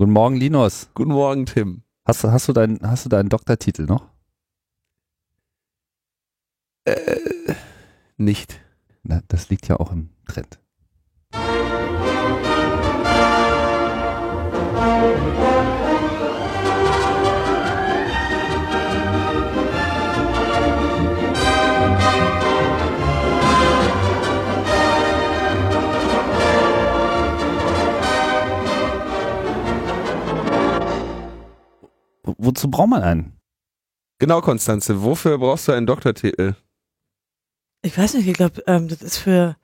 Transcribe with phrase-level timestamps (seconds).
[0.00, 0.88] Guten Morgen, Linus.
[0.94, 1.82] Guten Morgen, Tim.
[2.06, 4.08] Hast, du- hast, du, deinen, hast du deinen Doktortitel noch?
[6.86, 7.54] Äh,
[8.16, 8.62] nicht.
[9.02, 10.58] Na, das liegt ja auch im Trend.
[32.42, 33.36] Wozu braucht man einen?
[34.18, 35.02] Genau, Konstanze.
[35.02, 36.54] Wofür brauchst du einen Doktortitel?
[37.82, 39.56] Ich weiß nicht, ich glaube, ähm, das ist für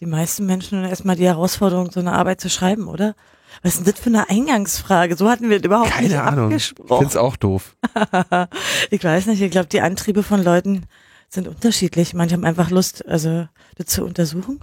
[0.00, 3.14] die meisten Menschen erstmal die Herausforderung, so eine Arbeit zu schreiben, oder?
[3.62, 5.16] Was ist denn das für eine Eingangsfrage?
[5.16, 6.50] So hatten wir das überhaupt Keine nicht Ahnung.
[6.50, 6.98] Ich abgesprochen.
[7.02, 7.76] find's auch doof.
[8.90, 10.86] ich weiß nicht, ich glaube, die Antriebe von Leuten
[11.28, 12.14] sind unterschiedlich.
[12.14, 13.46] Manche haben einfach Lust, also
[13.76, 14.60] das zu untersuchen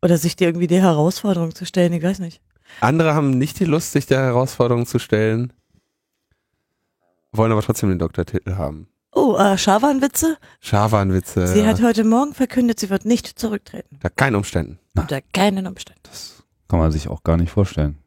[0.00, 2.40] oder sich dir irgendwie die Herausforderung zu stellen, ich weiß nicht.
[2.80, 5.52] Andere haben nicht die Lust, sich der Herausforderung zu stellen,
[7.36, 8.88] wollen aber trotzdem den Doktortitel haben.
[9.12, 10.36] Oh, äh, Schawanwitze?
[10.60, 11.46] Schawanwitze.
[11.46, 13.88] Sie hat heute Morgen verkündet, sie wird nicht zurücktreten.
[13.94, 14.78] Unter keinen Umständen.
[14.98, 16.00] Unter keinen Umständen.
[16.04, 17.98] Das kann man sich auch gar nicht vorstellen.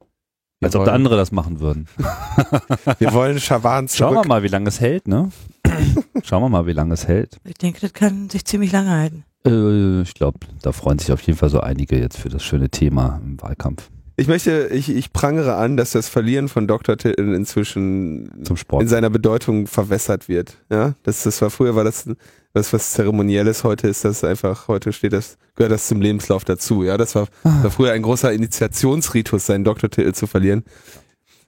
[0.60, 1.88] Wir Als ob wollen- andere das machen würden.
[3.00, 4.28] Wir wollen Schawan Schauen wir zurück.
[4.28, 5.32] mal, wie lange es hält, ne?
[6.24, 7.38] Schauen wir mal, wie lange es hält.
[7.44, 9.24] Ich denke, das kann sich ziemlich lange halten.
[9.46, 12.70] Äh, ich glaube, da freuen sich auf jeden Fall so einige jetzt für das schöne
[12.70, 18.44] Thema im Wahlkampf Ich möchte, ich, ich prangere an, dass das Verlieren von Doktortiteln inzwischen
[18.44, 18.82] zum Sport.
[18.82, 20.58] in seiner Bedeutung verwässert wird.
[20.72, 22.10] Ja, das, das war früher war das
[22.54, 23.64] was was zeremonielles.
[23.64, 24.68] Heute ist das einfach.
[24.68, 26.84] Heute steht das gehört das zum Lebenslauf dazu.
[26.84, 27.62] Ja, das war, Ah.
[27.64, 30.64] war früher ein großer Initiationsritus, seinen Doktortitel zu verlieren.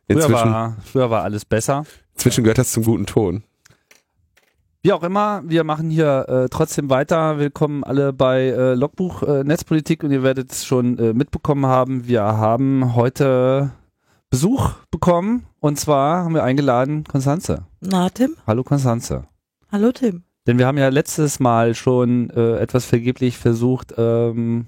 [0.08, 1.86] Früher Inzwischen, war, früher war alles besser.
[2.14, 3.44] inzwischen gehört das zum guten Ton.
[4.82, 7.38] Wie auch immer, wir machen hier äh, trotzdem weiter.
[7.38, 12.08] Willkommen alle bei äh, Logbuch äh, Netzpolitik und ihr werdet es schon äh, mitbekommen haben.
[12.08, 13.72] Wir haben heute
[14.30, 17.66] Besuch bekommen und zwar haben wir eingeladen Konstanze.
[17.82, 18.38] Na, Tim?
[18.48, 19.26] Hallo Konstanze.
[19.70, 20.24] Hallo, Tim.
[20.48, 24.66] Denn wir haben ja letztes Mal schon äh, etwas vergeblich versucht, ähm,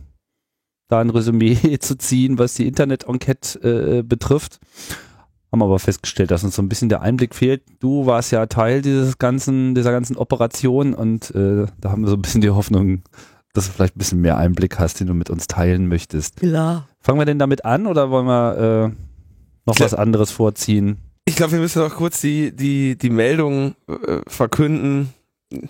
[0.90, 4.60] da ein Resümee zu ziehen, was die Internet-Enquete äh, betrifft.
[5.52, 7.64] Haben aber festgestellt, dass uns so ein bisschen der Einblick fehlt.
[7.80, 12.16] Du warst ja Teil dieses ganzen, dieser ganzen Operation und äh, da haben wir so
[12.16, 13.02] ein bisschen die Hoffnung,
[13.54, 16.38] dass du vielleicht ein bisschen mehr Einblick hast, den du mit uns teilen möchtest.
[16.38, 16.88] Klar.
[17.02, 18.96] Fangen wir denn damit an oder wollen wir äh,
[19.66, 19.92] noch Klar.
[19.92, 21.00] was anderes vorziehen?
[21.26, 25.14] Ich glaube, wir müssen noch kurz die die die Meldung äh, verkünden.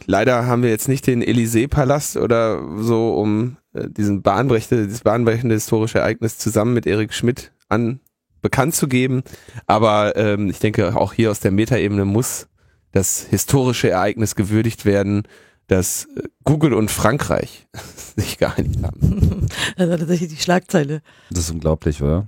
[0.05, 5.55] Leider haben wir jetzt nicht den Élysée-Palast oder so, um äh, diesen bahnbrechende, dieses bahnbrechende
[5.55, 7.99] historische Ereignis zusammen mit Erik Schmidt an
[8.41, 9.23] bekannt zu geben.
[9.67, 12.47] Aber ähm, ich denke, auch hier aus der Metaebene muss
[12.91, 15.23] das historische Ereignis gewürdigt werden,
[15.67, 17.67] dass äh, Google und Frankreich
[18.15, 19.47] sich geeinigt haben.
[19.77, 21.01] Also tatsächlich die Schlagzeile.
[21.29, 22.27] Das ist unglaublich, oder?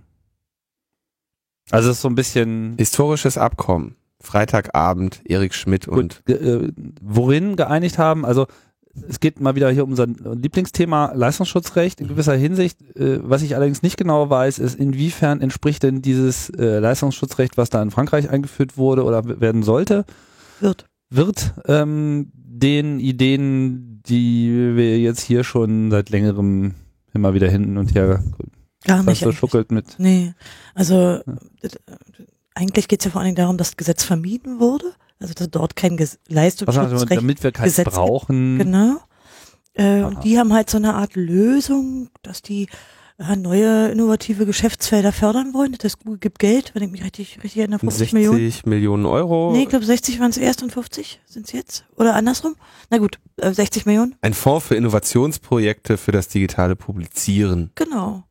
[1.71, 3.95] Also es ist so ein bisschen Historisches Abkommen.
[4.19, 6.71] Freitagabend, Erik Schmidt und Gut, äh,
[7.01, 8.47] worin geeinigt haben, also
[9.07, 12.81] es geht mal wieder hier um unser Lieblingsthema Leistungsschutzrecht in gewisser Hinsicht.
[12.95, 17.69] Äh, was ich allerdings nicht genau weiß, ist, inwiefern entspricht denn dieses äh, Leistungsschutzrecht, was
[17.69, 20.05] da in Frankreich eingeführt wurde oder werden sollte,
[20.59, 20.85] Wird.
[21.09, 26.75] wird ähm, den Ideen, die wir jetzt hier schon seit längerem
[27.13, 28.23] immer wieder hin und her
[28.85, 29.19] Gar nicht.
[29.19, 29.39] so eigentlich.
[29.39, 29.95] schuckelt mit.
[29.97, 30.33] Nee,
[30.75, 31.19] also
[31.61, 31.69] äh,
[32.55, 34.93] eigentlich geht es ja vor allen Dingen darum, dass das Gesetz vermieden wurde.
[35.23, 37.95] Also dass dort kein Ges Leistungsschutzrecht damit wir keins Gesetz gibt.
[37.95, 38.57] brauchen.
[38.59, 38.97] Genau.
[39.73, 42.67] Äh, und die haben halt so eine Art Lösung, dass die
[43.17, 45.75] äh, neue innovative Geschäftsfelder fördern wollen.
[45.79, 48.53] Das Google gibt Geld, wenn ich mich richtig, richtig erinnere, 50 60 Millionen.
[48.65, 49.51] Millionen Euro.
[49.53, 51.85] Nee, ich glaube 60 waren es erst und 50 sind es jetzt.
[51.95, 52.55] Oder andersrum.
[52.91, 54.15] Na gut, äh, 60 Millionen.
[54.21, 58.23] Ein Fonds für Innovationsprojekte für das digitale Publizieren Genau.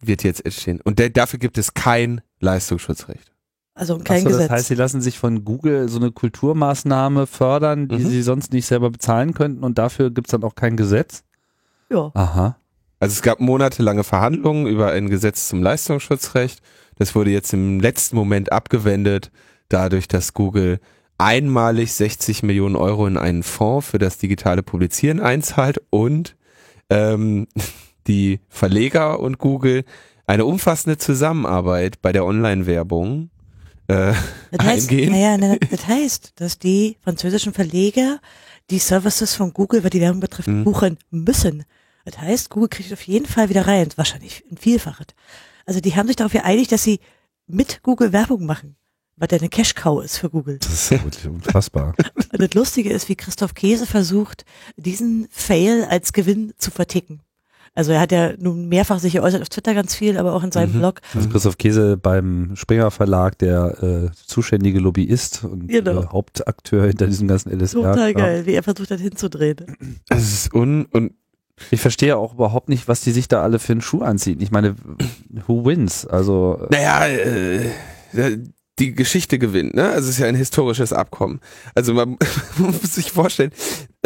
[0.00, 0.80] wird jetzt entstehen.
[0.84, 3.32] Und dafür gibt es kein Leistungsschutzrecht.
[3.78, 4.48] Also kein Achso, Gesetz.
[4.48, 8.08] das heißt, sie lassen sich von Google so eine Kulturmaßnahme fördern, die Mhm.
[8.08, 11.22] sie sonst nicht selber bezahlen könnten und dafür gibt's dann auch kein Gesetz?
[11.90, 12.10] ja.
[12.14, 12.56] Aha.
[13.00, 16.60] Also es gab monatelange Verhandlungen über ein Gesetz zum Leistungsschutzrecht.
[16.96, 19.30] Das wurde jetzt im letzten Moment abgewendet,
[19.68, 20.80] dadurch, dass Google
[21.16, 26.34] einmalig 60 Millionen Euro in einen Fonds für das digitale Publizieren einzahlt und
[26.90, 27.46] ähm,
[28.08, 29.84] die Verleger und Google
[30.26, 33.30] eine umfassende Zusammenarbeit bei der Online-Werbung
[33.88, 34.12] äh,
[34.52, 35.12] Das heißt, eingehen.
[35.12, 38.20] naja, na, das heißt, dass die französischen Verleger
[38.70, 40.64] die Services von Google, was die Werbung betrifft, Mhm.
[40.64, 41.64] buchen müssen.
[42.04, 45.06] Das heißt, Google kriegt auf jeden Fall wieder rein, wahrscheinlich ein Vielfaches.
[45.66, 47.00] Also die haben sich darauf geeinigt, dass sie
[47.46, 48.76] mit Google Werbung machen,
[49.16, 50.58] was ja eine Cash-Cow ist für Google.
[50.58, 51.94] Das ist wirklich unfassbar.
[52.32, 54.44] Und das Lustige ist, wie Christoph Käse versucht,
[54.76, 57.20] diesen Fail als Gewinn zu verticken.
[57.74, 60.52] Also er hat ja nun mehrfach sich geäußert auf Twitter ganz viel, aber auch in
[60.52, 60.78] seinem Mhm.
[60.78, 61.00] Blog.
[61.14, 66.02] Also Christoph Käse beim Springer Verlag, der äh, zuständige Lobbyist und Genau.
[66.02, 67.82] äh, Hauptakteur hinter diesem ganzen LSR.
[67.92, 69.56] Total geil, wie er versucht hat hinzudrehen.
[70.08, 71.12] Es ist un und
[71.70, 74.40] Ich verstehe auch überhaupt nicht, was die sich da alle für einen Schuh anziehen.
[74.40, 74.76] Ich meine,
[75.48, 76.06] who wins?
[76.06, 78.38] Also äh, Naja, äh,
[78.78, 79.88] die Geschichte gewinnt, ne?
[79.88, 81.40] Also es ist ja ein historisches Abkommen.
[81.74, 82.16] Also man,
[82.58, 83.50] man muss sich vorstellen,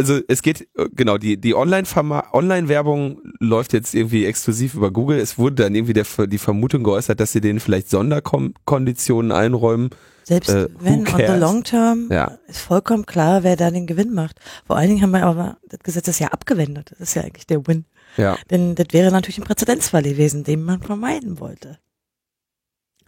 [0.03, 5.19] also es geht, äh, genau, die, die Online-Werbung läuft jetzt irgendwie exklusiv über Google.
[5.19, 9.91] Es wurde dann irgendwie der, die Vermutung geäußert, dass sie denen vielleicht Sonderkonditionen einräumen.
[10.25, 12.39] Selbst Äh, wenn on the long term Ja.
[12.49, 14.39] ist vollkommen klar, wer da den Gewinn macht.
[14.67, 16.91] Vor allen Dingen haben wir aber das Gesetz ist ja abgewendet.
[16.91, 17.85] Das ist ja eigentlich der Win.
[18.17, 18.37] Ja.
[18.51, 21.79] Denn das wäre natürlich ein Präzedenzfall gewesen, den man vermeiden wollte.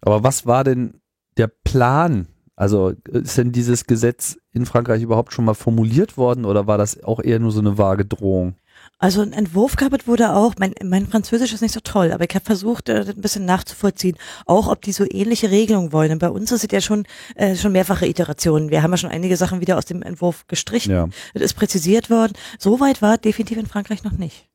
[0.01, 1.01] Aber was war denn
[1.37, 2.29] der Plan?
[2.57, 7.03] Also ist denn dieses Gesetz in Frankreich überhaupt schon mal formuliert worden oder war das
[7.03, 8.55] auch eher nur so eine vage Drohung?
[8.99, 12.25] Also ein Entwurf gab es wurde auch, mein, mein Französisch ist nicht so toll, aber
[12.25, 14.17] ich habe versucht, äh, das ein bisschen nachzuvollziehen,
[14.47, 16.13] auch ob die so ähnliche Regelungen wollen.
[16.13, 17.05] Und bei uns ist es ja schon,
[17.35, 18.71] äh, schon mehrfache Iterationen.
[18.71, 20.93] Wir haben ja schon einige Sachen wieder aus dem Entwurf gestrichen.
[20.93, 21.09] Ja.
[21.35, 22.35] Das ist präzisiert worden.
[22.59, 24.49] So weit war es definitiv in Frankreich noch nicht.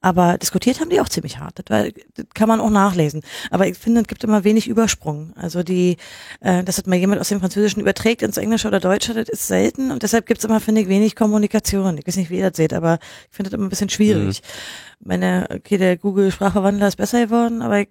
[0.00, 1.58] Aber diskutiert haben die auch ziemlich hart.
[1.58, 3.22] Das, war, das kann man auch nachlesen.
[3.50, 5.32] Aber ich finde, es gibt immer wenig Übersprung.
[5.36, 5.96] Also die,
[6.40, 9.46] äh, dass das mal jemand aus dem Französischen überträgt ins Englische oder Deutsche, das ist
[9.46, 9.90] selten.
[9.90, 11.98] Und deshalb gibt es immer, finde ich, wenig Kommunikation.
[11.98, 12.98] Ich weiß nicht, wie ihr das seht, aber
[13.30, 14.42] ich finde das immer ein bisschen schwierig.
[15.00, 17.88] Meine, okay, der Google-Sprachverwandler ist besser geworden, aber ich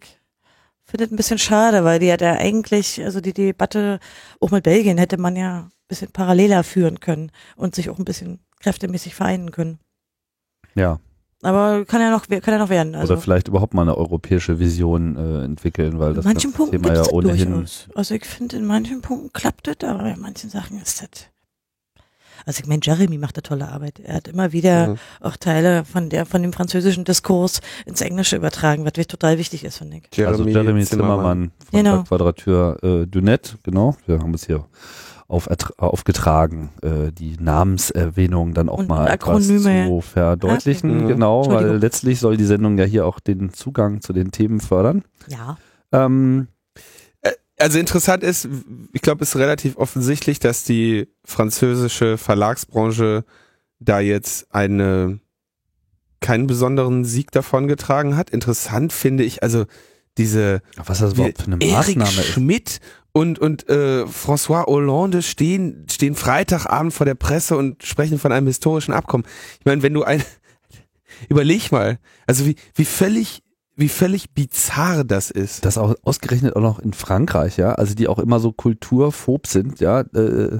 [0.86, 4.00] finde das ein bisschen schade, weil die hat ja eigentlich, also die Debatte
[4.40, 8.06] auch mit Belgien hätte man ja ein bisschen paralleler führen können und sich auch ein
[8.06, 9.80] bisschen kräftemäßig vereinen können.
[10.75, 11.00] Ja.
[11.42, 12.96] Aber kann ja noch, kann ja noch werden.
[12.96, 16.82] Also oder vielleicht überhaupt mal eine europäische Vision äh, entwickeln, weil in das manchen Punkten
[16.82, 17.52] Thema ja ohnehin.
[17.52, 17.88] durchaus.
[17.96, 21.28] Also ich finde, in manchen Punkten klappt das, aber in manchen Sachen ist das.
[22.46, 24.00] Also ich meine, Jeremy macht da tolle Arbeit.
[24.00, 24.98] Er hat immer wieder Mhm.
[25.22, 29.64] auch Teile von der, von dem französischen Diskurs ins Englische übertragen, was wirklich total wichtig
[29.66, 30.26] ist, finde ich.
[30.28, 31.96] also Jeremy Zimmermann, von Genau.
[31.98, 33.96] der Quadratur äh, du Net, genau.
[34.08, 34.66] Wir haben es hier
[35.30, 35.48] auf,
[35.78, 39.86] aufgetragen, äh, die Namenserwähnung dann auch Und mal etwas Akronyme.
[39.88, 41.08] zu verdeutlichen, Mhm.
[41.08, 45.04] genau, weil letztlich soll die Sendung ja hier auch den Zugang zu den Themen fördern.
[45.28, 45.58] Ja.
[45.94, 46.48] Ähm,
[47.62, 48.48] Also interessant ist,
[48.94, 53.26] ich glaube, es ist relativ offensichtlich, dass die französische Verlagsbranche
[53.80, 55.20] da jetzt eine
[56.22, 58.30] keinen besonderen Sieg davongetragen hat.
[58.30, 59.66] Interessant finde ich also
[60.19, 62.25] diese was das überhaupt für eine Maßnahme ist.
[62.25, 62.80] Schmidt
[63.12, 68.48] und und äh, François Hollande stehen stehen Freitagabend vor der Presse und sprechen von einem
[68.48, 69.25] historischen Abkommen.
[69.60, 70.24] Ich meine, wenn du ein
[71.30, 73.42] überleg mal, also wie wie völlig
[73.75, 75.63] wie völlig bizarr das ist.
[75.63, 79.80] Das auch ausgerechnet auch noch in Frankreich, ja, also die auch immer so kulturphob sind,
[79.80, 80.60] ja, äh,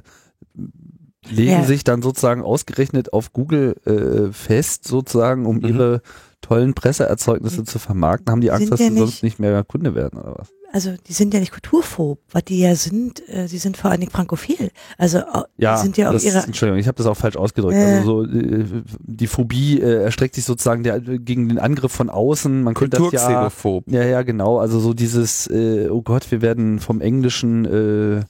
[1.30, 1.64] legen Ja.
[1.64, 5.66] sich dann sozusagen ausgerechnet auf Google äh, fest, sozusagen, um Mhm.
[5.66, 6.02] ihre
[6.42, 9.94] tollen Presseerzeugnisse zu vermarkten, haben die Angst, Sind dass sie sonst nicht- nicht mehr Kunde
[9.96, 10.50] werden oder was?
[10.72, 14.02] Also die sind ja nicht kulturphob, was die ja sind, äh, sie sind vor allen
[14.02, 14.70] Dingen frankophil.
[15.00, 15.24] Also äh,
[15.58, 17.76] Ja, die sind ja auf das, ihre Entschuldigung, ich habe das auch falsch ausgedrückt.
[17.76, 17.98] Äh.
[17.98, 18.66] Also so äh,
[19.00, 22.62] die Phobie äh, erstreckt sich sozusagen der, gegen den Angriff von außen.
[22.62, 23.50] Man könnte das ja.
[23.88, 24.60] Ja, ja, genau.
[24.60, 28.22] Also so dieses, äh, oh Gott, wir werden vom Englischen äh,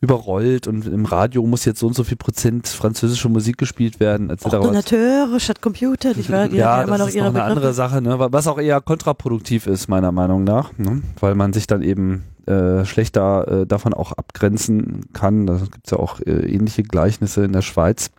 [0.00, 4.30] überrollt und im Radio muss jetzt so und so viel Prozent französische Musik gespielt werden,
[4.30, 4.46] etc.
[4.54, 6.48] Ordinateure statt Computer, nicht wahr?
[6.48, 7.50] Die ja, ja das noch ist noch eine Begriffe.
[7.50, 8.18] andere Sache, ne?
[8.18, 11.02] wa- was auch eher kontraproduktiv ist, meiner Meinung nach, ne?
[11.20, 15.46] weil man sich dann eben äh, schlechter äh, davon auch abgrenzen kann.
[15.46, 18.10] Da gibt's ja auch äh, ähnliche Gleichnisse in der Schweiz.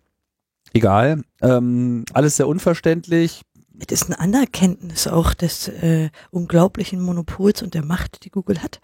[0.74, 3.42] Egal, ähm, alles sehr unverständlich.
[3.80, 8.80] Es ist eine Anerkenntnis auch des äh, unglaublichen Monopols und der Macht, die Google hat.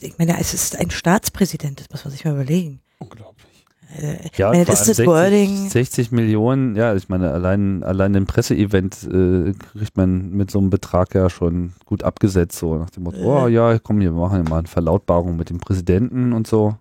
[0.00, 2.80] Ich meine, es ist ein Staatspräsident, das muss man sich mal überlegen.
[2.98, 3.64] Unglaublich.
[4.00, 5.68] Äh, Ja, meine, das ist das Wording.
[5.68, 10.70] 60 Millionen, ja, ich meine, allein, allein ein Presseevent äh, kriegt man mit so einem
[10.70, 13.24] Betrag ja schon gut abgesetzt, so nach dem Motto, Äh.
[13.44, 16.76] oh ja, komm, wir machen hier mal eine Verlautbarung mit dem Präsidenten und so.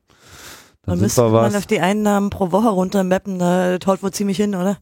[0.85, 1.55] Dann Man müsste wir man was.
[1.55, 4.77] auf die Einnahmen pro Woche runtermappen, da haut wohl ziemlich hin, oder?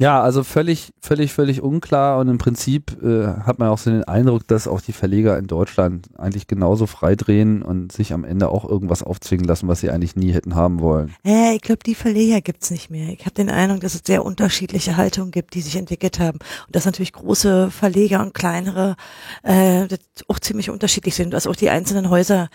[0.00, 4.02] Ja, also völlig, völlig, völlig unklar und im Prinzip äh, hat man auch so den
[4.02, 8.64] Eindruck, dass auch die Verleger in Deutschland eigentlich genauso freidrehen und sich am Ende auch
[8.68, 11.14] irgendwas aufzwingen lassen, was sie eigentlich nie hätten haben wollen.
[11.24, 13.10] Äh, ich glaube, die Verleger gibt's nicht mehr.
[13.10, 16.38] Ich habe den Eindruck, dass es sehr unterschiedliche Haltungen gibt, die sich entwickelt haben.
[16.66, 18.96] Und dass natürlich große Verleger und kleinere
[19.44, 19.86] äh,
[20.26, 22.48] auch ziemlich unterschiedlich sind, dass auch die einzelnen Häuser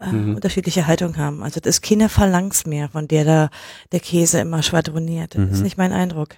[0.00, 0.36] äh, Mhm.
[0.36, 1.42] unterschiedliche Haltung haben.
[1.42, 3.50] Also das ist keine Phalanx mehr, von der da
[3.92, 5.34] der Käse immer schwadroniert.
[5.34, 5.64] Das ist Mhm.
[5.64, 6.36] nicht mein Eindruck.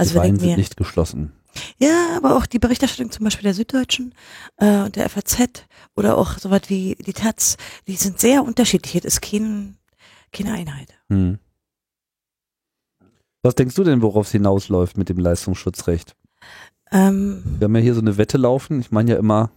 [0.00, 1.32] Die Also wenn Reihen ich mir, sind nicht geschlossen.
[1.78, 4.14] ja, aber auch die Berichterstattung zum Beispiel der Süddeutschen
[4.56, 5.64] äh, und der FAZ
[5.96, 9.02] oder auch sowas wie die Taz, die sind sehr unterschiedlich.
[9.02, 9.76] Das ist kein,
[10.32, 10.88] keine Einheit.
[11.10, 11.38] Hm.
[13.42, 16.14] Was denkst du denn, worauf es hinausläuft mit dem Leistungsschutzrecht?
[16.92, 18.80] Ähm, Wir haben ja hier so eine Wette laufen.
[18.80, 19.50] Ich meine ja immer,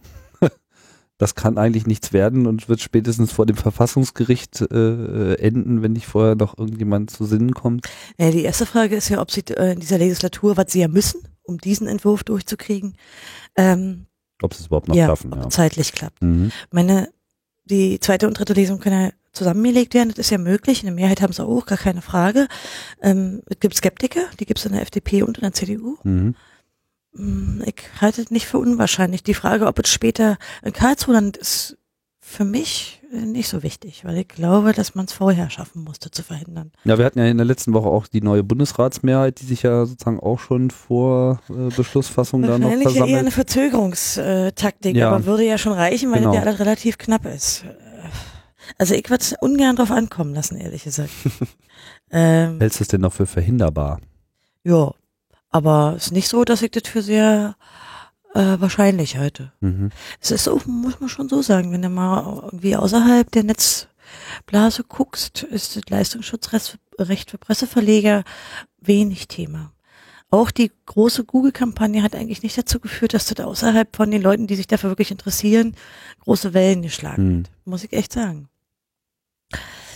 [1.18, 6.06] das kann eigentlich nichts werden und wird spätestens vor dem Verfassungsgericht äh, enden, wenn nicht
[6.06, 7.86] vorher noch irgendjemand zu Sinnen kommt.
[8.18, 10.88] ja, die erste Frage ist ja, ob sie äh, in dieser Legislatur, was sie ja
[10.88, 12.96] müssen, um diesen Entwurf durchzukriegen,
[13.56, 14.06] ähm,
[14.42, 15.32] Ob sie es überhaupt noch ja, schaffen.
[15.32, 15.50] ob Ja.
[15.50, 16.20] zeitlich klappt.
[16.22, 16.50] Mhm.
[16.72, 17.08] Meine,
[17.64, 20.82] die zweite und dritte Lesung können ja zusammengelegt werden, das ist ja möglich.
[20.82, 22.46] Eine Mehrheit haben sie auch, gar keine Frage.
[23.02, 25.96] Ähm, es gibt Skeptiker, die gibt es in der FDP und in der CDU.
[26.02, 26.34] Mhm.
[27.16, 29.22] Hm, Ich halte es nicht für unwahrscheinlich.
[29.22, 31.76] Die Frage, ob es später in Karlsruhe landet, ist
[32.26, 36.10] für mich äh, nicht so wichtig, weil ich glaube, dass man es vorher schaffen musste
[36.10, 36.72] zu verhindern.
[36.84, 39.84] Ja, wir hatten ja in der letzten Woche auch die neue Bundesratsmehrheit, die sich ja
[39.84, 43.34] sozusagen auch schon vor äh, Beschlussfassung da noch Wahrscheinlich ja eher eine versammelt.
[43.34, 45.10] Verzögerungstaktik, Ja.
[45.10, 46.32] aber würde ja schon reichen, weil Genau.
[46.32, 47.64] das ja alles relativ knapp ist.
[48.78, 51.10] Also ich würde es ungern drauf ankommen lassen, ehrlich gesagt.
[52.10, 54.00] ähm, Hältst du es denn noch für verhinderbar?
[54.64, 54.92] ja,
[55.54, 57.54] aber es ist nicht so, dass ich das für sehr
[58.34, 59.52] äh, wahrscheinlich halte.
[59.60, 59.90] Mhm.
[60.20, 64.82] Es ist so, muss man schon so sagen, wenn du mal irgendwie außerhalb der Netzblase
[64.82, 68.24] guckst, ist das Leistungsschutzrecht für Presseverleger
[68.80, 69.70] wenig Thema.
[70.28, 74.48] Auch die große Google-Kampagne hat eigentlich nicht dazu geführt, dass das außerhalb von den Leuten,
[74.48, 75.76] die sich dafür wirklich interessieren,
[76.24, 77.38] große Wellen geschlagen Mhm.
[77.44, 77.50] hat.
[77.64, 78.48] Muss ich echt sagen.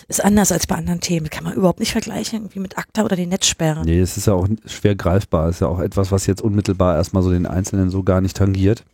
[0.09, 1.29] Ist anders als bei anderen Themen.
[1.29, 3.85] Kann man überhaupt nicht vergleichen, irgendwie mit ACTA oder den Netzsperren.
[3.85, 5.49] Nee, es ist ja auch schwer greifbar.
[5.49, 8.37] Es ist ja auch etwas, was jetzt unmittelbar erstmal so den Einzelnen so gar nicht
[8.37, 8.85] tangiert.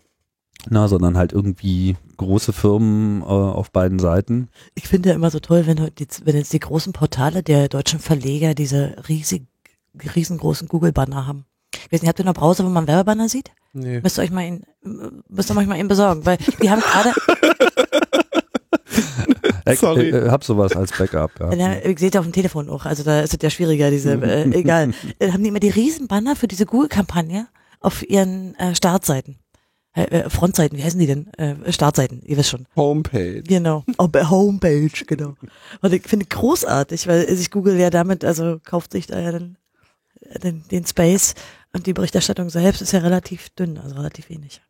[0.70, 4.48] Na, sondern halt irgendwie große Firmen äh, auf beiden Seiten.
[4.74, 7.68] Ich finde ja immer so toll, wenn, heute jetzt- wenn jetzt die großen Portale der
[7.68, 9.42] deutschen Verleger diese riesig,
[10.16, 11.44] riesengroßen Google-Banner haben.
[11.74, 13.50] Ich weiß nicht, habt ihr noch Browser, wo man Werbebanner sieht?
[13.72, 14.00] Nee.
[14.00, 14.64] Müsst ihr euch mal ihn,
[15.28, 17.12] müsst ihr euch mal ihn besorgen, weil die haben gerade,
[19.64, 20.10] Äh, Sorry.
[20.10, 21.52] Äh, äh, hab sowas als Backup, ja.
[21.54, 24.14] ja, ihr seht ja auf dem Telefon auch, also da ist es ja schwieriger, diese,
[24.14, 24.92] äh, egal.
[25.18, 27.46] Äh, haben die immer die Riesenbanner für diese Google-Kampagne
[27.80, 29.38] auf ihren äh, Startseiten.
[29.92, 31.32] Äh, Frontseiten, wie heißen die denn?
[31.34, 32.66] Äh, Startseiten, ihr wisst schon.
[32.74, 33.42] Homepage.
[33.42, 35.34] Genau, der Homepage, genau.
[35.80, 39.56] Und ich finde großartig, weil sich Google ja damit, also kauft sich da ja dann
[40.42, 41.34] den, den Space
[41.72, 44.60] und die Berichterstattung selbst ist ja relativ dünn, also relativ wenig.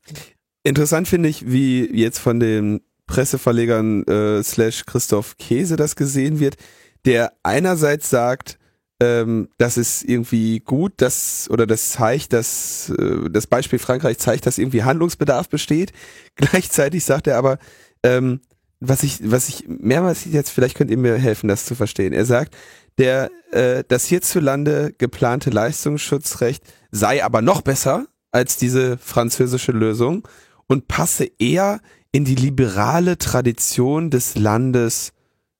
[0.62, 6.56] Interessant finde ich, wie jetzt von den Presseverlegern äh, slash Christoph Käse das gesehen wird,
[7.04, 8.58] der einerseits sagt,
[9.00, 14.46] ähm, das ist irgendwie gut, dass oder das zeigt, dass äh, das Beispiel Frankreich zeigt,
[14.46, 15.92] dass irgendwie Handlungsbedarf besteht.
[16.36, 17.58] Gleichzeitig sagt er aber,
[18.02, 18.40] ähm,
[18.80, 22.12] was ich was ich mehrmals jetzt vielleicht könnt ihr mir helfen, das zu verstehen.
[22.12, 22.56] Er sagt,
[22.98, 30.26] der äh, das hierzulande geplante Leistungsschutzrecht sei aber noch besser als diese französische Lösung
[30.66, 31.80] und passe eher
[32.14, 35.12] in die liberale Tradition des Landes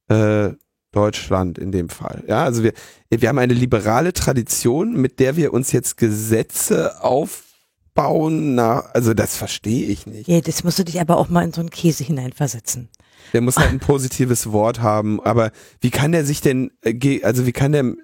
[0.07, 0.51] äh,
[0.93, 2.23] Deutschland in dem Fall.
[2.29, 2.73] Ja, also wir,
[3.11, 8.55] wir haben eine liberale Tradition, mit der wir uns jetzt Gesetze aufbauen.
[8.55, 10.29] Na, also das verstehe ich nicht.
[10.29, 12.89] Ja, das musst du dich aber auch mal in so einen Käse hineinversetzen.
[13.33, 15.21] Der muss halt ein positives Wort haben.
[15.25, 17.97] Aber wie kann der sich denn, äh, also wie kann der,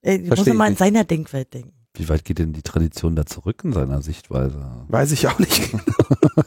[0.00, 1.72] Äh, Versteh du mal ich in seiner Denkwelt denken.
[1.94, 4.84] Wie weit geht denn die Tradition da zurück in seiner Sichtweise?
[4.88, 5.84] weiß ich auch nicht genau.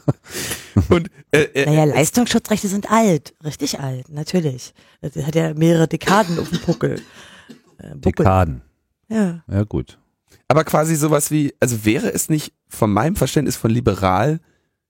[0.90, 4.74] Und äh, äh, Naja, Leistungsschutzrechte sind alt, richtig alt, natürlich.
[5.02, 7.02] Das hat ja mehrere Dekaden auf dem Puckel.
[7.78, 8.24] Äh, Buckel.
[8.24, 8.62] Dekaden.
[9.10, 9.44] Ja.
[9.48, 9.98] Ja, gut.
[10.48, 14.40] Aber quasi sowas wie, also wäre es nicht von meinem Verständnis von liberal,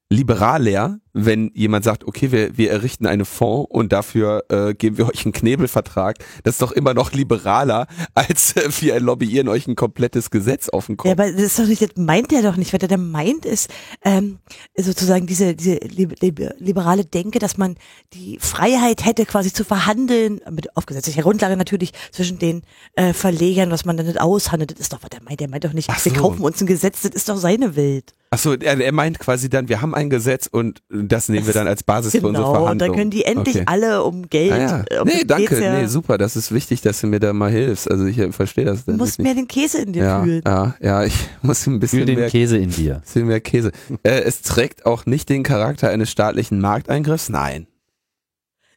[0.09, 5.07] liberaler, wenn jemand sagt, okay, wir, wir errichten eine Fonds und dafür äh, geben wir
[5.07, 6.17] euch einen Knebelvertrag.
[6.43, 10.87] Das ist doch immer noch liberaler, als äh, wir lobbyieren euch ein komplettes Gesetz auf
[10.87, 11.11] den Ja, Kopf.
[11.11, 12.73] aber das ist doch nicht, das meint er doch nicht.
[12.73, 13.69] Was er da meint ist,
[14.03, 14.39] ähm,
[14.77, 17.75] sozusagen diese, diese lib- lib- liberale Denke, dass man
[18.13, 22.63] die Freiheit hätte, quasi zu verhandeln, mit auf gesetzlicher Grundlage natürlich, zwischen den
[22.95, 24.71] äh, Verlegern, was man dann nicht aushandelt.
[24.71, 25.41] Das ist doch, was er meint.
[25.41, 26.19] Er meint doch nicht, Ach wir so.
[26.19, 28.13] kaufen uns ein Gesetz, das ist doch seine Welt.
[28.31, 30.81] Achso, er, er meint quasi dann, wir haben ein Gesetz und
[31.11, 32.91] das nehmen wir dann als Basis für unsere Genau, und Verhandlungen.
[32.93, 33.65] da können die endlich Okay.
[33.67, 34.51] alle um Geld.
[34.51, 34.83] Ah, ja.
[34.89, 35.61] äh, um Nee, danke.
[35.63, 35.79] ja.
[35.79, 36.17] Nee, super.
[36.17, 37.89] Das ist wichtig, dass du mir da mal hilfst.
[37.89, 38.85] Also ich äh, verstehe das.
[38.85, 40.41] Du musst mehr den Käse in dir ja, fühlen.
[40.45, 43.01] ja, ja, ich muss ein bisschen Fühl den mehr Käse in dir.
[43.05, 43.71] bisschen mehr Käse.
[44.03, 47.29] Äh, es trägt auch nicht den Charakter eines staatlichen Markteingriffs.
[47.29, 47.67] Nein.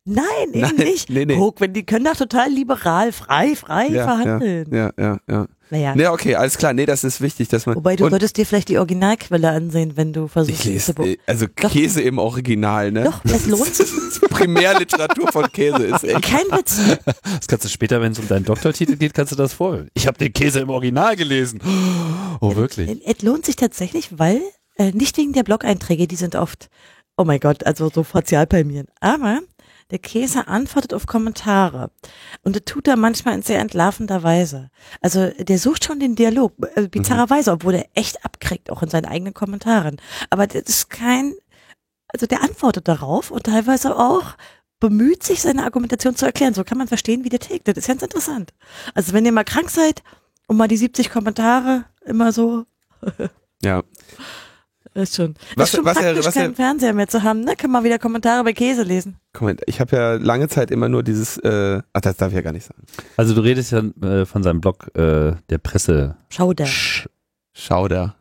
[0.09, 1.11] Nein, eben Nein, nicht.
[1.11, 1.37] nee, nee.
[1.37, 4.67] Guck, wenn die können doch total liberal, frei, frei Ja, verhandeln.
[4.73, 5.47] Ja, ja, ja.
[5.71, 5.95] Naja.
[5.95, 6.73] Nee, okay, alles klar.
[6.73, 7.77] Nee, das ist wichtig, dass man.
[7.77, 10.61] Wobei du solltest dir vielleicht die Originalquelle ansehen, wenn du versuchst.
[10.61, 11.71] ich lese, äh, also Doch.
[11.71, 13.05] Käse im Original, ne?
[13.05, 13.91] Doch, es lohnt sich.
[14.31, 16.23] Primärliteratur von Käse ist echt.
[16.23, 16.81] Kein Witz.
[17.05, 19.89] Das kannst du später, wenn es um deinen Doktortitel geht, kannst du das vorholen.
[19.93, 21.61] Ich habe den Käse im Original gelesen.
[22.41, 22.89] Oh, wirklich?
[23.05, 24.41] Es lohnt sich tatsächlich, weil,
[24.77, 26.71] äh, nicht wegen der Blog-Einträge, die sind oft,
[27.19, 28.87] oh mein Gott, also so fazial palmieren.
[29.01, 29.41] Aber
[29.91, 31.91] Der Käse antwortet auf Kommentare.
[32.43, 34.71] Und das tut er manchmal in sehr entlarvender Weise.
[35.01, 39.07] Also der sucht schon den Dialog, äh, bizarrerweise, obwohl er echt abkriegt, auch in seinen
[39.07, 40.01] eigenen Kommentaren.
[40.31, 41.35] Aber das ist kein,
[42.09, 44.37] also der antwortet darauf und teilweise auch
[44.81, 46.55] bemüht sich, seine Argumentation zu erklären.
[46.55, 47.67] So kann man verstehen, wie der tickt.
[47.67, 48.53] Das ist ganz interessant.
[48.95, 50.03] Also wenn ihr mal krank seid
[50.47, 52.65] und mal die 70 Kommentare immer so
[53.63, 53.83] Ja.
[54.99, 57.41] Ist schon, Was- ist schon was er- praktisch, was er- keinen Fernseher mehr zu haben.
[57.43, 57.55] Ne?
[57.57, 59.17] Kann man wieder Kommentare bei Käse lesen.
[59.39, 62.41] Moment, ich habe ja lange Zeit immer nur dieses, äh, ach, das darf ich ja
[62.43, 62.83] gar nicht sagen.
[63.17, 66.67] Also du redest ja äh, von seinem Blog äh, der Presse Schau da.
[66.67, 67.09] Sch
[67.53, 68.15] Schauder.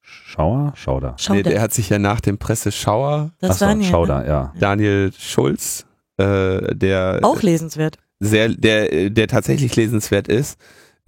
[0.00, 0.72] Schauer?
[0.76, 1.14] Schauder.
[1.18, 4.28] Schau Nee, der hat sich ja nach dem Presseschauer Das Achso, Daniel, Schauder, ne?
[4.28, 4.52] ja.
[4.58, 5.84] Daniel Schulz,
[6.18, 7.96] äh, der Auch lesenswert.
[8.20, 10.58] sehr, der, der tatsächlich lesenswert ist,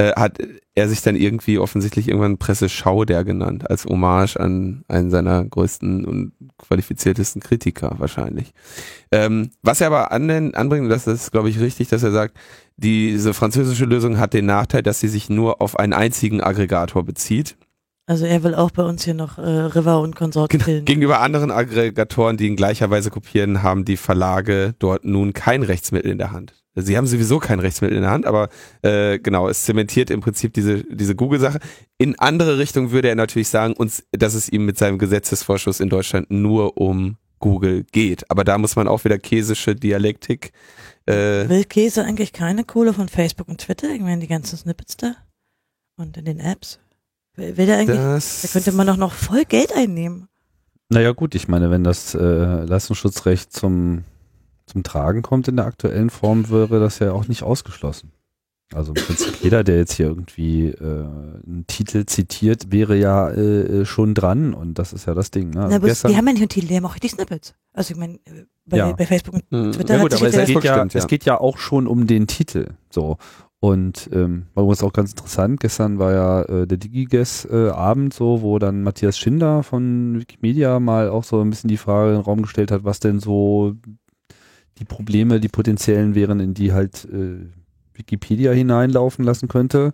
[0.00, 0.38] äh, hat
[0.75, 6.07] er sich dann irgendwie offensichtlich irgendwann Presseschau der genannt, als Hommage an einen seiner größten
[6.07, 8.52] und qualifiziertesten Kritiker wahrscheinlich.
[9.12, 12.35] Ähm, was er aber an, anbringt, und das ist, glaube ich, richtig, dass er sagt,
[12.78, 17.57] diese französische Lösung hat den Nachteil, dass sie sich nur auf einen einzigen Aggregator bezieht.
[18.07, 20.64] Also er will auch bei uns hier noch äh, River und Konsorten Genau.
[20.64, 20.85] killen.
[20.87, 26.11] Gegenüber anderen Aggregatoren, die in gleicher Weise kopieren, haben die Verlage dort nun kein Rechtsmittel
[26.11, 26.54] in der Hand.
[26.74, 28.48] Sie haben sowieso kein Rechtsmittel in der Hand, aber
[28.82, 31.58] äh, genau, es zementiert im Prinzip diese, diese Google-Sache.
[31.98, 35.88] In andere Richtung würde er natürlich sagen, uns, dass es ihm mit seinem Gesetzesvorschuss in
[35.88, 38.30] Deutschland nur um Google geht.
[38.30, 40.52] Aber da muss man auch wieder käsische Dialektik
[41.06, 43.90] äh, Will Käse eigentlich keine Kohle von Facebook und Twitter?
[43.90, 45.16] Ich meine, die ganzen Snippets da
[45.96, 46.78] und in den Apps.
[47.36, 50.28] Will, will der eigentlich, da das könnte man doch noch voll Geld einnehmen.
[50.88, 54.04] Naja gut, ich meine, wenn das äh, Leistungsschutzrecht zum,
[54.70, 58.12] zum Tragen kommt in der aktuellen Form, wäre das ja auch nicht ausgeschlossen.
[58.72, 63.80] Also im Prinzip jeder, der jetzt hier irgendwie äh, einen Titel zitiert, wäre ja äh,
[63.80, 65.50] äh, schon dran und das ist ja das Ding.
[65.50, 65.54] Ne?
[65.56, 67.54] Na, Also bloß, gestern, die haben ja nicht nur Titel, die haben auch richtig Snippets.
[67.72, 68.92] Also ich meine, äh, bei, Ja.
[68.92, 69.72] bei Facebook und Hm.
[69.72, 70.98] Twitter Ja hat gut, sich aber jetzt es es geht, ja, stimmt, ja.
[71.00, 72.68] es geht ja auch schon um den Titel.
[72.90, 73.16] So.
[73.62, 75.60] Und ähm, war übrigens auch ganz interessant.
[75.60, 81.24] Gestern war ja äh, der DigiGuess-Abend so, wo dann Matthias Schinder von Wikimedia mal auch
[81.24, 83.74] so ein bisschen die Frage in den Raum gestellt hat, was denn so
[84.80, 87.46] die Probleme, die potenziellen wären, in die halt äh,
[87.94, 89.92] Wikipedia hineinlaufen lassen könnte.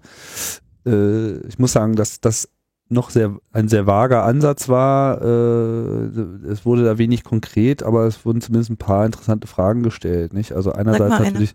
[0.87, 2.48] Äh, ich muss sagen, dass das
[2.88, 5.20] noch sehr ein sehr vager Ansatz war.
[5.20, 6.06] Äh,
[6.48, 10.32] es wurde da wenig konkret, aber es wurden zumindest ein paar interessante Fragen gestellt.
[10.32, 10.52] Nicht?
[10.52, 11.26] Also einerseits mal eine.
[11.26, 11.52] natürlich,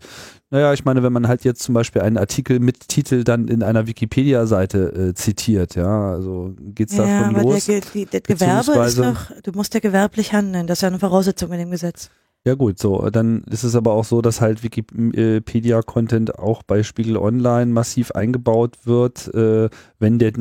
[0.50, 3.62] naja, ich meine, wenn man halt jetzt zum Beispiel einen Artikel mit Titel dann in
[3.62, 7.64] einer Wikipedia-Seite äh, zitiert, ja, also geht's da ja, schon aber los?
[7.64, 10.98] der, die, das Gewerbe ist doch, du musst ja gewerblich handeln, das ist ja eine
[10.98, 12.10] Voraussetzung in dem Gesetz.
[12.44, 17.16] Ja gut, so, dann ist es aber auch so, dass halt Wikipedia-Content auch bei Spiegel
[17.16, 20.32] Online massiv eingebaut wird, äh, wenn der,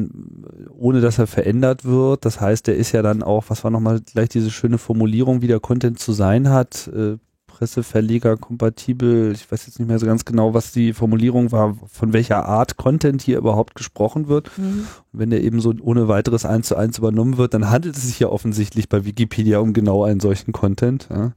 [0.76, 2.26] ohne dass er verändert wird.
[2.26, 5.48] Das heißt, der ist ja dann auch, was war nochmal gleich diese schöne Formulierung, wie
[5.48, 9.32] der Content zu sein hat, äh, Presseverleger kompatibel.
[9.34, 12.78] Ich weiß jetzt nicht mehr so ganz genau, was die Formulierung war, von welcher Art
[12.78, 14.50] Content hier überhaupt gesprochen wird.
[14.58, 14.88] Mhm.
[15.12, 18.20] Wenn der eben so ohne weiteres eins zu eins übernommen wird, dann handelt es sich
[18.20, 21.08] ja offensichtlich bei Wikipedia um genau einen solchen Content.
[21.12, 21.34] Ja.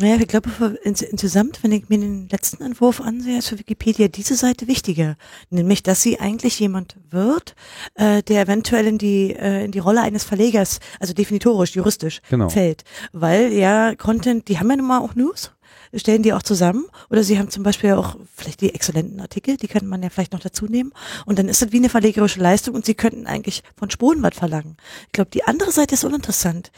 [0.00, 3.58] Naja, ich glaube, für, ins, insgesamt, wenn ich mir den letzten Entwurf ansehe, ist für
[3.58, 5.16] Wikipedia diese Seite wichtiger.
[5.50, 7.54] Nämlich, dass sie eigentlich jemand wird,
[7.94, 12.48] äh, der eventuell in die, äh, in die Rolle eines Verlegers, also definitorisch, juristisch, Genau.
[12.48, 12.84] fällt.
[13.12, 15.52] Weil ja Content, die haben ja nun mal auch News,
[15.94, 16.86] stellen die auch zusammen.
[17.10, 20.32] Oder sie haben zum Beispiel auch vielleicht die exzellenten Artikel, die könnte man ja vielleicht
[20.32, 20.92] noch dazu nehmen.
[21.26, 24.34] Und dann ist das wie eine verlegerische Leistung und sie könnten eigentlich von Spuren was
[24.36, 24.78] verlangen.
[25.08, 26.72] Ich glaube, die andere Seite ist uninteressant.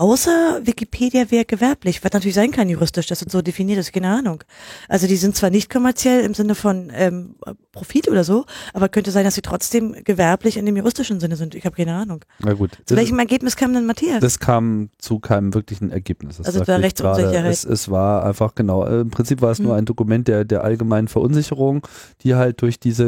[0.00, 4.08] Außer Wikipedia wäre gewerblich, was natürlich sein kann juristisch, das ist so definiert ist, keine
[4.08, 4.42] Ahnung.
[4.88, 7.34] Also die sind zwar nicht kommerziell im Sinne von ähm,
[7.72, 11.54] Profit oder so, aber könnte sein, dass sie trotzdem gewerblich in dem juristischen Sinne sind.
[11.54, 12.24] Ich habe keine Ahnung.
[12.38, 12.76] Na gut.
[12.86, 14.20] Zu Das- welchem Ergebnis kam denn Matthias?
[14.20, 16.38] Das kam zu keinem wirklichen Ergebnis.
[16.38, 17.52] Das Also es war ich Rechtsunsicherheit.
[17.52, 19.80] Es, es war einfach genau, äh, im Prinzip war es nur Hm.
[19.80, 21.86] ein Dokument der, der allgemeinen Verunsicherung,
[22.22, 23.04] die halt durch diese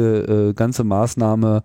[0.49, 1.63] äh, ganze Maßnahme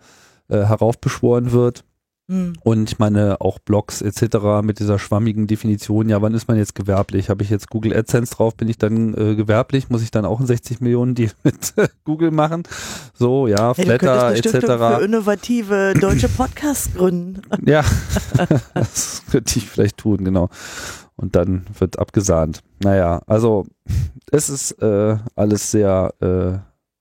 [0.49, 1.85] äh, heraufbeschworen wird.
[2.29, 2.53] Hm.
[2.63, 4.63] Und ich meine auch Blogs etc.
[4.63, 7.31] mit dieser schwammigen Definition, ja, wann ist man jetzt gewerblich?
[7.31, 9.89] Habe ich jetzt Google AdSense drauf, bin ich dann äh, gewerblich?
[9.89, 11.73] Muss ich dann auch einen 60 Millionen Deal mit
[12.05, 12.65] Google machen?
[13.15, 15.05] So, ja, Hey, Flatter Stiftung für etc.
[15.05, 17.43] innovative deutsche Podcasts gründen.
[17.67, 17.85] Ja,
[18.75, 20.49] das könnte ich vielleicht tun, genau.
[21.17, 22.63] Und dann wird abgesahnt.
[22.83, 23.67] Naja, also
[24.31, 26.59] es ist äh, alles sehr äh,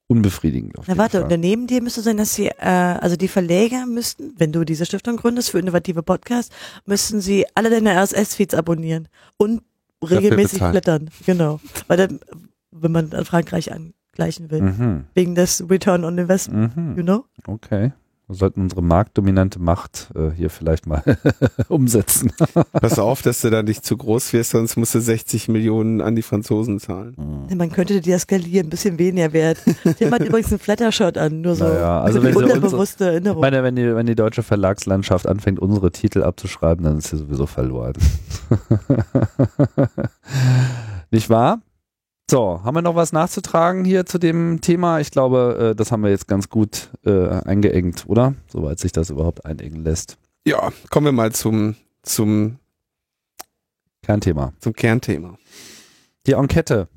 [0.07, 0.77] unbefriedigend.
[0.79, 1.23] Auf Na warte, Fall.
[1.23, 4.85] und daneben dir müsste sein, dass sie, äh, also die Verleger müssten, wenn du diese
[4.85, 6.53] Stiftung gründest für innovative Podcasts,
[6.85, 9.61] müssten sie alle deine RSS-Feeds abonnieren und
[10.07, 11.09] regelmäßig blättern.
[11.25, 11.59] Genau.
[11.87, 12.19] Weil dann,
[12.71, 14.61] wenn man an Frankreich angleichen will.
[14.61, 15.03] Mhm.
[15.13, 17.03] Wegen des Return on Investment, you Mhm.
[17.03, 17.25] know?
[17.47, 17.91] Okay.
[18.29, 21.01] Wir sollten unsere marktdominante Macht äh, hier vielleicht mal
[21.69, 22.33] umsetzen.
[22.73, 26.13] Pass auf, dass du da nicht zu groß wirst, sonst musst du 60 Millionen an
[26.17, 27.15] die Franzosen zahlen.
[27.55, 29.59] Man könnte die skalieren, ein bisschen weniger wert.
[29.97, 33.39] Tim hat übrigens einen Flattershot an, nur so Naja, also wenn unsere- unterbewusste Ich Erinnerung.
[33.39, 37.45] meine, wenn die, wenn die deutsche Verlagslandschaft anfängt, unsere Titel abzuschreiben, dann ist sie sowieso
[37.45, 37.93] verloren.
[41.11, 41.61] Nicht wahr?
[42.29, 44.99] So, haben wir noch was nachzutragen hier zu dem Thema?
[44.99, 48.33] Ich glaube, äh, das haben wir jetzt ganz gut äh, eingeengt, oder?
[48.49, 50.17] Soweit sich das überhaupt einengen lässt.
[50.45, 52.59] Ja, kommen wir mal zum, zum,
[54.03, 54.51] Kernthema.
[54.59, 55.37] zum Kernthema.
[56.25, 56.89] Die Enquete.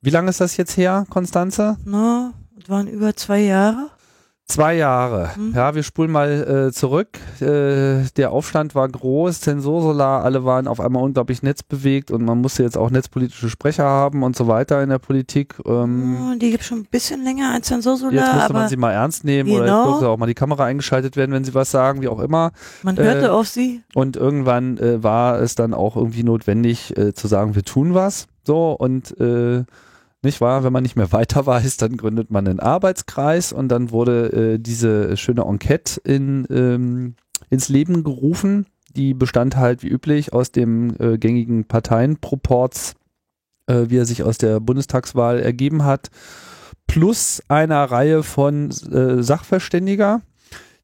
[0.00, 1.76] Wie lange ist das jetzt her, Konstanze?
[1.84, 3.90] Na, das waren über zwei Jahre.
[4.48, 5.30] Zwei Jahre.
[5.36, 5.54] Mhm.
[5.56, 7.08] Ja, wir spulen mal äh, zurück.
[7.40, 12.62] Äh, der Aufstand war groß, Zensursolar, alle waren auf einmal unglaublich netzbewegt und man musste
[12.62, 15.56] jetzt auch netzpolitische Sprecher haben und so weiter in der Politik.
[15.66, 18.92] Ähm, Oh, die gibt schon ein bisschen länger als Zensursolar, jetzt musste man sie mal
[18.92, 19.78] ernst nehmen oder Genau.
[19.80, 22.52] jetzt durfte auch mal die Kamera eingeschaltet werden, wenn sie was sagen, wie auch immer.
[22.84, 23.82] man hörte äh, auf sie.
[23.94, 28.28] Und irgendwann äh, war es dann auch irgendwie notwendig äh, zu sagen, wir tun was.
[28.44, 29.64] So und äh,
[30.26, 33.90] nicht wahr, wenn man nicht mehr weiter weiß, dann gründet man einen Arbeitskreis und dann
[33.90, 37.14] wurde äh, diese schöne Enquete in, ähm,
[37.50, 38.66] ins Leben gerufen.
[38.94, 42.94] Die bestand halt wie üblich aus dem äh, gängigen Parteienproports,
[43.66, 46.10] äh, wie er sich aus der Bundestagswahl ergeben hat,
[46.86, 50.22] plus einer Reihe von äh, Sachverständiger,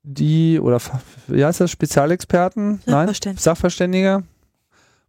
[0.02, 0.80] die, oder
[1.28, 2.80] wie heißt das, Spezialexperten?
[2.86, 3.40] Nein, Sachverständige.
[3.40, 4.22] Sachverständige.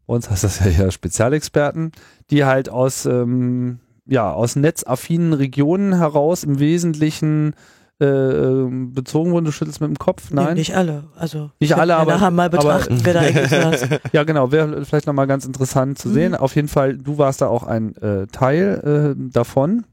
[0.06, 1.92] Bei uns heißt das ja eher Spezialexperten,
[2.30, 7.54] die halt aus, ähm, ja, aus netzaffinen Regionen heraus im Wesentlichen
[8.02, 9.46] äh, ähm, bezogen wurden.
[9.46, 10.54] Du schüttelst mit dem Kopf, Nee, nein?
[10.56, 11.06] nicht alle.
[11.16, 13.88] Also Nicht alle, wir aber- nachher mal betrachten, wer da eigentlich saß.
[14.12, 16.14] Ja, genau, wäre vielleicht nochmal ganz interessant zu Mhm.
[16.14, 16.36] sehen.
[16.36, 19.86] Auf jeden Fall, du warst da auch ein äh, Teil äh, davon.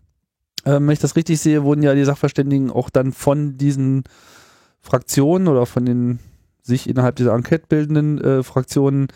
[0.65, 4.03] Ähm, wenn ich das richtig sehe, wurden ja die Sachverständigen auch dann von diesen
[4.81, 6.19] Fraktionen oder von den
[6.63, 9.09] sich innerhalb dieser Enquete bildenden äh, Fraktionen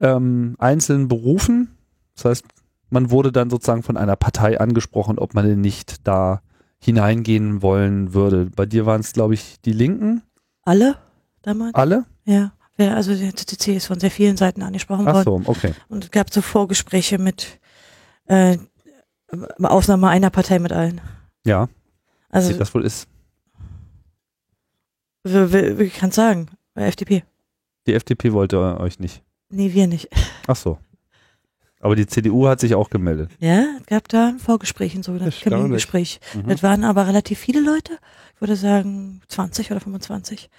[0.00, 1.70] ähm, einzeln berufen.
[2.14, 2.44] Das heißt,
[2.90, 6.42] man wurde dann sozusagen von einer Partei angesprochen, ob man denn nicht da
[6.78, 8.46] hineingehen wollen würde.
[8.54, 10.22] Bei dir waren es, glaube ich, die Linken,
[10.62, 10.96] Alle
[11.42, 11.74] damals?
[11.74, 12.04] alle?
[12.24, 12.52] Ja.
[12.78, 15.44] Also der CCC ist von sehr vielen Seiten angesprochen Ach worden.
[15.44, 15.72] so, okay.
[15.88, 17.58] Und es gab so Vorgespräche mit
[18.26, 18.58] äh,
[19.62, 21.00] Ausnahme einer Partei mit allen.
[21.46, 21.68] Ja,
[22.28, 23.08] Also wie das wohl ist.
[25.24, 26.48] wie, wie, wie kann sagen?
[26.74, 27.24] FDP.
[27.86, 29.22] Die FDP wollte euch nicht.
[29.48, 30.08] Nee, wir nicht.
[30.46, 30.78] Ach so.
[31.86, 33.30] Aber die CDU hat sich auch gemeldet.
[33.38, 35.60] Ja, es gab da ein Vorgespräch, ein sogenanntes Erstaunlich.
[35.60, 36.20] Kamingespräch.
[36.34, 36.48] Mhm.
[36.48, 37.92] Das waren aber relativ viele Leute.
[38.34, 40.50] Ich würde sagen 20 oder 25.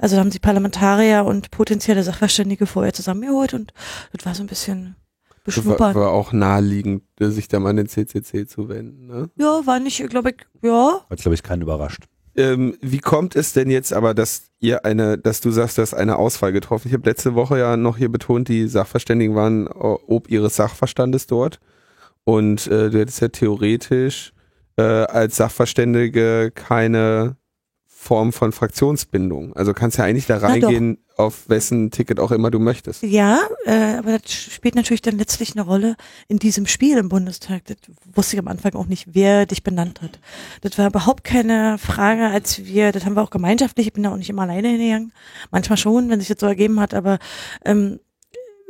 [0.00, 3.72] Also da haben sie Parlamentarier und potenzielle Sachverständige vorher zusammengeholt und
[4.12, 4.96] das war so ein bisschen
[5.28, 5.94] War, beschnuppern.
[5.94, 9.06] war auch naheliegend, sich da mal an den CCC zu wenden.
[9.06, 9.30] Ne?
[9.36, 11.06] Ja, war nicht, glaube ich, ja.
[11.08, 12.08] Hat, glaube ich, keinen überrascht.
[12.36, 15.92] Ähm, wie kommt es denn jetzt aber, dass ihr eine, dass du sagst, du hast
[15.94, 16.88] eine Auswahl getroffen?
[16.88, 21.26] Ich habe letzte Woche ja noch hier betont, die Sachverständigen waren o- ob ihres Sachverstandes
[21.26, 21.60] dort.
[22.24, 24.32] Und äh, du hättest ja theoretisch
[24.76, 27.36] äh, als Sachverständige keine
[27.86, 29.52] Form von Fraktionsbindung.
[29.54, 33.02] Also kannst ja eigentlich da reingehen, auf wessen Ticket auch immer du möchtest.
[33.02, 35.96] Ja, äh, aber das spielt natürlich dann letztlich eine Rolle
[36.28, 37.64] in diesem Spiel im Bundestag.
[37.66, 37.76] Das
[38.14, 40.18] wusste ich am Anfang auch nicht, wer dich benannt hat.
[40.62, 44.12] Das war überhaupt keine Frage, als wir, das haben wir auch gemeinschaftlich, ich bin da
[44.12, 45.12] auch nicht immer alleine hingegangen.
[45.50, 47.18] Manchmal schon, wenn sich das so ergeben hat, aber
[47.64, 48.00] ähm,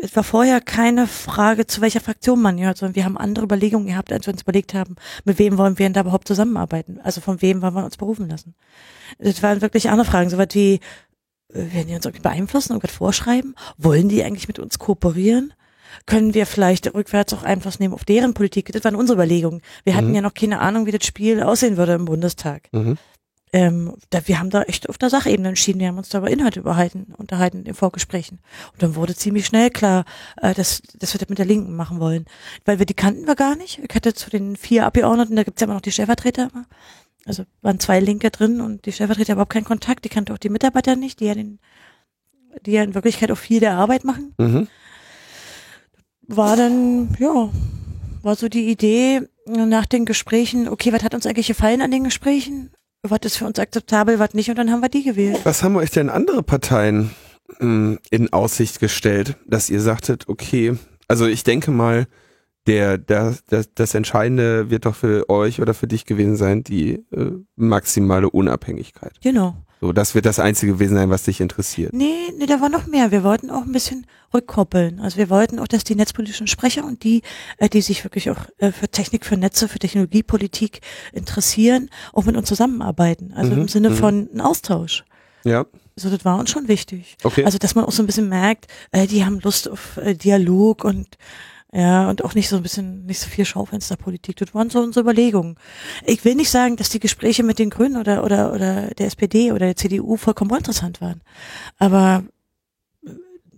[0.03, 3.87] es war vorher keine Frage, zu welcher Fraktion man gehört, sondern wir haben andere Überlegungen
[3.87, 6.99] gehabt, als wir uns überlegt haben, mit wem wollen wir denn da überhaupt zusammenarbeiten?
[7.05, 8.55] Also von wem wollen wir uns berufen lassen?
[9.21, 10.81] Das waren wirklich andere Fragen, so was wie,
[11.53, 13.55] werden die uns irgendwie beeinflussen, irgendwas vorschreiben?
[13.79, 15.53] Wollen die eigentlich mit uns kooperieren?
[16.07, 18.73] Können wir vielleicht rückwärts auch Einfluss nehmen auf deren Politik?
[18.73, 19.61] Das waren unsere Überlegungen.
[19.85, 20.15] Wir hatten Mhm.
[20.15, 22.69] ja noch keine Ahnung, wie das Spiel aussehen würde im Bundestag.
[22.73, 22.97] Mhm.
[23.55, 25.79] Ähm, da, wir haben da echt auf der Sachebene entschieden.
[25.81, 28.39] Wir haben uns da über Inhalte überhalten, unterhalten in Vorgesprächen.
[28.73, 30.07] Und dann wurde ziemlich schnell klar,
[30.41, 32.25] äh, dass, dass wir das mit der Linken machen wollen.
[32.65, 33.79] Weil wir die kannten wir gar nicht.
[33.87, 36.65] Ich hatte zu den vier Abgeordneten, da gibt's ja immer noch die Stellvertreter immer.
[37.25, 40.05] Also waren zwei Linke drin und die Stellvertreter überhaupt keinen Kontakt.
[40.05, 41.61] Die kannte auch die Mitarbeiter nicht, die ja den,
[42.67, 44.35] die ja in Wirklichkeit auch viel der Arbeit machen.
[44.39, 44.69] Mhm.
[46.27, 47.51] War dann, ja,
[48.23, 52.05] war so die Idee nach den Gesprächen, okay, was hat uns eigentlich gefallen an den
[52.05, 52.71] Gesprächen?
[53.03, 54.49] Was ist für uns akzeptabel, was nicht?
[54.49, 55.41] Und dann haben wir die gewählt.
[55.45, 57.11] Was haben euch denn andere Parteien
[57.59, 60.77] mh, in Aussicht gestellt, dass ihr sagtet, okay,
[61.09, 62.07] also ich denke mal,
[62.67, 67.05] der, der, das, das Entscheidende wird doch für euch oder für dich gewesen sein, die
[67.11, 69.13] äh, maximale Unabhängigkeit.
[69.23, 69.57] Genau.
[69.81, 71.93] So, das wird das Einzige gewesen sein, was dich interessiert.
[71.93, 73.11] Nee, nee, da war noch mehr.
[73.11, 75.01] Wir wollten auch ein bisschen rückkoppeln.
[75.01, 77.23] Also wir wollten auch, dass die netzpolitischen Sprecher und die,
[77.59, 82.37] äh, die sich wirklich auch äh, für Technik, für Netze, für Technologiepolitik interessieren, auch mit
[82.37, 83.33] uns zusammenarbeiten.
[83.35, 83.95] Also Mhm, im Sinne mhm.
[83.97, 85.05] von einem Austausch.
[85.45, 87.17] Ja, So, das war uns schon wichtig.
[87.25, 87.45] okay.
[87.45, 90.85] Also, dass man auch so ein bisschen merkt, äh, die haben Lust auf äh, Dialog
[90.85, 91.09] und
[91.75, 94.37] ja, und auch nicht so ein bisschen, nicht so viel Schaufensterpolitik.
[94.37, 95.57] Das waren so unsere Überlegungen.
[96.05, 99.53] Ich will nicht sagen, dass die Gespräche mit den Grünen oder, oder, oder der SPD
[99.53, 101.23] oder der CDU vollkommen uninteressant waren.
[101.79, 102.25] Aber
[103.07, 103.11] äh,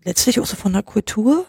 [0.04, 1.44] letztlich auch so von der Kultur,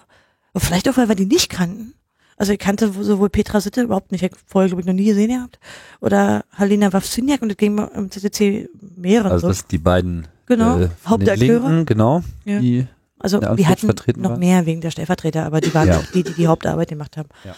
[0.55, 1.93] vielleicht auch, weil wir die nicht kannten.
[2.35, 5.05] Also ich kannte sowohl Petra Sitte überhaupt nicht, ich hab vorher, glaube ich, noch nie
[5.05, 5.59] gesehen gehabt,
[6.01, 9.47] oder Halina Wawsyniak und das ging im CCC mehreren Also so.
[9.49, 11.67] das sind die beiden Genau, äh, Hauptakteure.
[11.69, 12.23] Linken, genau.
[12.43, 12.59] Ja.
[12.59, 12.87] Die,
[13.25, 13.87] Also der wir hatten
[14.21, 14.37] noch war?
[14.37, 15.97] mehr wegen der Stellvertreter, aber die waren Ja.
[15.97, 17.29] auch die, die die Hauptarbeit gemacht haben.
[17.43, 17.55] Ja.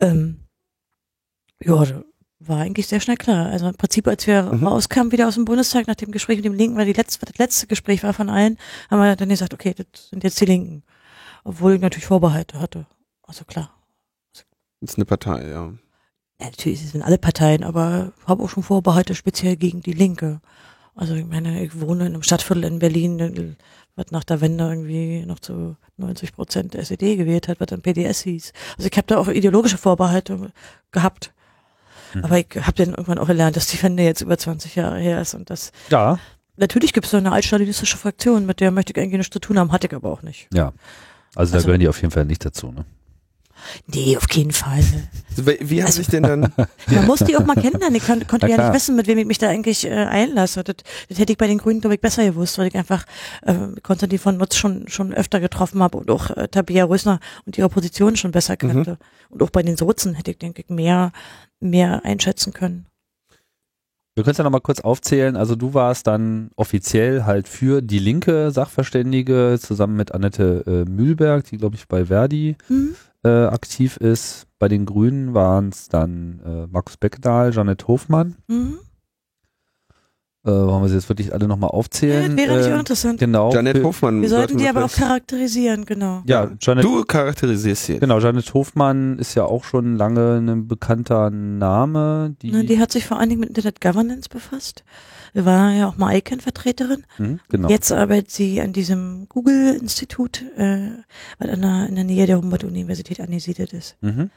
[0.00, 0.40] Ähm,
[1.62, 1.84] ja,
[2.40, 3.46] war eigentlich sehr schnell klar.
[3.46, 4.66] Also im Prinzip, als wir Mhm.
[4.66, 7.38] rauskamen wieder aus dem Bundestag nach dem Gespräch mit dem Linken, weil die letzte, das
[7.38, 8.58] letzte Gespräch war von allen,
[8.90, 10.82] haben wir dann gesagt, okay, das sind jetzt die Linken.
[11.44, 12.86] Obwohl ich natürlich Vorbehalte hatte.
[13.22, 13.70] Also klar.
[14.80, 15.72] Das ist eine Partei, ja.
[16.40, 20.40] Ja, natürlich sind alle Parteien, aber ich habe auch schon Vorbehalte speziell gegen die Linke.
[20.96, 23.56] Also ich meine, ich wohne in einem Stadtviertel in Berlin,
[23.96, 28.20] was nach der Wende irgendwie noch zu 90 Prozent SED gewählt hat, was dann PDS
[28.20, 28.52] hieß.
[28.76, 30.52] Also ich habe da auch ideologische Vorbehalte
[30.92, 31.32] gehabt.
[32.14, 32.24] Mhm.
[32.24, 35.20] Aber ich habe dann irgendwann auch gelernt, dass die Wende jetzt über 20 Jahre her
[35.20, 36.18] ist und das ja,
[36.56, 39.58] natürlich gibt es so eine altstalinistische Fraktion, mit der möchte ich eigentlich nichts zu tun
[39.58, 40.48] haben, hatte ich aber auch nicht.
[40.54, 40.72] ja.
[41.34, 42.72] Also, da Also- gehören die auf jeden Fall nicht dazu.
[42.72, 42.84] Ne?
[43.86, 44.82] Nee, auf keinen Fall.
[45.36, 46.52] Wie, wie hat Also- sich denn dann,
[46.90, 47.94] Man muss die auch mal kennenlernen.
[47.96, 50.64] Ich kon konnte ja nicht wissen, mit wem ich mich da eigentlich äh, einlasse.
[50.64, 50.76] Das,
[51.08, 53.04] das hätte ich bei den Grünen, glaube ich, besser gewusst, weil ich einfach
[53.42, 57.56] äh, Konstantin von Nutz schon schon öfter getroffen habe und auch äh, Tabia Rösner und
[57.58, 58.98] ihre Position schon besser kannte.
[59.28, 61.12] Und auch bei den Sozen hätte ich, denke ich, mehr,
[61.60, 62.86] mehr einschätzen können.
[64.14, 65.36] Wir können es ja nochmal kurz aufzählen.
[65.36, 71.44] Also du warst dann offiziell halt für die linke Sachverständige zusammen mit Annette äh, Mühlberg,
[71.44, 72.94] die glaube ich bei Verdi Mhm.
[73.26, 74.46] Äh, aktiv ist.
[74.58, 78.36] Bei den Grünen waren es dann äh, Markus Beckdahl, Janet Hofmann.
[78.46, 78.78] Mhm.
[80.44, 82.36] Äh, wollen wir sie jetzt wirklich alle nochmal Ja, aufzählen?
[82.36, 83.18] das wäre nicht äh, uninteressant.
[83.18, 83.52] genau.
[83.52, 84.22] Janet Hofmann?
[84.22, 86.22] Wir sollten die aber auch charakterisieren, genau.
[86.26, 87.98] Ja, Janet Du charakterisierst sie.
[87.98, 92.36] Genau, Janet Hofmann ist ja auch schon lange ein bekannter Name.
[92.42, 94.84] Die, Ne, die hat sich vor allen Dingen mit Internet Governance befasst.
[95.34, 97.04] War ja auch mal ICANN-Vertreterin.
[97.16, 97.68] Hm, genau.
[97.68, 100.90] Jetzt arbeitet sie an diesem Google-Institut, äh,
[101.38, 103.96] was in der, in der Nähe der Humboldt-Universität angesiedelt ist.
[104.00, 104.30] Mhm,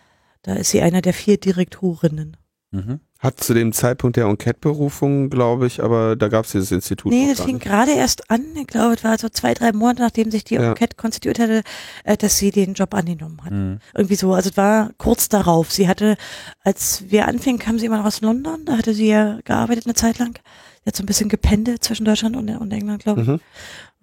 [0.44, 2.38] Da ist sie einer der vier Direktorinnen.
[2.72, 3.00] mhm.
[3.22, 7.28] Hat zu dem Zeitpunkt der Enquete-Berufung, glaube ich, aber da gab es dieses Institut nee,
[7.28, 10.46] das fing gerade erst an, ich glaube, es war so zwei, drei Monate, nachdem sich
[10.46, 10.70] die Ja.
[10.70, 11.64] Enquete konstituiert hatte,
[12.06, 13.52] äh, dass sie den Job angenommen hat.
[13.52, 13.80] Mhm.
[13.94, 15.70] Irgendwie so, also es war kurz darauf.
[15.70, 16.16] Sie hatte,
[16.64, 19.96] als wir anfingen, kam sie immer noch aus London, da hatte sie ja gearbeitet eine
[19.96, 20.40] Zeit lang.
[20.86, 23.28] Hat so ein bisschen gependelt zwischen Deutschland und, und England, glaube ich.
[23.28, 23.40] Mhm.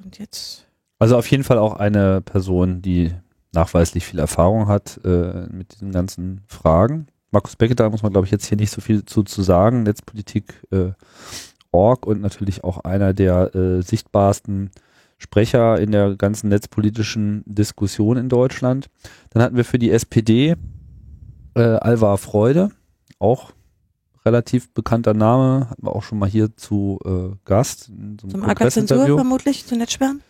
[0.05, 0.67] Und jetzt,
[0.99, 3.13] Also auf jeden Fall auch eine Person, die
[3.53, 7.09] nachweislich viel Erfahrung hat äh, mit diesen ganzen Fragen.
[7.31, 9.83] Markus Beckett, da muss man, glaube ich, jetzt hier nicht so viel zu, zu sagen.
[9.83, 10.91] Netzpolitik äh,
[11.73, 14.71] Org und natürlich auch einer der äh, sichtbarsten
[15.19, 18.89] Sprecher in der ganzen netzpolitischen Diskussion in Deutschland.
[19.31, 20.57] Dann hatten wir für die SPD
[21.55, 22.71] äh, Alvar Freude,
[23.19, 23.53] auch
[24.27, 27.89] relativ bekannter Name, hatten wir auch schon mal hier zu äh, Gast.
[27.89, 29.17] in so zum AK-Zensur Kongressinterview.
[29.17, 30.23] vermutlich, zu Netzsperren.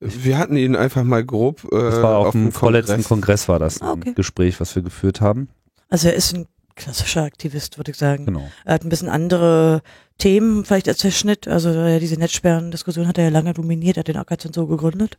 [0.00, 3.08] Wir hatten ihn einfach mal grob äh, Das war auf, auf dem vorletzten Kongress.
[3.08, 4.14] Kongress war das Ah, ein okay.
[4.14, 5.48] Gespräch, was wir geführt haben.
[5.90, 8.24] Also er ist ein klassischer Aktivist, würde ich sagen.
[8.24, 8.48] Genau.
[8.64, 9.82] Er hat ein bisschen andere
[10.16, 11.46] Themen, vielleicht als der Schnitt.
[11.46, 15.18] Also diese Netzsperren-Diskussion hat er ja lange dominiert, er hat den Ackerzensur gegründet.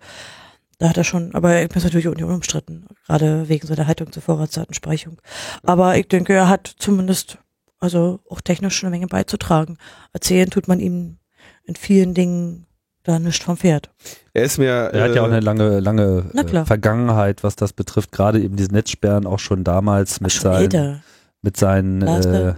[0.80, 4.12] Da hat er schon, aber er ist natürlich auch nicht unumstritten, gerade wegen seiner Haltung
[4.12, 5.22] zur Vorratsdatensprechung.
[5.62, 7.38] Aber ich denke, er hat zumindest,
[7.82, 9.78] also auch technisch eine Menge beizutragen.
[10.14, 11.18] Erzählen tut man ihm
[11.66, 12.66] in vielen Dingen
[13.04, 13.90] da nicht vom Pferd.
[14.34, 14.70] Er ist mir.
[14.70, 16.66] Er hat ja auch äh, eine lange, lange äh.
[16.66, 18.12] Vergangenheit, was das betrifft.
[18.12, 21.04] Gerade eben diese Netzsperren auch schon damals mit Schon seinen, älter,
[21.42, 22.54] mit seinen, äh,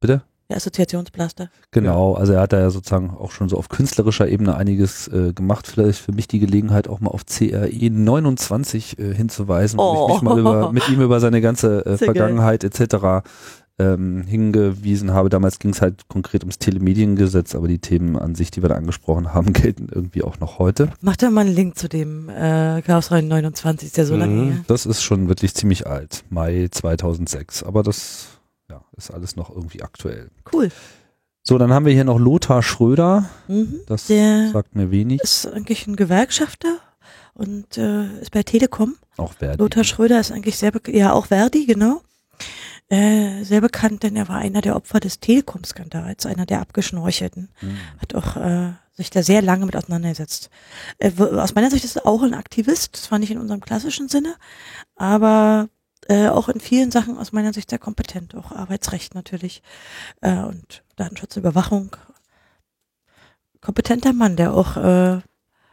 [0.00, 0.22] bitte?
[0.52, 1.48] der Assoziationsblaster.
[1.70, 5.32] Genau, also er hat da ja sozusagen auch schon so auf künstlerischer Ebene einiges äh,
[5.32, 5.66] gemacht.
[5.66, 10.08] Vielleicht für mich die Gelegenheit, auch mal auf CRE 29 äh, hinzuweisen, Oh.
[10.08, 12.16] ich mich mal über, mit ihm über seine ganze äh, Sehr geil.
[12.16, 13.24] Vergangenheit etc.
[13.82, 15.28] Ähm, hingewiesen habe.
[15.28, 18.76] Damals ging es halt konkret ums Telemediengesetz, aber die Themen an sich, die wir da
[18.76, 20.90] angesprochen haben, gelten irgendwie auch noch heute.
[21.00, 24.32] Mach doch mal einen Link zu dem äh, Chaos Rein 29, ist ja so lange
[24.34, 24.50] Mhm.
[24.52, 24.64] her.
[24.68, 28.26] Das ist schon wirklich ziemlich alt, Mai 2006, aber das
[28.70, 30.30] ja, ist alles noch irgendwie aktuell.
[30.52, 30.68] Cool.
[31.42, 33.80] So, dann haben wir hier noch Lothar Schröder, Mhm.
[33.86, 36.78] das Der sagt mir wenig, ist eigentlich ein Gewerkschafter
[37.34, 38.94] und äh, ist bei Telekom.
[39.16, 39.60] auch Verdi.
[39.62, 42.00] Lothar Schröder ist eigentlich sehr bekannt, ja auch Verdi, genau.
[42.92, 47.48] Äh, sehr bekannt, denn er war einer der Opfer des Telekom-Skandals, einer der Abgeschnorchelten.
[47.60, 47.78] Hm.
[47.98, 50.50] Hat auch äh, sich da sehr lange mit auseinandergesetzt.
[50.98, 54.36] Äh, aus meiner Sicht ist er auch ein Aktivist, zwar nicht in unserem klassischen Sinne,
[54.94, 55.70] aber
[56.08, 59.62] äh, auch in vielen Sachen aus meiner Sicht sehr kompetent, auch Arbeitsrecht natürlich
[60.20, 61.96] äh, und Datenschutz, Überwachung.
[63.62, 65.22] kompetenter Mann, der auch äh,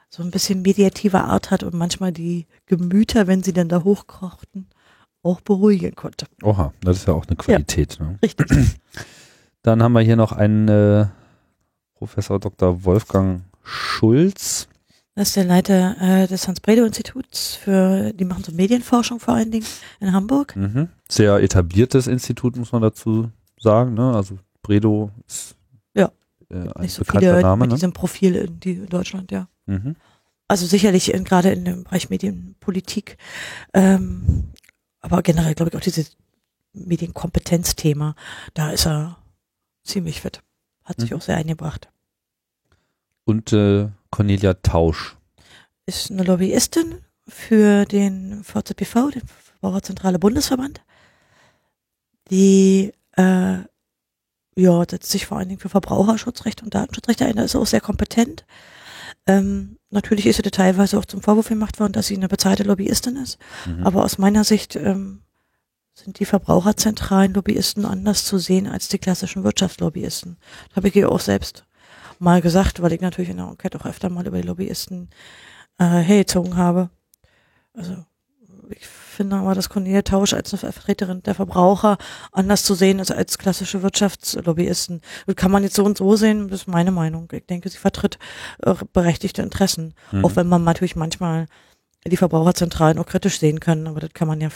[0.09, 4.69] so ein bisschen mediative Art hat und manchmal die Gemüter, wenn sie dann da hochkochten,
[5.23, 6.25] auch beruhigen konnte.
[6.43, 7.97] Oha, das ist ja auch eine Qualität.
[7.99, 8.17] Ne?
[8.23, 8.47] Richtig.
[9.63, 11.05] Dann haben wir hier noch einen äh,
[11.95, 12.83] Professor Dr.
[12.85, 14.67] Wolfgang Schulz.
[15.15, 19.65] Das ist der Leiter äh, des Hans-Bredow-Instituts für, die machen so Medienforschung vor allen Dingen
[19.99, 20.55] in Hamburg.
[20.55, 20.87] Mhm.
[21.09, 23.29] Sehr etabliertes Institut, muss man dazu
[23.59, 23.95] sagen.
[23.95, 24.13] Ne?
[24.15, 25.55] Also Bredow ist
[25.93, 26.09] Ja.
[26.49, 27.61] äh, ein Nicht so bekannter viele Name.
[27.61, 27.75] mit Ne?
[27.75, 29.49] diesem Profil in, die, in Deutschland, ja.
[29.65, 29.97] Mhm.
[30.47, 33.17] Also sicherlich gerade in dem Bereich Medienpolitik,
[33.73, 34.45] ähm,
[35.01, 36.17] aber generell glaube ich auch dieses
[36.73, 38.15] Medienkompetenzthema,
[38.53, 39.17] da ist er
[39.83, 40.41] ziemlich fit.
[40.83, 41.17] Hat sich Mhm.
[41.17, 41.89] auch sehr eingebracht.
[43.25, 45.15] Und äh, Cornelia Tausch.
[45.85, 50.81] Ist eine Lobbyistin für den VZBV, den Verbraucherzentrale Bundesverband.
[52.31, 53.57] Die äh,
[54.55, 57.35] ja, setzt sich vor allen Dingen für Verbraucherschutzrecht und Datenschutzrechte ein.
[57.35, 58.45] Da ist sie auch sehr kompetent.
[59.29, 63.15] Ähm, natürlich ist sie teilweise auch zum Vorwurf gemacht worden, dass sie eine bezahlte Lobbyistin
[63.15, 63.37] ist.
[63.67, 63.85] Mhm.
[63.85, 65.21] Aber aus meiner Sicht ähm,
[65.93, 70.37] sind die verbraucherzentralen Lobbyisten anders zu sehen als die klassischen Wirtschaftslobbyisten.
[70.69, 71.65] Das habe ich ihr auch selbst
[72.17, 75.11] mal gesagt, weil ich natürlich in der Enquete auch öfter mal über die Lobbyisten
[75.77, 76.89] äh, hergezogen habe.
[77.73, 78.03] Also
[78.69, 78.87] ich
[79.19, 81.97] finde aber, dass Cornelia Tausch als eine Vertreterin der Verbraucher
[82.31, 85.01] anders zu sehen ist als klassische Wirtschaftslobbyisten.
[85.25, 87.27] Das kann man jetzt so und so sehen, das ist meine Meinung.
[87.33, 88.17] Ich denke, sie vertritt
[88.63, 89.93] äh, berechtigte Interessen.
[90.13, 90.23] Mhm.
[90.23, 91.47] Auch wenn man natürlich manchmal
[92.07, 94.51] die Verbraucherzentralen auch kritisch sehen kann, aber das kann man ja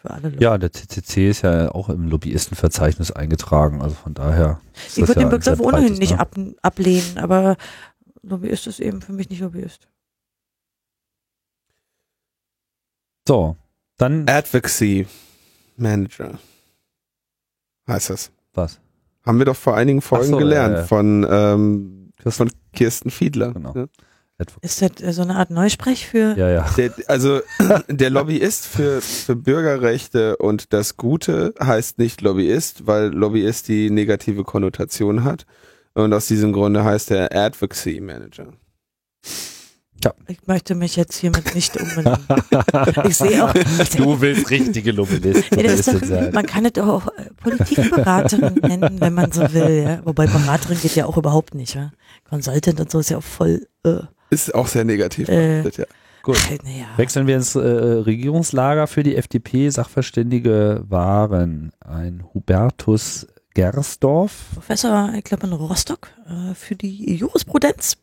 [0.00, 0.32] für alle.
[0.38, 4.60] Ja, der CCC ist ja auch im Lobbyistenverzeichnis eingetragen, also von daher.
[4.86, 7.56] Ich würde ja den Begriff ohnehin nicht ab, ablehnen, aber
[8.22, 9.88] Lobbyist ist eben für mich nicht Lobbyist.
[13.26, 13.56] So,
[13.96, 15.06] dann Advocacy
[15.76, 16.38] Manager
[17.88, 18.30] heißt das.
[18.54, 18.80] was?
[19.24, 20.86] Haben wir doch vor einigen Folgen so, gelernt ja, ja.
[20.86, 23.52] von, ähm, Kirsten- von Kirsten Fiedler.
[23.52, 23.72] Genau.
[23.72, 23.88] ne?
[24.62, 26.68] Ist das äh, so eine Art Neusprech für Ja, ja.
[26.76, 27.40] Der, also
[27.88, 34.44] der Lobbyist für, für Bürgerrechte und das Gute heißt nicht Lobbyist, weil Lobbyist die negative
[34.44, 35.46] Konnotation hat.
[35.94, 38.52] Und aus diesem Grunde heißt er Advocacy Manager.
[40.26, 42.18] Ich möchte mich jetzt hiermit nicht umbenennen.
[43.08, 43.52] Ich sehe auch,
[43.96, 49.32] Du willst richtige Lobbyisten Ja, man kann es doch auch äh, Politikberaterin nennen, wenn man
[49.32, 49.84] so will.
[49.84, 50.00] Ja?
[50.04, 51.74] Wobei Beraterin geht ja auch überhaupt nicht.
[51.74, 51.92] Ja?
[52.28, 53.66] Consultant und so ist ja auch voll.
[53.84, 55.28] Äh, Ist auch sehr negativ.
[55.28, 55.62] Äh.
[55.62, 55.84] ja.
[56.22, 56.38] Gut.
[56.64, 56.86] naja.
[56.96, 59.68] Wechseln wir ins äh, Regierungslager für die FDP.
[59.68, 64.32] Sachverständige waren ein Hubertus Gersdorf.
[64.54, 67.96] Professor, ich glaube in Rostock, äh, für die Jurisprudenz.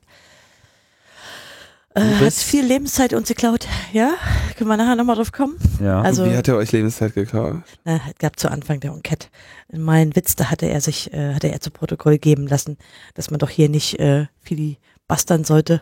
[1.94, 3.68] Äh, hat viel Lebenszeit uns geklaut.
[3.92, 4.14] Ja,
[4.58, 5.58] können wir nachher nochmal drauf kommen.
[5.82, 6.02] Ja.
[6.02, 7.64] Also, Wie hat er euch Lebenszeit gekauft?
[7.84, 9.28] na, es gab zu Anfang der Enquete
[9.74, 12.78] meinen Witz, da hatte er sich, äh, hatte er zu Protokoll geben lassen,
[13.14, 15.82] dass man doch hier nicht äh, filibustern sollte,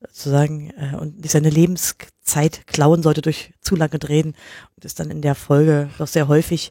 [0.00, 4.34] sozusagen, äh, und nicht seine Lebenszeit klauen sollte durch zu lange Reden.
[4.76, 6.70] Und ist dann in der Folge doch sehr häufig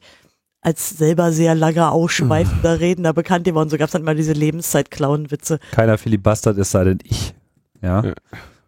[0.61, 3.69] als selber sehr langer, ausschweifender Redner bekannt geworden.
[3.69, 5.59] So gab es dann mal diese Lebenszeit-Klauen-Witze.
[5.71, 7.33] Keiner filibustert, es sei denn ich.
[7.81, 8.03] Ja.
[8.05, 8.13] Ja.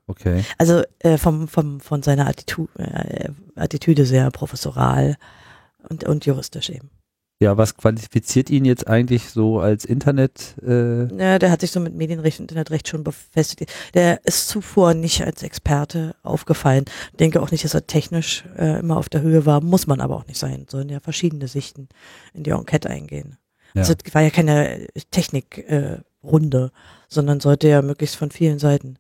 [0.08, 0.44] Okay.
[0.58, 5.16] Also äh, vom, vom, von seiner Attitu äh, Attitüde sehr professoral
[5.89, 6.89] und, und juristisch eben.
[7.44, 10.56] Ja, was qualifiziert ihn jetzt eigentlich so als Internet?
[10.66, 13.74] Äh, Ja, der hat sich so mit Medienrecht und Internetrecht schon befestigt.
[13.94, 16.86] Der ist zuvor nicht als Experte aufgefallen.
[17.12, 19.62] Ich denke auch nicht, dass er technisch äh, immer auf der Höhe war.
[19.62, 20.68] Muss man aber auch nicht sein.
[20.70, 21.89] Sollen ja verschiedene Sichten
[22.34, 23.38] in die Enquete eingehen.
[23.74, 23.82] Ja.
[23.82, 26.78] Also es war ja keine Technikrunde, äh,
[27.10, 28.98] sondern sollte ja möglichst von vielen Seiten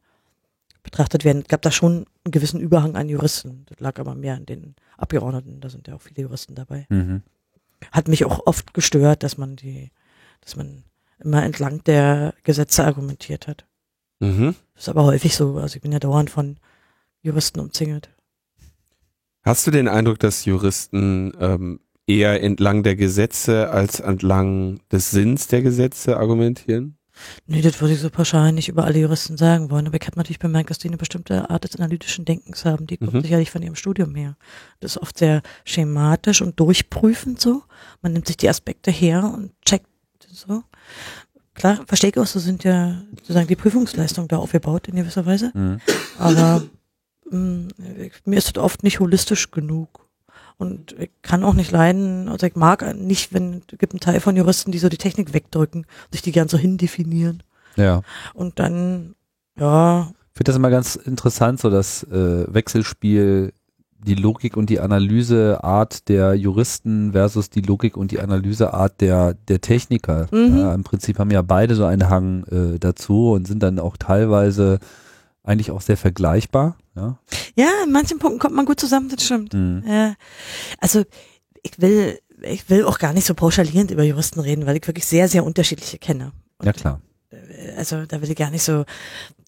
[0.83, 1.41] betrachtet werden.
[1.41, 3.65] Es gab da schon einen gewissen Überhang an Juristen.
[3.67, 5.61] Das lag aber mehr an den Abgeordneten.
[5.61, 7.23] Da sind ja auch viele Juristen dabei mhm.
[7.91, 9.91] hat mich auch oft gestört, dass man die,
[10.41, 10.83] dass man
[11.19, 13.65] immer entlang der Gesetze argumentiert hat.
[14.19, 14.55] Mhm.
[14.73, 15.57] Das ist aber häufig so.
[15.57, 16.57] Also ich bin ja dauernd von
[17.21, 18.09] Juristen umzingelt.
[19.43, 25.47] Hast du den Eindruck, dass Juristen ähm, eher entlang der Gesetze als entlang des Sinns
[25.47, 26.97] der Gesetze argumentieren?
[27.45, 29.85] Nee, das würde ich so pauschal nicht über alle Juristen sagen wollen.
[29.87, 32.87] Aber ich habe natürlich bemerkt, dass die eine bestimmte Art des analytischen Denkens haben.
[32.87, 33.21] Die kommt Mhm.
[33.21, 34.35] sicherlich von ihrem Studium her.
[34.79, 37.63] Das ist oft sehr schematisch und durchprüfend so.
[38.01, 39.87] Man nimmt sich die Aspekte her und checkt
[40.31, 40.63] so.
[41.53, 45.51] Klar, verstehe ich auch, so sind ja sozusagen die Prüfungsleistungen da aufgebaut in gewisser Weise.
[45.53, 45.79] Mhm.
[46.17, 46.63] Aber
[47.29, 47.67] mh,
[48.25, 50.02] mir ist das oft nicht holistisch genug.
[50.57, 54.19] Und ich kann auch nicht leiden, also ich mag nicht, wenn, es gibt einen Teil
[54.19, 57.43] von Juristen, die so die Technik wegdrücken, sich die gern so hindefinieren.
[57.75, 58.01] Ja.
[58.33, 59.15] Und dann,
[59.57, 63.53] ja, Ich finde das immer ganz interessant, so das äh, Wechselspiel
[64.05, 69.61] die Logik und die Analyseart der Juristen versus die Logik und die Analyseart der, der
[69.61, 70.27] Techniker.
[70.31, 70.57] Mhm.
[70.57, 73.97] Ja, Im Prinzip haben ja beide so einen Hang äh, dazu und sind dann auch
[73.97, 74.79] teilweise
[75.43, 76.77] eigentlich auch sehr vergleichbar.
[76.95, 77.19] Ja.
[77.55, 79.53] Ja, in manchen Punkten kommt man gut zusammen, das stimmt.
[79.53, 79.83] Mhm.
[79.87, 80.15] Ja.
[80.79, 81.03] Also
[81.61, 85.05] ich will, ich will auch gar nicht so pauschalierend über Juristen reden, weil ich wirklich
[85.05, 86.31] sehr, sehr unterschiedliche kenne.
[86.57, 87.01] Und, ja klar.
[87.31, 88.85] äh, Also da will ich gar nicht so.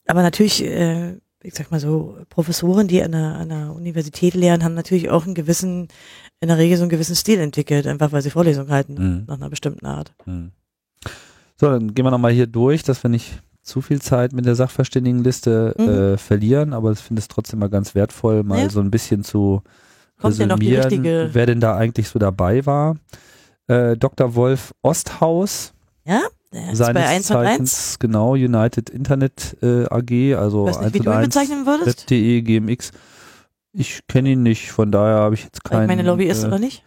[0.08, 4.64] Aber natürlich, äh, ich sag mal so, Professoren, die an einer, an einer Universität lehren,
[4.64, 5.88] haben natürlich auch einen gewissen,
[6.42, 9.24] in der Regel so einen gewissen Stil entwickelt, einfach weil sie Vorlesungen halten, Mhm.
[9.28, 10.14] nach einer bestimmten Art.
[10.26, 10.52] Hm.
[11.58, 14.56] So, dann gehen wir nochmal hier durch, dass wir nicht zu viel Zeit mit der
[14.56, 15.90] Sachverständigenliste Mhm.
[15.90, 18.70] äh, verlieren, aber ich finde es trotzdem mal ganz wertvoll, mal Ja.
[18.70, 19.62] so ein bisschen zu
[20.22, 22.96] Kommt resümieren, richtige- wer denn da eigentlich so dabei war.
[23.68, 24.36] Äh, Dr.
[24.36, 25.74] Wolf Osthaus,
[26.06, 26.22] Ja?
[26.54, 27.48] Der ist seines bei 1 und 1.
[27.48, 31.66] Zeichens, genau, United Internet äh, AG, also nicht, wie 1 du und ihn 1, bezeichnen
[31.66, 31.88] würdest.
[31.88, 32.92] Web.de, GMX.
[33.74, 35.82] Ich kenne ihn nicht, von daher habe ich jetzt Weil keinen.
[35.90, 36.84] ich meine Lobby ist äh, oder nicht?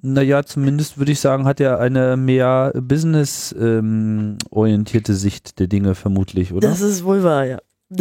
[0.00, 6.68] Naja, zumindest würde ich sagen, hat er eine mehr business-orientierte Sicht der Dinge vermutlich, oder?
[6.68, 7.58] Das ist wohl wahr, ja.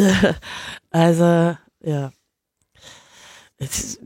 [0.92, 2.12] also, ja.
[3.58, 3.98] Ich,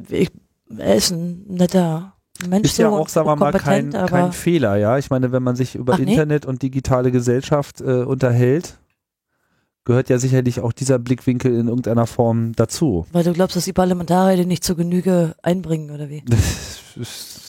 [0.77, 2.13] er ist ein netter
[2.47, 2.69] Mensch.
[2.69, 4.97] ist ja auch, sagen wir mal, kein, kein Fehler, ja.
[4.97, 6.11] Ich meine, wenn man sich über Ach, nee?
[6.11, 8.77] Internet und digitale Gesellschaft äh, unterhält,
[9.83, 13.05] gehört ja sicherlich auch dieser Blickwinkel in irgendeiner Form dazu.
[13.11, 16.23] Weil du glaubst, dass die Parlamentarier den nicht zur Genüge einbringen, oder wie?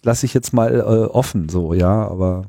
[0.03, 2.47] Lasse ich jetzt mal äh, offen so, ja, aber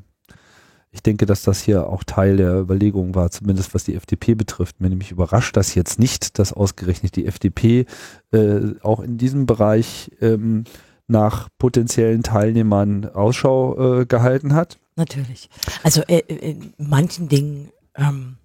[0.94, 4.80] ich denke, dass das hier auch Teil der Überlegung war, zumindest was die FDP betrifft.
[4.80, 7.86] Mir nämlich überrascht das jetzt nicht, dass ausgerechnet die FDP
[8.32, 10.64] äh, auch in diesem Bereich ähm,
[11.08, 14.78] nach potenziellen Teilnehmern Ausschau äh, gehalten hat.
[14.94, 15.50] Natürlich.
[15.82, 18.36] Also äh, äh, in manchen Dingen, ähm,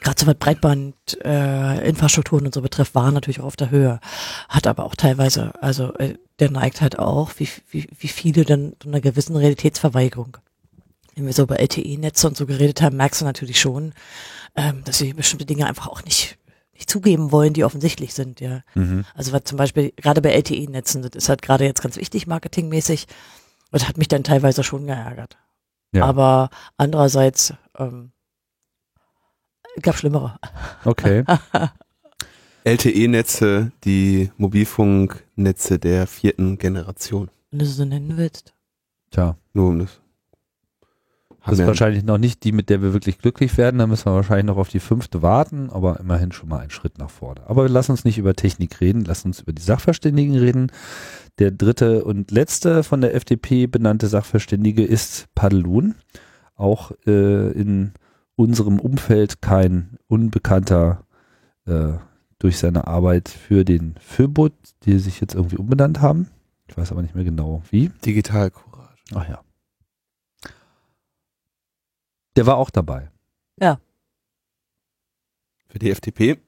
[0.00, 1.92] gerade so was Breitband, äh,
[2.30, 4.00] und so betrifft, war natürlich auch auf der Höhe.
[4.48, 8.74] Hat aber auch teilweise, also äh, der neigt halt auch, wie, wie, wie viele dann
[8.80, 10.36] zu einer gewissen Realitätsverweigerung.
[11.14, 13.94] Wenn wir so über LTE-Netze und so geredet haben, merkst du natürlich schon,
[14.54, 16.38] ähm, dass sie bestimmte Dinge einfach auch nicht,
[16.74, 18.62] nicht zugeben wollen, die offensichtlich sind, ja.
[19.14, 23.06] Also was zum Beispiel gerade bei LTE-Netzen, das ist halt gerade jetzt ganz wichtig, marketingmäßig.
[23.72, 25.36] Das hat mich dann teilweise schon geärgert.
[25.92, 26.04] Ja.
[26.04, 28.12] Aber andererseits ähm,
[29.82, 30.38] gab schlimmere.
[30.84, 31.24] Okay.
[32.64, 37.30] LTE-Netze, die Mobilfunknetze der vierten Generation.
[37.50, 38.54] Wenn du sie so nennen willst.
[39.12, 40.00] Tja, Nur um das.
[41.44, 43.78] das ist wahrscheinlich noch nicht die, mit der wir wirklich glücklich werden.
[43.78, 46.98] Da müssen wir wahrscheinlich noch auf die fünfte warten, aber immerhin schon mal einen Schritt
[46.98, 47.42] nach vorne.
[47.46, 50.72] Aber lass uns nicht über Technik reden, lass uns über die Sachverständigen reden.
[51.38, 55.94] Der dritte und letzte von der FDP benannte Sachverständige ist Padelun.
[56.56, 57.92] Auch äh, in
[58.36, 61.04] unserem Umfeld kein Unbekannter
[61.66, 61.94] äh,
[62.38, 64.52] durch seine Arbeit für den FÖBUT,
[64.84, 66.28] die sich jetzt irgendwie umbenannt haben.
[66.68, 67.90] Ich weiß aber nicht mehr genau wie.
[68.04, 68.94] Digital Courage.
[69.14, 69.40] Ach ja.
[72.36, 73.10] Der war auch dabei.
[75.68, 76.38] Für die FDP.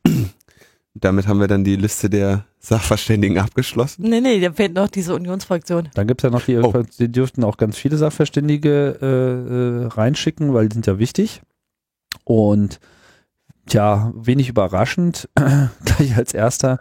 [0.94, 4.08] Damit haben wir dann die Liste der Sachverständigen abgeschlossen.
[4.08, 5.90] Nee, nee, da fehlt noch diese Unionsfraktion.
[5.94, 6.82] Dann gibt's ja noch die, Oh.
[6.98, 11.42] die dürften auch ganz viele Sachverständige äh, äh, reinschicken, weil die sind ja wichtig.
[12.28, 12.78] Und
[13.66, 16.78] tja, wenig überraschend, gleich als erster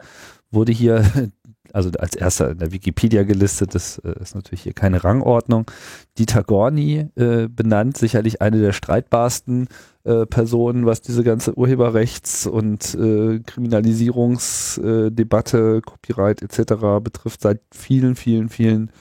[0.51, 1.05] wurde hier,
[1.71, 5.71] also als erster in der Wikipedia gelistet, das äh, ist natürlich hier keine Rangordnung,
[6.17, 9.69] Dieter Gorni äh, benannt, sicherlich eine der streitbarsten
[10.03, 16.73] äh, Personen, was diese ganze Urheberrechts- und äh, Kriminalisierungsdebatte, Copyright etc.
[17.01, 18.91] betrifft, seit vielen, vielen, vielen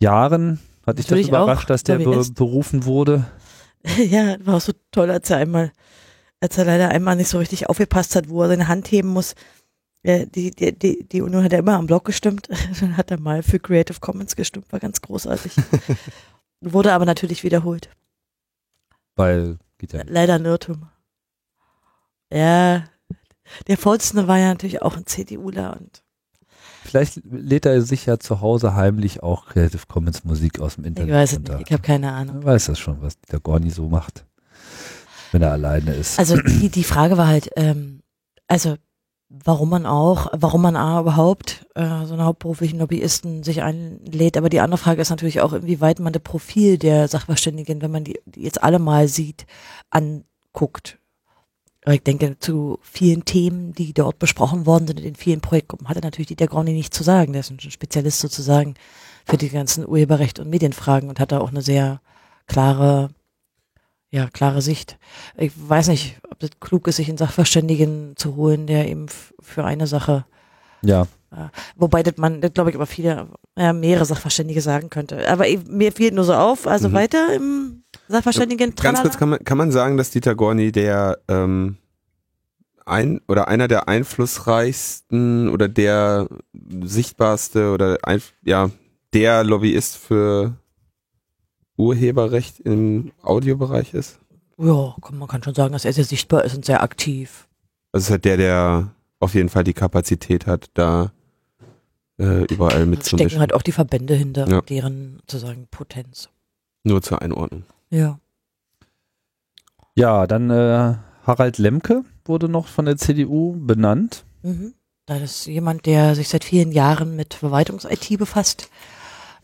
[0.00, 0.58] Jahren.
[0.86, 3.26] Hat dich das Natürlich auch, überrascht, dass der be berufen wurde?
[3.98, 5.72] ja, war auch so toll, als er einmal,
[6.40, 9.34] als er leider einmal nicht so richtig aufgepasst hat, wo er seine Hand heben muss.
[10.04, 12.48] Die, die, die, die Union hat ja immer am Blog gestimmt.
[12.80, 15.52] Dann hat er mal für Creative Commons gestimmt, war ganz großartig.
[16.60, 17.90] Wurde aber natürlich wiederholt.
[19.16, 20.12] Weil geht ja nicht.
[20.12, 20.88] Leider ein Irrtum.
[22.32, 22.84] Ja,
[23.66, 26.02] der Vorsitzende war ja natürlich auch ein CDUler und
[26.86, 30.88] Vielleicht lädt er sich ja zu Hause heimlich auch Creative Commons Musik aus dem ich
[30.88, 31.56] Internet weiß es runter.
[31.58, 32.36] nicht, ich habe keine Ahnung.
[32.36, 34.24] Man weiß das schon, was der Gorni so macht,
[35.32, 36.18] wenn er alleine ist.
[36.18, 38.02] Also die, die Frage war halt, ähm,
[38.46, 38.76] also
[39.28, 44.48] warum man auch, warum man A überhaupt äh, so einen hauptberuflichen Lobbyisten sich einlädt, aber
[44.48, 48.18] die andere Frage ist natürlich auch, inwieweit man das Profil der Sachverständigen, wenn man die,
[48.26, 49.46] die jetzt alle mal sieht,
[49.90, 50.98] anguckt.
[51.86, 55.88] Aber Ich denke, zu vielen Themen, die dort besprochen worden sind, in den vielen Projektgruppen,
[55.88, 57.32] hatte natürlich Dieter Grauny nichts zu sagen.
[57.32, 58.74] Der ist ein Spezialist sozusagen
[59.24, 62.00] für die ganzen Urheberrecht und Medienfragen und hat da auch eine sehr
[62.48, 63.10] klare,
[64.10, 64.98] ja, klare Sicht.
[65.36, 69.06] Ich weiß nicht, ob das klug ist, sich einen Sachverständigen zu holen, der eben
[69.40, 70.26] für eine Sache
[70.82, 71.06] Ja,
[71.76, 75.28] Wobei das man, das glaube ich, aber viele, ja, mehrere Sachverständige sagen könnte.
[75.28, 76.92] Aber ich- mir fehlt nur so auf, also Mhm.
[76.94, 78.70] weiter im Sachverständigen.
[78.70, 79.02] Ganz tralala.
[79.02, 81.76] kurz, kann man, kann man sagen, dass Dieter Gorni der ähm,
[82.84, 86.28] ein oder einer der einflussreichsten oder der
[86.82, 88.70] sichtbarste oder ein, ja,
[89.12, 90.54] der Lobbyist für
[91.76, 94.18] Urheberrecht im Audiobereich ist?
[94.58, 97.46] Ja, man kann schon sagen, dass er sehr sichtbar ist und sehr aktiv.
[97.92, 98.88] Also ist halt der, der
[99.20, 101.12] auf jeden Fall die Kapazität hat, da
[102.18, 103.40] äh, überall Da stecken mitzumischen.
[103.40, 104.60] halt auch die Verbände hinter, Ja.
[104.62, 106.30] deren sozusagen Potenz.
[106.84, 107.64] Nur zur Einordnung.
[107.90, 108.18] Ja.
[109.94, 110.94] ja, dann äh,
[111.26, 114.24] Harald Lemke wurde noch von der CDU benannt.
[114.42, 114.74] Mhm.
[115.06, 118.70] Da ist jemand, der sich seit vielen Jahren mit Verwaltungs-IT befasst.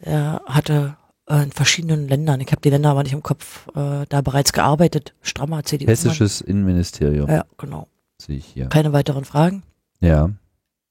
[0.00, 0.96] Er hatte
[1.28, 4.52] äh, in verschiedenen Ländern, ich habe die Länder aber nicht im Kopf, äh, da bereits
[4.52, 5.14] gearbeitet.
[5.22, 5.86] Strammer CDU.
[5.86, 7.86] Hessisches Innenministerium, Ja, genau.
[8.20, 8.66] sehe ich hier.
[8.68, 9.62] Keine weiteren Fragen?
[10.00, 10.30] Ja.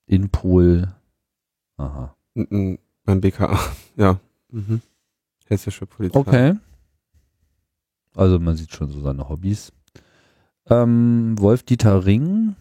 [0.07, 0.87] Inpol.
[1.77, 2.15] Aha.
[2.35, 3.59] N- n- Beim BKA,
[3.97, 4.19] ja.
[4.51, 4.81] Mhm.
[5.47, 6.17] Hessische Polizei.
[6.17, 6.53] Okay.
[8.15, 9.71] Also man sieht schon so seine Hobbys.
[10.69, 12.55] Ähm, Wolf-Dieter Ring.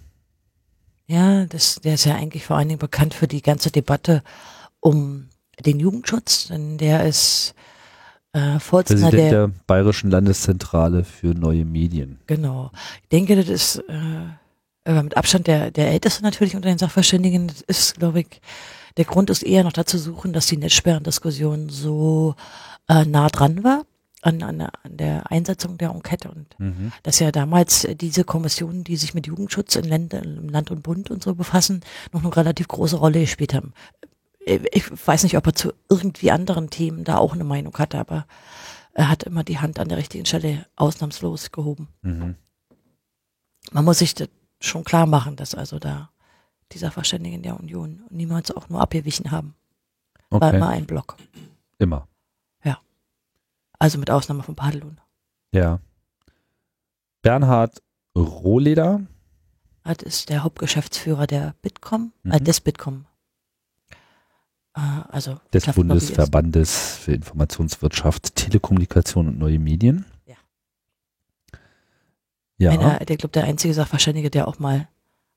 [1.07, 4.23] Ja, das, der ist ja eigentlich vor allen Dingen bekannt für die ganze Debatte
[4.79, 5.29] um
[5.65, 7.55] den Jugendschutz, denn der ist
[8.33, 12.21] äh, Vorsitzender der, der Bayerischen Landeszentrale für neue Medien.
[12.27, 12.71] genau.
[13.03, 17.49] Ich denke, das ist äh, mit Abstand der, der älteste natürlich unter den Sachverständigen.
[17.49, 18.41] Das ist, glaube ich,
[18.97, 22.35] der Grund ist eher noch dazu suchen, dass die Netzsperrendiskussion so
[22.89, 23.83] äh, nah dran war
[24.23, 26.93] an, an, der- an der Einsetzung der Enquete und Mhm.
[27.03, 31.11] dass ja damals diese Kommissionen, die sich mit Jugendschutz in Länder, im Land und Bund
[31.11, 31.81] und so befassen,
[32.12, 33.73] noch eine relativ große Rolle gespielt haben.
[34.45, 37.99] Äh, Ich weiß nicht, ob er zu irgendwie anderen Themen da auch eine Meinung hatte,
[37.99, 38.27] aber
[38.93, 41.89] er hat immer die Hand an der richtigen Stelle ausnahmslos gehoben.
[42.03, 42.35] Mhm.
[43.73, 44.29] Man muss sich das
[44.61, 46.11] schon klar machen, dass also da
[46.73, 49.55] die Sachverständigen der Union niemals auch nur abgewichen haben.
[50.29, 50.77] War immer Okay.
[50.77, 51.16] ein Block.
[51.79, 52.07] Immer.
[53.81, 55.01] Also mit Ausnahme von Padelun.
[55.53, 55.81] Ja.
[57.22, 57.83] Bernhard
[58.16, 59.01] Rohleder.
[59.83, 62.33] Das ist der Hauptgeschäftsführer der Bitkom, Mhm.
[62.33, 63.07] äh, des Bitkom.
[64.76, 65.66] Äh, also des.
[65.66, 70.05] Bundesverbandes für Informationswirtschaft, Telekommunikation und neue Medien.
[70.26, 70.37] Ja.
[72.59, 74.87] Ja, Einer, der glaube der einzige Sachverständige, der auch mal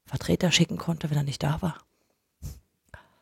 [0.05, 1.77] Vertreter schicken konnte, wenn er nicht da war.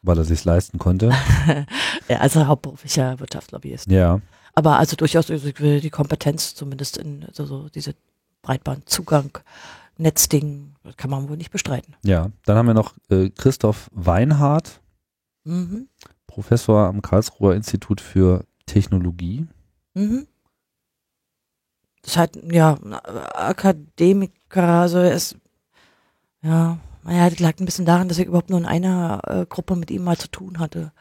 [0.03, 1.11] weil er sich leisten konnte.
[2.07, 3.87] Er also hauptberuflicher Wirtschaftslobbyist.
[3.87, 4.19] Ja,
[4.53, 7.95] Aber also durchaus die Kompetenz, zumindest in so, so diese
[8.41, 9.37] Breitbandzugang,
[9.97, 11.95] Netzding, das kann man wohl nicht bestreiten.
[12.03, 12.31] ja.
[12.45, 14.79] Dann haben wir noch äh, Christoph Weinhardt,
[15.43, 15.87] Mhm.
[16.27, 19.47] Professor am Karlsruher Institut für Technologie.
[19.95, 20.27] Mhm.
[22.03, 22.77] Das ist halt, ja,
[23.33, 25.35] Akademiker, also er ist,
[26.41, 29.75] ja, naja, das lag ein bisschen daran, dass ich überhaupt nur in einer äh, Gruppe
[29.75, 30.91] mit ihm mal zu tun hatte.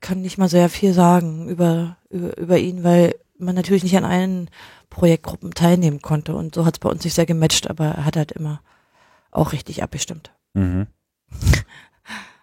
[0.00, 4.04] Kann nicht mal sehr viel sagen über, über, über ihn, weil man natürlich nicht an
[4.04, 4.50] allen
[4.90, 8.16] Projektgruppen teilnehmen konnte und so hat es bei uns nicht sehr gematcht, aber er hat
[8.16, 8.60] halt immer
[9.30, 10.32] auch richtig abgestimmt.
[10.54, 10.86] Mhm.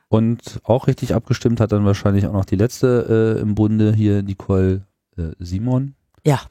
[0.08, 4.22] Und auch richtig abgestimmt hat dann wahrscheinlich auch noch die letzte äh, im Bunde hier,
[4.22, 4.86] Nicole
[5.18, 5.96] äh, Simon.
[6.24, 6.42] Ja.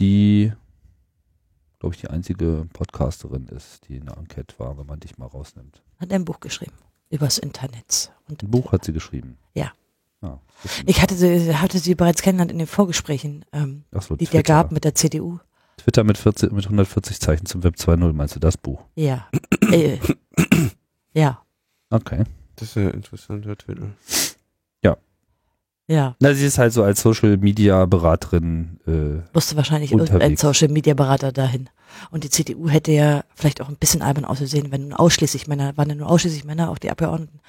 [0.00, 0.52] Die,
[1.78, 5.26] glaube ich, die einzige Podcasterin ist, die in der Enquete war, wenn man dich mal
[5.26, 5.82] rausnimmt.
[5.98, 6.74] Hat ein Buch geschrieben
[7.14, 8.12] übers Internet.
[8.28, 9.38] Und Ein Buch hat sie geschrieben.
[9.54, 9.72] Ja.
[10.24, 10.40] Ah,
[10.86, 14.42] Ich hatte sie, hatte sie bereits kennengelernt in den Vorgesprächen, ähm, so, die der Twitter.
[14.42, 15.38] gab mit der CDU.
[15.76, 18.82] Twitter mit, 40, mit 140 Zeichen zum Web 2.0, meinst du das Buch?
[18.94, 19.26] Ja.
[19.70, 19.98] äh,
[21.12, 21.42] ja.
[21.90, 22.24] Okay.
[22.56, 23.88] Das ist ja ein interessanter Titel.
[25.86, 26.16] Ja.
[26.18, 28.80] Na, sie ist halt so als Social Media Beraterin.
[28.86, 30.36] Äh, Musste wahrscheinlich irgendein.
[30.38, 31.68] Social Media Berater dahin.
[32.10, 35.76] Und die CDU hätte ja vielleicht auch ein bisschen albern ausgesehen, wenn nun ausschließlich Männer,
[35.76, 37.40] waren ja nur ausschließlich Männer auch die Abgeordneten.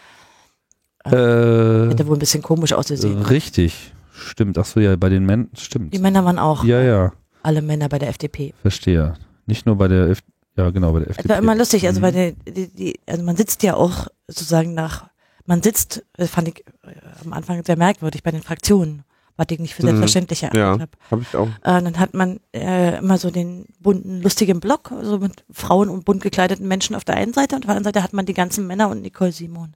[1.05, 3.21] Äh, Hätte wohl ein bisschen komisch ausgesehen.
[3.23, 3.93] richtig.
[4.13, 4.57] Stimmt.
[4.57, 5.49] Ach so, ja, bei den Männern.
[5.57, 5.93] Stimmt.
[5.93, 7.11] Die Männer waren auch Ja, ja.
[7.43, 8.53] alle Männer bei der FDP.
[8.61, 9.15] Verstehe.
[9.45, 10.19] Nicht nur bei der F
[10.57, 11.29] ja genau, bei der Es FDP.
[11.29, 12.01] war immer lustig, also Mhm.
[12.01, 15.09] bei der, die, die, also man sitzt ja auch sozusagen nach,
[15.45, 16.91] man sitzt, das fand ich äh,
[17.25, 19.03] am Anfang sehr merkwürdig bei den Fraktionen,
[19.35, 19.87] was ich nicht für Mhm.
[19.87, 20.91] selbstverständlich Ja, erachtet habe.
[21.11, 21.47] habe ich auch.
[21.47, 26.05] Äh, dann hat man äh, immer so den bunten, lustigen Block, also mit Frauen und
[26.05, 28.33] bunt gekleideten Menschen auf der einen Seite und auf der anderen Seite hat man die
[28.33, 29.75] ganzen Männer und Nicole Simon.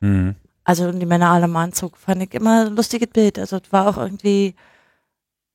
[0.00, 0.34] Mhm.
[0.68, 3.38] Also die Männer alle im Anzug, fand ich immer ein lustiges Bild.
[3.38, 4.54] Also es war auch irgendwie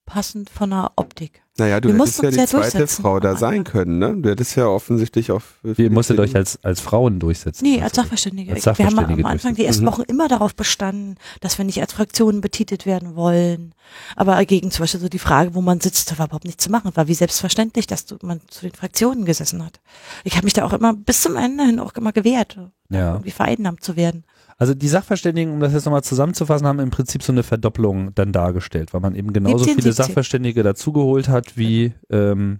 [0.07, 1.43] passend von der Optik.
[1.59, 3.99] Naja, du Wir hättest mussten ja uns die ja zweite durchsetzen Frau da sein können,
[3.99, 4.15] ne?
[4.17, 5.59] Du hättest ja offensichtlich auf.
[5.77, 7.63] Ihr musstet euch als, als Frauen durchsetzen.
[7.63, 8.53] Nee, Also, als Sachverständige.
[8.53, 9.89] Als wir haben Sachverständige am Anfang die ersten Mhm.
[9.89, 13.75] Wochen immer darauf bestanden, dass wir nicht als Fraktionen betitelt werden wollen.
[14.15, 16.89] Aber dagegen zum Beispiel so die Frage, wo man sitzt, war überhaupt nicht zu machen.
[16.95, 19.79] War wie selbstverständlich, dass du, man zu den Fraktionen gesessen hat.
[20.23, 22.57] Ich habe mich da auch immer bis zum Ende hin auch immer gewehrt.
[22.89, 23.13] Ja.
[23.13, 24.23] irgendwie vereinnahmt zu werden.
[24.57, 28.31] Also die Sachverständigen, um das jetzt nochmal zusammenzufassen, haben im Prinzip so eine Verdopplung dann
[28.31, 30.05] dargestellt, weil man eben genauso 17, viele 17.
[30.05, 32.59] Sachverständige dazugeholt hat wie ähm,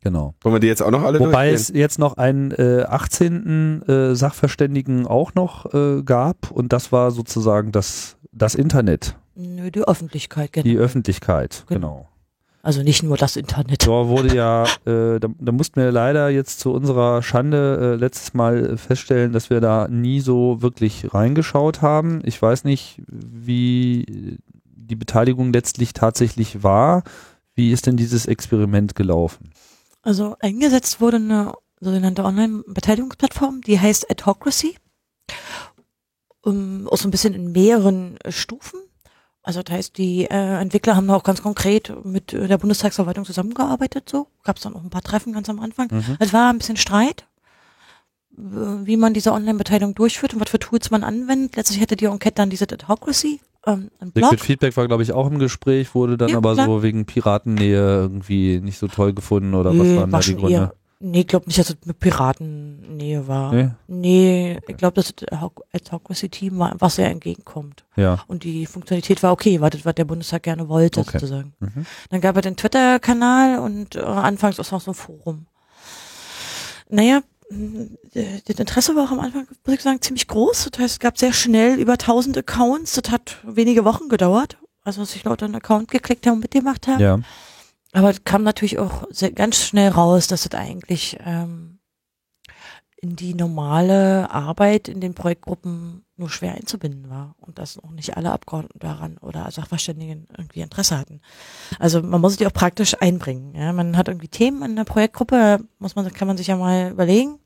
[0.00, 0.34] genau.
[0.42, 3.82] Wollen wir die jetzt auch noch alle Wobei es jetzt noch einen äh, 18.
[3.82, 9.80] Äh, Sachverständigen auch noch äh, gab und das war sozusagen das, das Internet, Nö, die
[9.80, 10.64] Öffentlichkeit, genau.
[10.64, 12.08] die Öffentlichkeit, Genau.
[12.64, 13.88] Also nicht nur das Internet.
[13.88, 18.34] Da wurde ja, äh, da, da mussten wir leider jetzt zu unserer Schande äh, letztes
[18.34, 22.22] Mal feststellen, dass wir da nie so wirklich reingeschaut haben.
[22.24, 27.02] Ich weiß nicht, wie die Beteiligung letztlich tatsächlich war.
[27.54, 29.50] Wie ist denn dieses Experiment gelaufen?
[30.02, 34.76] Also eingesetzt wurde eine sogenannte Online-Beteiligungsplattform, die heißt Adhocracy.
[36.44, 38.80] Um, auch so ein bisschen in mehreren Stufen.
[39.44, 43.24] Also das heißt, die äh, Entwickler haben da auch ganz konkret mit äh, der Bundestagsverwaltung
[43.24, 44.08] zusammengearbeitet.
[44.08, 45.88] So gab es dann auch ein paar Treffen ganz am Anfang.
[45.90, 46.16] Mhm.
[46.20, 47.26] Es war ein bisschen Streit,
[48.38, 51.56] äh, wie man diese Online-Beteiligung durchführt und was für Tools man anwendet.
[51.56, 53.90] Letztlich hätte die Enquete dann diese Adhocracy, ähm.
[54.14, 56.66] Liquid Feedback war, glaube ich, auch im Gespräch, wurde dann Ja, aber klar.
[56.66, 60.52] so wegen Piratennähe irgendwie nicht so toll gefunden oder was waren da die Gründe?
[60.52, 60.74] eher-
[61.04, 63.52] Nee, ich glaube nicht, dass es mit Piratennähe war.
[63.52, 63.70] Nee?
[63.88, 65.12] Nee, ich glaube, das
[65.72, 67.84] Advocacy-Team war einfach sehr entgegenkommt.
[67.96, 68.20] Ja.
[68.28, 71.18] Und die Funktionalität war okay, war das, was der Bundestag gerne wollte, Okay.
[71.18, 71.54] sozusagen.
[71.58, 71.86] Mhm.
[72.10, 75.46] Dann gab es den Twitter-Kanal und äh, anfangs auch noch so ein Forum.
[76.88, 80.68] Naja, äh, das Interesse war auch am Anfang, muss ich sagen, ziemlich groß.
[80.70, 82.92] Das heißt, es gab sehr schnell über 1000 Accounts.
[83.00, 84.56] Das hat wenige Wochen gedauert.
[84.84, 87.00] Also, dass sich Leute einen Account geklickt haben und mitgemacht haben.
[87.00, 87.18] Ja.
[87.92, 91.78] Aber es kam natürlich auch sehr, ganz schnell raus, dass es eigentlich ähm,
[92.96, 98.16] in die normale Arbeit in den Projektgruppen nur schwer einzubinden war und dass auch nicht
[98.16, 101.20] alle Abgeordneten daran oder Sachverständigen irgendwie Interesse hatten.
[101.80, 103.54] Also man muss die auch praktisch einbringen.
[103.56, 103.72] Ja?
[103.72, 107.40] Man hat irgendwie Themen in der Projektgruppe, muss man, kann man sich ja mal überlegen.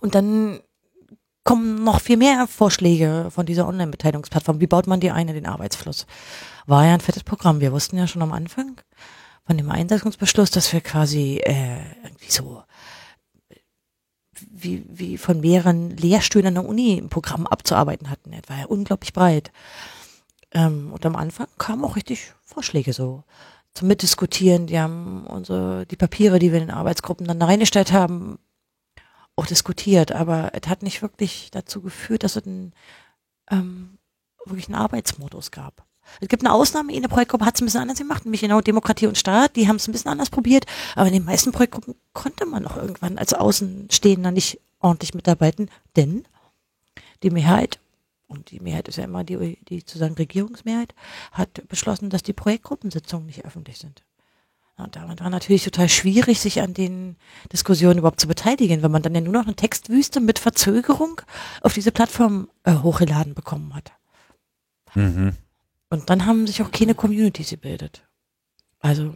[0.00, 0.60] Und dann
[1.42, 4.60] kommen noch viel mehr Vorschläge von dieser Online-Beteiligungsplattform.
[4.60, 6.06] Wie baut man die ein in den Arbeitsfluss?
[6.66, 7.60] War ja ein fettes Programm.
[7.60, 8.78] Wir wussten ja schon am Anfang
[9.48, 12.62] von dem Einsetzungsbeschluss, dass wir quasi äh, irgendwie so
[14.50, 18.32] wie, wie von mehreren Lehrstühlen an der Uni ein Programm abzuarbeiten hatten.
[18.32, 19.50] Das war ja unglaublich breit.
[20.52, 23.24] Ähm, und am Anfang kamen auch richtig Vorschläge so
[23.72, 24.66] zum Mitdiskutieren.
[24.66, 28.38] Die haben unsere, die Papiere, die wir in den Arbeitsgruppen dann da reingestellt haben,
[29.34, 30.12] auch diskutiert.
[30.12, 32.74] Aber es hat nicht wirklich dazu geführt, dass es einen,
[33.50, 33.96] ähm,
[34.44, 35.87] wirklich einen Arbeitsmodus gab.
[36.20, 39.06] Es gibt eine Ausnahme, eine Projektgruppe hat es ein bisschen anders gemacht, nämlich genau Demokratie
[39.06, 42.46] und Staat, die haben es ein bisschen anders probiert, aber in den meisten Projektgruppen konnte
[42.46, 46.24] man auch irgendwann als Außenstehender nicht ordentlich mitarbeiten, denn
[47.22, 47.78] die Mehrheit,
[48.26, 50.94] und die Mehrheit ist ja immer die, die sozusagen Regierungsmehrheit,
[51.32, 54.04] hat beschlossen, dass die Projektgruppensitzungen nicht öffentlich sind.
[54.76, 57.16] Und damit war natürlich total schwierig, sich an den
[57.52, 61.20] Diskussionen überhaupt zu beteiligen, weil man dann ja nur noch eine Textwüste mit Verzögerung
[61.62, 63.90] auf diese Plattform äh, hochgeladen bekommen hat.
[64.94, 65.34] Mhm.
[65.90, 68.02] Und dann haben sich auch keine Communities gebildet.
[68.80, 69.14] Also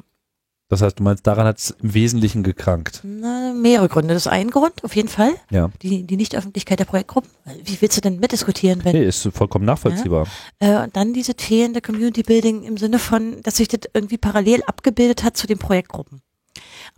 [0.68, 3.00] Das heißt, du meinst, daran hat es im Wesentlichen gekrankt.
[3.04, 4.14] na, mehrere Gründe.
[4.14, 5.34] Das ist ein Grund, auf jeden Fall.
[5.50, 5.70] Ja.
[5.82, 7.30] Die, die Nichtöffentlichkeit der Projektgruppen.
[7.62, 10.26] Wie willst du denn mitdiskutieren, wenn Nee, ist vollkommen nachvollziehbar.
[10.60, 14.62] äh, und dann diese fehlende Community Building im Sinne von, dass sich das irgendwie parallel
[14.64, 16.22] abgebildet hat zu den Projektgruppen.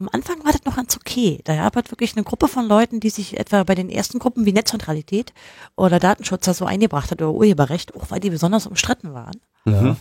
[0.01, 1.41] Am Anfang war das noch ganz okay.
[1.45, 4.45] Da gab es wirklich eine Gruppe von Leuten, die sich etwa bei den ersten Gruppen
[4.47, 5.33] wie Netzneutralität
[5.77, 9.41] oder Datenschutz da so eingebracht hat oder Urheberrecht, auch weil die besonders umstritten waren.
[9.65, 9.97] Mhm.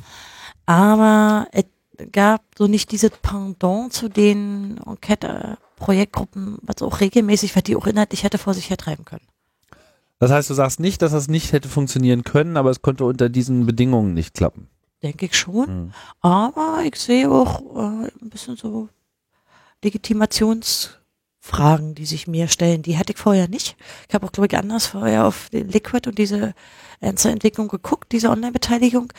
[0.66, 1.66] Aber es
[2.12, 8.24] gab so nicht dieses Pendant zu den Enquete-Projektgruppen, was auch regelmäßig, was die auch inhaltlich
[8.24, 9.28] hätte vor sich hertreiben können.
[10.20, 13.30] Das heißt, du sagst nicht, dass das nicht hätte funktionieren können, aber es konnte unter
[13.30, 14.70] diesen Bedingungen nicht klappen.
[15.04, 15.86] Denke ich schon.
[15.86, 15.94] Mhm.
[16.22, 18.88] Aber ich sehe auch äh, ein bisschen so
[19.84, 22.82] Legitimationsfragen, die sich mir stellen.
[22.82, 23.76] Die hatte ich vorher nicht.
[24.08, 26.54] Ich habe auch, glaube ich, anders vorher auf den Liquid und diese
[27.02, 29.12] Entwicklung geguckt, diese Online-Beteiligung.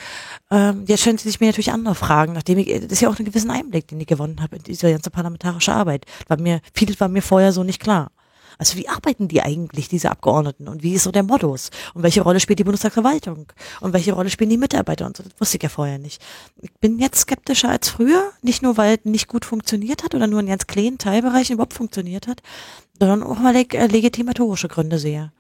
[0.51, 3.27] Ähm, jetzt stellen sich mir natürlich andere Fragen, nachdem ich, das ist ja auch einen
[3.27, 6.07] gewissen Einblick, den ich gewonnen habe in diese ganze parlamentarische Arbeit.
[6.29, 8.11] War mir, vieles war mir vorher so nicht klar.
[8.59, 10.69] Also wie arbeiten die eigentlich, diese Abgeordneten?
[10.69, 11.71] Und wie ist so der Modus?
[11.95, 13.53] Und welche Rolle spielt die Bundestagsverwaltung?
[13.81, 15.07] Und welche Rolle spielen die Mitarbeiter?
[15.07, 16.23] Und so, das wusste ich ja vorher nicht.
[16.63, 20.27] Ich bin jetzt skeptischer als früher, nicht nur, weil es nicht gut funktioniert hat oder
[20.27, 22.43] nur in ganz kleinen Teilbereichen überhaupt funktioniert hat,
[22.99, 25.33] sondern auch, weil ich äh, legitimatorische Gründe sehe.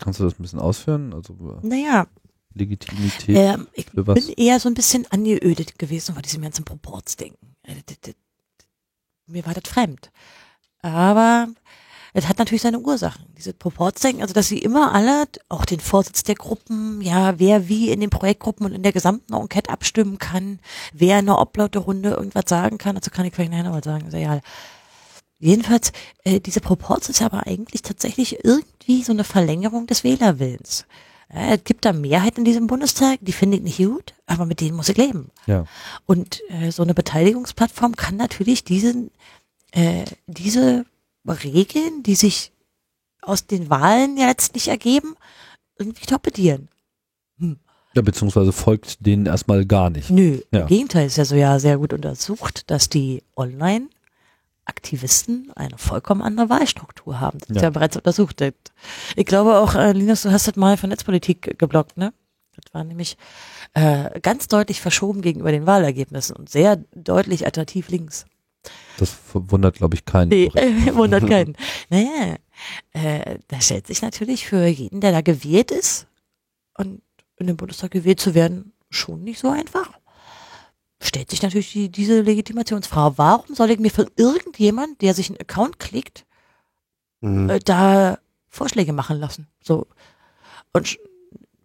[0.00, 1.12] Kannst du das ein bisschen ausführen?
[1.14, 2.06] Also äh, Naja,
[2.54, 3.36] Legitimität.
[3.36, 7.56] ähm, ich bin eher so ein bisschen angeödet gewesen von diesem ganzen Proportsdenken.
[7.62, 7.74] Äh,
[9.26, 10.10] Mir war das fremd.
[10.82, 11.48] Aber
[12.16, 13.26] es hat natürlich seine Ursachen.
[13.36, 17.90] Diese Proportsdenken, also dass sie immer alle, auch den Vorsitz der Gruppen, ja, wer wie
[17.90, 20.60] in den Projektgruppen und in der gesamten Enquete abstimmen kann,
[20.92, 24.12] wer in einer Oblaute-Runde irgendwas sagen kann, dazu kann ich vielleicht nachher was sagen, ist
[24.12, 24.40] ja egal.
[25.40, 25.92] Jedenfalls,
[26.22, 30.86] äh, diese Proporz ist aber eigentlich tatsächlich irgendwie so eine Verlängerung des Wählerwillens.
[31.28, 34.60] Äh, es gibt da Mehrheiten in diesem Bundestag, die finde ich nicht gut, aber mit
[34.60, 35.32] denen muss ich leben.
[35.46, 35.64] Ja.
[36.06, 39.10] Und äh, so eine Beteiligungsplattform kann natürlich diesen,
[39.72, 40.86] äh, diese
[41.32, 42.52] Regeln, die sich
[43.22, 45.14] aus den Wahlen ja letztlich ergeben,
[45.78, 46.68] irgendwie torpedieren.
[47.96, 50.10] Ja, beziehungsweise folgt denen erstmal gar nicht.
[50.10, 50.62] Nö, Ja.
[50.62, 56.50] im Gegenteil ist ja so ja sehr gut untersucht, dass die Online-Aktivisten eine vollkommen andere
[56.50, 57.38] Wahlstruktur haben.
[57.38, 57.62] Das ist Ja.
[57.62, 58.42] ja bereits untersucht.
[59.16, 62.12] Ich glaube auch, äh, Linus, du hast das mal von Netzpolitik geblockt, ne?
[62.56, 63.16] Das war nämlich
[63.74, 68.26] äh, ganz deutlich verschoben gegenüber den Wahlergebnissen und sehr deutlich alternativ links.
[68.98, 70.28] Das verwundert, glaube ich, keinen.
[70.28, 71.56] Nee, äh, wundert keinen.
[71.90, 72.36] Naja,
[72.92, 76.06] äh, da stellt sich natürlich für jeden, der da gewählt ist
[76.78, 77.02] und
[77.36, 79.90] in den Bundestag gewählt zu werden, schon nicht so einfach.
[81.02, 83.18] Stellt sich natürlich die, diese Legitimationsfrage.
[83.18, 86.24] Warum soll ich mir von irgendjemand, der sich einen Account klickt,
[87.20, 87.50] Mhm.
[87.50, 89.48] äh, da Vorschläge machen lassen?
[89.60, 89.86] So.
[90.72, 90.98] Und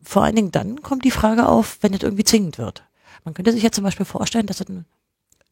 [0.02, 2.84] vor allen Dingen dann kommt die Frage auf, wenn das irgendwie zwingend wird.
[3.24, 4.86] Man könnte sich ja zum Beispiel vorstellen, dass es ein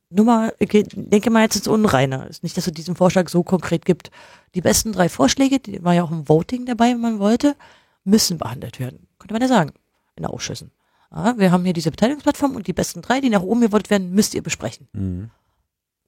[0.10, 2.28] nur mal, ich denke mal jetzt ins Unreine.
[2.28, 4.12] Ist nicht, dass es diesen Vorschlag so konkret gibt.
[4.56, 7.56] Die besten drei Vorschläge, die war ja auch im Voting dabei, wenn man wollte,
[8.04, 9.08] müssen behandelt werden.
[9.20, 9.74] Könnte man ja sagen,
[10.16, 10.72] in Ausschüssen.
[11.12, 14.12] Ja, wir haben hier diese Beteiligungsplattform und die besten drei, die nach oben gewotet werden,
[14.12, 14.88] müsst ihr besprechen.
[14.94, 15.30] Mhm.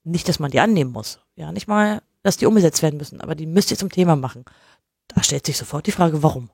[0.04, 1.20] Nicht, dass man die annehmen muss.
[1.36, 4.46] Ja, nicht mal, dass die umgesetzt werden müssen, aber die müsst ihr zum Thema machen.
[5.08, 6.50] Da stellt sich sofort die Frage, warum?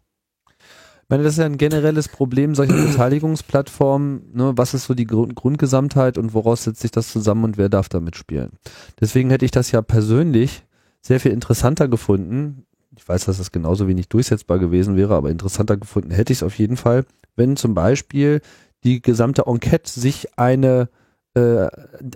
[1.06, 4.32] Ich meine, das ist ja ein generelles Problem solcher Beteiligungsplattformen.
[4.34, 4.54] Ne?
[4.56, 7.90] Was ist so die Grund Grundgesamtheit und woraus setzt sich das zusammen und wer darf
[7.90, 8.54] da mitspielen?
[9.00, 10.64] Deswegen hätte ich das ja persönlich
[11.02, 12.66] sehr viel interessanter gefunden.
[12.98, 16.44] Ich weiß, dass das genauso wenig durchsetzbar gewesen wäre, aber interessanter gefunden hätte ich es
[16.44, 18.42] auf jeden Fall, wenn zum Beispiel
[18.84, 20.90] die gesamte Enquete sich eine,
[21.36, 21.68] äh,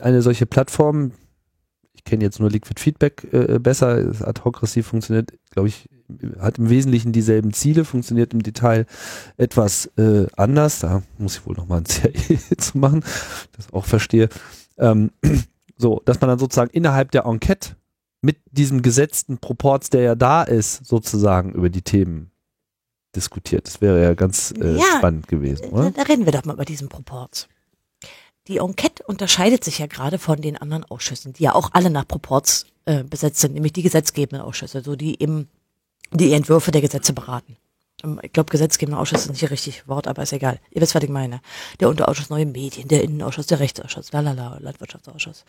[0.02, 1.12] eine solche Plattform,
[2.00, 5.90] ich kenne jetzt nur Liquid Feedback äh, besser, das Ad-Hoc-Ressiv funktioniert, glaube ich,
[6.40, 8.86] hat im Wesentlichen dieselben Ziele, funktioniert im Detail
[9.36, 10.80] etwas äh, anders.
[10.80, 13.04] Da muss ich wohl nochmal ein CAE zu machen,
[13.58, 14.30] das auch verstehe.
[14.78, 15.12] Ähm,
[15.78, 17.76] so, dass man dann sozusagen innerhalb der Enquete
[18.22, 22.32] mit diesem gesetzten Proporz, der ja da ist, sozusagen über die Themen
[23.14, 23.68] diskutiert.
[23.68, 24.84] Das wäre ja ganz äh, Ja.
[24.98, 25.92] spannend gewesen, Da, oder?
[25.92, 27.50] da reden wir doch mal über diesen Proporz.
[28.48, 32.08] Die Enquete unterscheidet sich ja gerade von den anderen Ausschüssen, die ja auch alle nach
[32.08, 35.50] Proporz äh, besetzt sind, nämlich die gesetzgebenden Ausschüsse, so die eben
[36.12, 37.58] die Entwürfe der Gesetze beraten.
[38.04, 40.60] Ähm, Ich glaube, gesetzgebender Ausschuss ist nicht das richtige Wort, aber ist egal.
[40.72, 41.42] Ihr wisst, was ich meine.
[41.80, 45.46] Der Unterausschuss Neue Medien, der Innenausschuss, der Rechtsausschuss, lalala, Landwirtschaftsausschuss.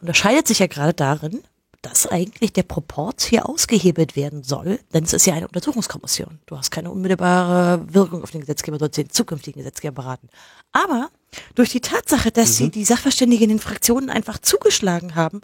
[0.00, 1.42] Unterscheidet sich ja gerade darin,
[1.82, 6.40] dass eigentlich der Proporz hier ausgehebelt werden soll, denn es ist ja eine Untersuchungskommission.
[6.46, 10.28] Du hast keine unmittelbare Wirkung auf den Gesetzgeber, du sollst den zukünftigen Gesetzgeber beraten.
[10.72, 11.10] Aber
[11.54, 15.40] durch die Tatsache, dass sie die Sachverständigen in den Fraktionen einfach zugeschlagen haben,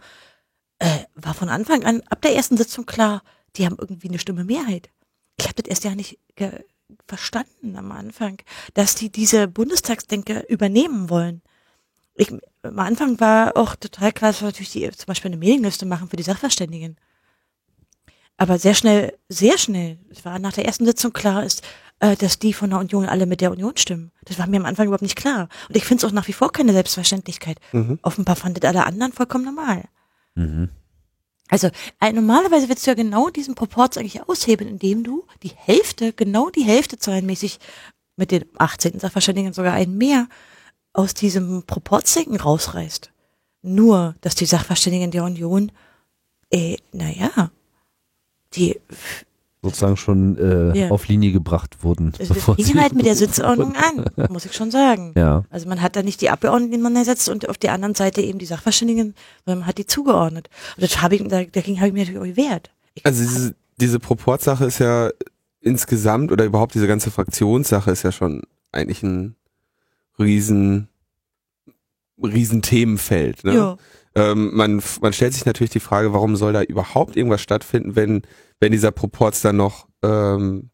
[0.81, 3.23] äh, war von Anfang an, ab der ersten Sitzung klar,
[3.57, 4.91] die haben irgendwie eine Stimme Mehrheit.
[5.37, 6.19] Ich habe das erst ja nicht
[7.07, 8.39] verstanden am Anfang,
[8.75, 11.43] dass die diese Bundestagsdenke übernehmen wollen.
[12.15, 15.87] Ich, am Anfang war auch total klar, dass wir natürlich die, zum Beispiel eine Mailingliste
[15.87, 16.97] machen für die Sachverständigen.
[18.37, 21.63] Aber sehr schnell, sehr schnell, es war nach der ersten Sitzung klar ist,
[22.01, 24.11] äh, dass die von der Union alle mit der Union stimmen.
[24.25, 25.49] Das war mir am Anfang überhaupt nicht klar.
[25.69, 27.59] Und ich finde es auch nach wie vor keine Selbstverständlichkeit.
[27.73, 27.99] Mhm.
[28.03, 29.85] Offenbar fandet alle anderen vollkommen normal.
[30.35, 30.71] Mhm.
[31.49, 36.13] Also äh, normalerweise willst du ja genau diesen Proporz eigentlich aushebeln, indem du die Hälfte,
[36.13, 37.61] genau die Hälfte zahlenmäßig
[38.17, 38.99] mit den 18.
[38.99, 40.29] Sachverständigen sogar einen mehr
[40.95, 43.11] aus diesem Proporzdenken rausreißt.
[43.63, 45.71] Nur, dass die Sachverständigen der Union,
[46.51, 47.51] äh, naja,
[48.55, 48.81] die
[49.63, 50.91] Sozusagen schon äh, Ja.
[50.91, 52.13] auf Linie gebracht wurden.
[52.13, 52.27] ging
[52.67, 55.15] sie- halt mit der Sitzordnung an, muss ich schon sagen.
[55.17, 55.45] Ja.
[55.49, 58.21] Also man hat da nicht die Abgeordneten, die man ersetzt und auf der anderen Seite
[58.21, 59.15] eben die Sachverständigen,
[59.47, 60.51] sondern man hat die zugeordnet.
[60.77, 62.71] Und das habe ich, da- dagegen habe ich mich natürlich auch gewehrt.
[62.95, 65.09] Ich, Also diese, diese Proportsache ist ja
[65.63, 69.35] insgesamt oder überhaupt diese ganze Fraktionssache ist ja schon eigentlich ein
[70.19, 70.89] riesen,
[72.23, 73.45] riesen Themenfeld.
[73.45, 73.55] Ne?
[73.55, 73.77] ja.
[74.15, 78.23] Ähm, man, man stellt sich natürlich die Frage, warum soll da überhaupt irgendwas stattfinden, wenn,
[78.61, 80.71] wenn dieser Proporz dann noch ähm,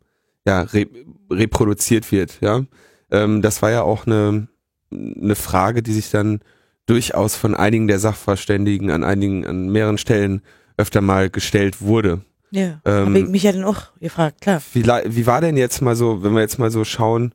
[0.47, 0.87] ja, re,
[1.31, 2.41] reproduziert wird.
[2.41, 2.65] Ja?
[3.11, 4.49] Ähm, das war ja auch eine,
[4.93, 6.41] eine Frage, die sich dann
[6.87, 10.43] durchaus von einigen der Sachverständigen an einigen, an mehreren Stellen
[10.77, 12.21] öfter mal gestellt wurde.
[12.51, 14.61] Ja, Ähm, habe ich mich ja dann auch gefragt, klar.
[14.73, 17.33] Wie, wie war denn jetzt mal so, wenn wir jetzt mal so schauen,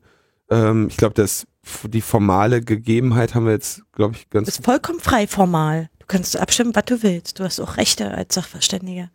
[0.50, 1.46] ähm, ich glaube, das
[1.84, 5.88] die formale Gegebenheit haben wir jetzt, glaube ich, ganz Ist vollkommen frei formal.
[5.98, 7.38] Du kannst abstimmen, was du willst.
[7.38, 9.10] Du hast auch Rechte als Sachverständiger.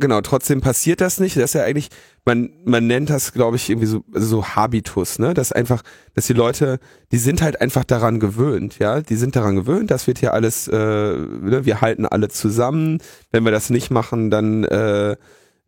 [0.00, 1.36] Genau, trotzdem passiert das nicht.
[1.36, 1.88] Das ist ja eigentlich,
[2.24, 5.34] man, man nennt das, glaube ich, irgendwie so, so Habitus, ne?
[5.34, 5.82] Das einfach,
[6.14, 6.80] dass die Leute,
[7.12, 9.00] die sind halt einfach daran gewöhnt, ja.
[9.00, 11.60] Die sind daran gewöhnt, das wird hier alles, äh, ne?
[11.64, 12.98] wir halten alle zusammen.
[13.30, 15.16] Wenn wir das nicht machen, dann äh,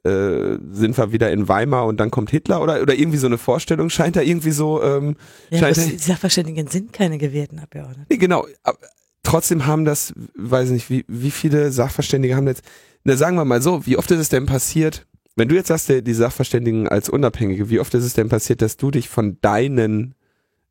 [0.07, 3.39] äh, sind wir wieder in Weimar und dann kommt Hitler oder, oder irgendwie so eine
[3.39, 4.83] Vorstellung scheint da irgendwie so.
[4.83, 5.17] Ähm,
[5.51, 8.07] Ja, scheint das, da, die Sachverständigen sind keine gewählten Abgeordneten.
[8.09, 8.47] Nee, genau.
[8.63, 8.79] Aber
[9.23, 12.63] trotzdem haben das, weiß nicht, wie, wie viele Sachverständige haben jetzt,
[13.05, 15.89] na sagen wir mal so, wie oft ist es denn passiert, wenn du jetzt sagst,
[15.91, 20.15] die Sachverständigen als Unabhängige, wie oft ist es denn passiert, dass du dich von deinen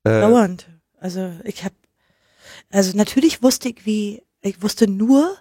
[0.04, 0.68] äh, Dauernd.
[1.00, 1.76] Also ich habe,
[2.72, 5.36] also natürlich wusste ich, wie, ich wusste nur,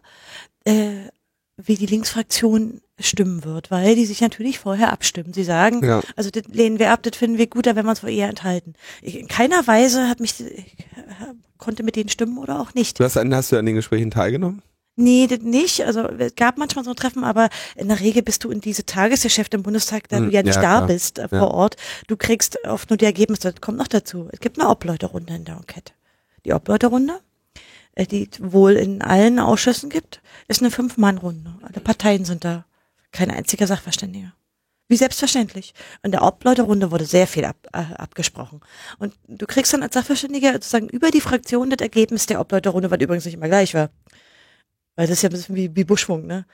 [0.65, 1.09] äh,
[1.57, 5.33] wie die Linksfraktion stimmen wird, weil die sich natürlich vorher abstimmen.
[5.33, 7.91] Sie sagen, ja, also das lehnen wir ab, das finden wir gut, da werden wir
[7.91, 8.75] uns wohl eher enthalten.
[9.03, 10.77] Ich, in keiner Weise hat mich, ich,
[11.59, 12.99] konnte mit denen stimmen oder auch nicht.
[12.99, 14.63] du hast, an- hast du an den Gesprächen teilgenommen?
[14.97, 15.81] Nee, das nicht.
[15.85, 19.57] Also es gab manchmal so Treffen, aber in der Regel bist du in diese Tagesgeschäfte
[19.57, 20.87] im Bundestag, da Hm, du ja nicht ja, da klar.
[20.87, 21.39] bist äh, Ja.
[21.41, 21.77] vor Ort.
[22.07, 23.51] Du kriegst oft nur die Ergebnisse.
[23.51, 24.29] Das kommt noch dazu.
[24.31, 25.93] Es gibt eine Obleuterunde in der Enquete.
[26.45, 27.19] Die Obleuterunde, äh,
[27.97, 31.55] die es wohl in allen Ausschüssen gibt, ist eine Fünf-Mann-Runde.
[31.63, 32.65] Alle Parteien sind da.
[33.13, 34.33] Kein einziger Sachverständiger.
[34.89, 35.73] Wie selbstverständlich.
[36.03, 38.61] In der Obleuterunde wurde sehr viel ab, äh, abgesprochen.
[38.99, 43.01] Und du kriegst dann als Sachverständiger sozusagen über die Fraktion das Ergebnis der Obleuterunde, was
[43.01, 43.91] übrigens nicht immer gleich war.
[44.97, 46.45] Weil das ist ja ein bisschen wie, wie Buschfunk, ne?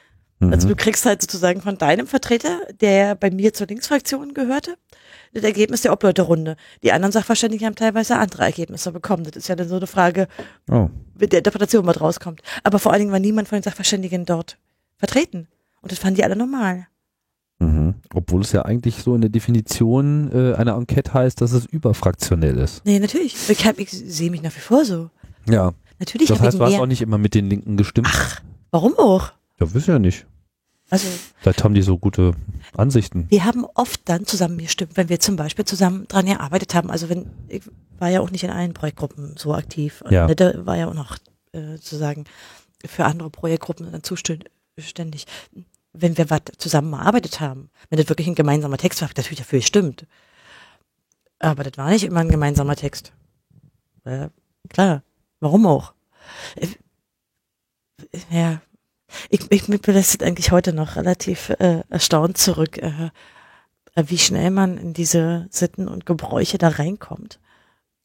[0.42, 0.70] Also Mhm.
[0.70, 4.76] du kriegst halt sozusagen von deinem Vertreter, der bei mir zur Linksfraktion gehörte,
[5.32, 6.56] das Ergebnis der Obleuterunde.
[6.82, 9.24] Die anderen Sachverständigen haben teilweise andere Ergebnisse bekommen.
[9.24, 10.26] Das ist ja dann so eine Frage
[10.70, 10.88] Oh.
[11.18, 12.42] mit der Interpretation, was rauskommt.
[12.64, 14.58] Aber vor allen Dingen war niemand von den Sachverständigen dort
[14.96, 15.48] vertreten.
[15.82, 16.86] Und das fanden die alle normal.
[17.60, 17.94] Mhm.
[18.14, 22.56] Obwohl es ja eigentlich so in der Definition äh, einer Enquete heißt, dass es überfraktionell
[22.58, 22.84] ist.
[22.84, 23.36] Nee, natürlich.
[23.48, 25.10] Ich, ich sehe mich nach wie vor so.
[25.48, 25.72] Ja.
[25.98, 28.08] Natürlich Das heißt, du hast auch nicht immer mit den Linken gestimmt.
[28.70, 29.32] Warum auch?
[29.60, 30.26] Ja, wissen ja nicht.
[30.90, 31.06] Also
[31.38, 32.32] Vielleicht haben die so gute
[32.76, 33.26] Ansichten.
[33.30, 36.90] wir haben oft dann zusammen gestimmt, wenn wir zum Beispiel zusammen dran gearbeitet haben.
[36.90, 37.62] Also wenn, ich
[37.98, 40.02] war ja auch nicht in allen Projektgruppen so aktiv.
[40.10, 40.24] Ja.
[40.24, 41.16] Annette war ja auch noch
[41.52, 42.24] äh, sozusagen
[42.84, 45.26] für andere Projektgruppen dann zuständig.
[45.92, 49.58] Wenn wir was zusammen erarbeitet haben, wenn das wirklich ein gemeinsamer Text war, natürlich dafür
[49.60, 50.06] gestimmt.
[51.38, 53.12] Aber das war nicht immer ein gemeinsamer Text.
[54.04, 54.28] Äh,
[54.68, 55.02] klar,
[55.40, 55.94] warum auch?
[56.56, 56.68] Äh,
[58.30, 58.60] ja,
[59.28, 63.10] ich, ich mir belässt eigentlich heute noch relativ äh, erstaunt zurück, äh,
[63.94, 67.40] äh, wie schnell man in diese Sitten und Gebräuche da reinkommt.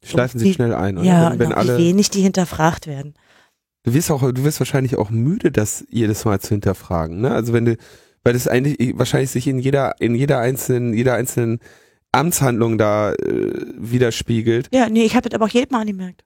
[0.04, 1.06] Schleifen Wie- sich schnell ein, oder?
[1.06, 3.14] Ja, wenn, wenn und wie alle, wenig die hinterfragt werden.
[3.84, 7.30] du wirst auch, du wirst wahrscheinlich auch müde, das jedes Mal zu hinterfragen, ne?
[7.30, 7.76] Also wenn du,
[8.22, 11.60] weil das eigentlich wahrscheinlich sich in jeder, in jeder einzelnen, jeder einzelnen
[12.12, 14.68] Amtshandlung da äh, widerspiegelt.
[14.72, 16.24] Ja, nee, ich habe das aber auch jedes Mal angemerkt.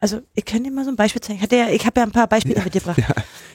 [0.00, 1.38] Also ich kann dir mal so ein Beispiel zeigen.
[1.38, 2.98] Ich, hatte ja, ich habe ja ein paar Beispiele mitgebracht.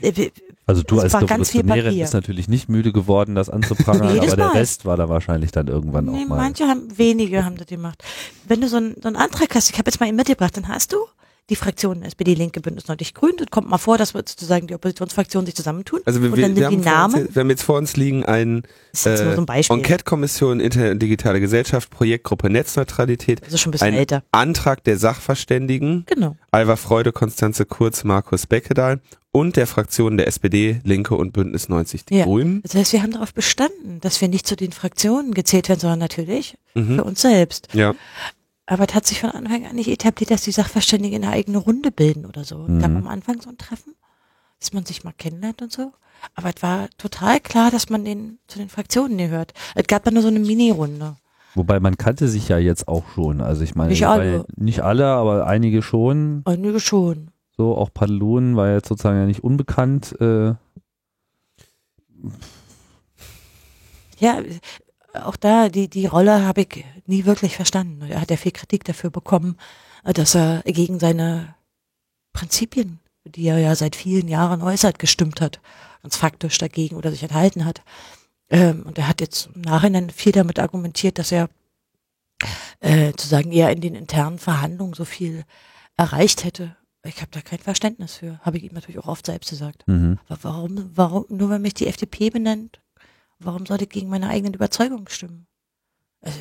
[0.01, 0.31] Äh, wir-
[0.65, 4.53] Also du Es als Revolutionärin bist natürlich nicht müde geworden, das anzuprangern, aber der.
[4.53, 6.37] Rest war da wahrscheinlich dann irgendwann Nee, auch mal.
[6.37, 8.03] manche haben, wenige haben das gemacht.
[8.47, 10.67] Wenn du so, ein, so einen Antrag hast, ich habe jetzt mal ihn mitgebracht, dann
[10.67, 10.97] hast du
[11.49, 13.31] die Fraktionen SPD, Linke, Bündnis 90 Grün.
[13.37, 15.99] Das kommt mal vor, dass wir sozusagen die Oppositionsfraktionen sich zusammentun.
[16.05, 17.15] Also wir, Und dann wir, sind die uns, Namen.
[17.17, 18.63] jetzt- wir haben jetzt vor uns liegen ein
[19.05, 19.77] nur so ein Beispiel.
[19.77, 24.23] Enquete-Kommission Internet und digitale Gesellschaft, Projektgruppe Netzneutralität, ist schon ein bisschen ein älter.
[24.31, 26.35] Antrag der Sachverständigen, Genau.
[26.51, 28.99] Alva Freude, Konstanze Kurz, Markus Beckedahl
[29.31, 32.25] und der Fraktionen der SPD, Linke und Bündnis 90 Die Ja.
[32.25, 32.61] Grünen.
[32.63, 35.99] Das heißt, wir haben darauf bestanden, dass wir nicht zu den Fraktionen gezählt werden, sondern
[35.99, 36.99] natürlich für Mhm.
[36.99, 37.67] uns selbst.
[37.73, 37.93] Ja.
[38.69, 41.91] Aber es hat sich von Anfang an nicht etabliert, dass die Sachverständigen eine eigene Runde
[41.91, 42.65] bilden oder so.
[42.67, 42.97] Es gab Mhm.
[42.97, 43.95] am Anfang so ein Treffen,
[44.59, 45.91] dass man sich mal kennenlernt und so.
[46.35, 49.53] Aber es war total klar, dass man den zu den Fraktionen gehört.
[49.73, 51.15] Es gab dann nur so eine Mini-Runde.
[51.55, 53.41] Wobei man kannte sich ja jetzt auch schon.
[53.41, 54.45] Also ich meine, Nicht alle.
[54.55, 56.43] nicht alle, aber einige schon.
[56.45, 57.31] Einige schon.
[57.57, 60.15] So, auch Padelon war jetzt sozusagen ja nicht unbekannt.
[60.21, 60.53] Äh,
[64.19, 64.41] Ja,
[65.23, 68.01] auch da, die, die Rolle habe ich nie wirklich verstanden.
[68.09, 69.57] Er hat ja viel Kritik dafür bekommen,
[70.03, 71.55] dass er gegen seine
[72.33, 75.59] Prinzipien, die er ja seit vielen Jahren äußert, gestimmt hat.
[76.01, 77.81] Ganz faktisch dagegen oder sich enthalten hat.
[78.49, 81.49] Ähm, und er hat jetzt im Nachhinein viel damit argumentiert, dass er
[82.79, 85.43] äh, zu sagen, eher in den internen Verhandlungen so viel
[85.97, 86.75] erreicht hätte.
[87.03, 88.39] Ich habe da kein Verständnis für.
[88.39, 89.87] Habe ich ihm natürlich auch oft selbst gesagt.
[89.87, 90.19] mhm.
[90.27, 92.81] Aber warum, warum, nur weil mich die FDP benennt,
[93.39, 95.47] warum sollte ich gegen meine eigenen Überzeugungen stimmen?
[96.21, 96.39] Also,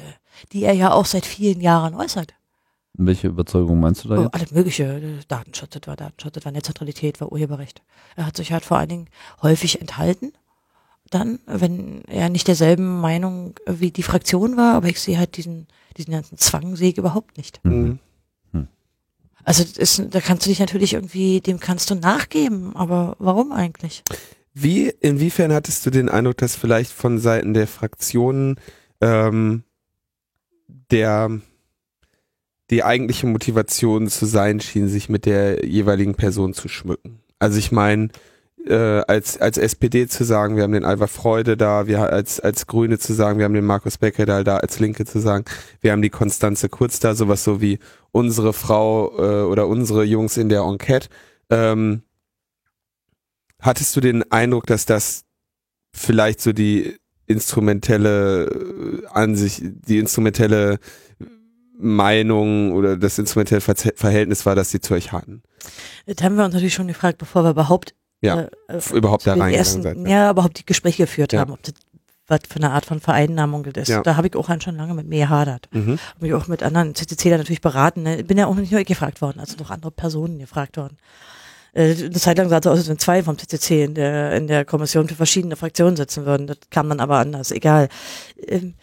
[0.53, 2.35] die er ja auch seit vielen Jahren äußert.
[2.95, 4.35] Welche Überzeugung meinst du da Oh, jetzt?
[4.35, 5.01] alles Mögliche.
[5.29, 7.83] Datenschutz, das war Datenschutz, das war Netzneutralität, war Urheberrecht.
[8.17, 9.09] Er hat sich halt vor allen Dingen
[9.43, 10.33] häufig enthalten.
[11.11, 15.69] Dann, wenn er nicht derselben Meinung wie die Fraktion war, aber ich sehe halt diesen,
[15.97, 17.65] diesen ganzen Zwang sehe ich überhaupt nicht.
[17.65, 17.99] Mhm.
[19.45, 23.51] Also das ist, da kannst du dich natürlich irgendwie, dem kannst du nachgeben, aber warum
[23.53, 24.03] eigentlich?
[24.53, 28.57] Wie, inwiefern hattest du den Eindruck, dass vielleicht von Seiten der Fraktionen
[29.01, 29.63] ähm,
[30.91, 31.41] der
[32.71, 37.21] die eigentliche Motivation zu sein schien, sich mit der jeweiligen Person zu schmücken?
[37.39, 38.09] Also ich meine,
[38.67, 42.67] äh, als als SPD zu sagen, wir haben den Alva Freude da, wir als als
[42.67, 45.45] Grüne zu sagen, wir haben den Markus Becker da, da als Linke zu sagen,
[45.81, 47.79] wir haben die Konstanze Kurz da, sowas so wie
[48.13, 51.09] unsere Frau äh, oder unsere Jungs in der Enquete.
[51.51, 52.03] Ähm,
[53.61, 55.25] hattest du den Eindruck, dass das
[55.93, 56.99] vielleicht so die
[57.29, 60.79] instrumentelle äh, Ansicht, die instrumentelle
[61.79, 65.43] Meinung oder das instrumentelle Verhältnis war, dass sie zu euch hatten?
[66.07, 69.83] Das haben wir uns natürlich schon gefragt, bevor wir überhaupt ja, äh, überhaupt da reingegangen
[69.83, 69.97] seid.
[69.99, 70.09] Ja.
[70.09, 71.41] ja, überhaupt die Gespräche geführt ja.
[71.41, 71.75] haben, ob das
[72.29, 73.89] was für eine Art von Vereinnahmung das ist.
[73.89, 74.03] Ja.
[74.03, 75.69] Da habe ich auch schon lange mit mir gehadert.
[75.73, 75.99] Mhm.
[75.99, 78.03] Habe mich auch mit anderen CCC da natürlich beraten.
[78.03, 78.23] Ne?
[78.23, 80.99] Bin ja auch nicht nur ich gefragt worden, also noch andere Personen gefragt worden.
[81.73, 84.47] Äh, eine Zeit lang sah es aus, als wenn zwei vom CCC in der, in
[84.47, 86.47] der Kommission für verschiedene Fraktionen sitzen würden.
[86.47, 87.51] Das kam dann aber anders.
[87.51, 87.89] Egal.
[88.47, 88.75] Ähm,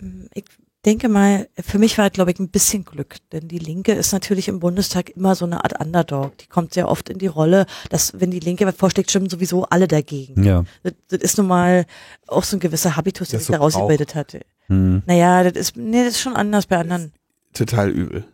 [0.00, 0.44] ähm ich
[0.84, 4.12] denke mal, für mich war es, glaube ich, ein bisschen Glück, denn die Linke ist
[4.12, 6.38] natürlich im Bundestag immer so eine Art Underdog.
[6.38, 9.64] Die kommt sehr oft in die Rolle, dass, wenn die Linke was vorschlägt, stimmen sowieso
[9.64, 10.42] alle dagegen.
[10.44, 10.64] Ja.
[10.82, 11.84] Das, das ist nun mal
[12.26, 14.40] auch so ein gewisser Habitus, der sich daraus gebildet hatte.
[14.66, 15.02] Hm.
[15.06, 17.12] Naja, das ist, nee, das ist schon anders bei anderen.
[17.52, 18.24] Total übel.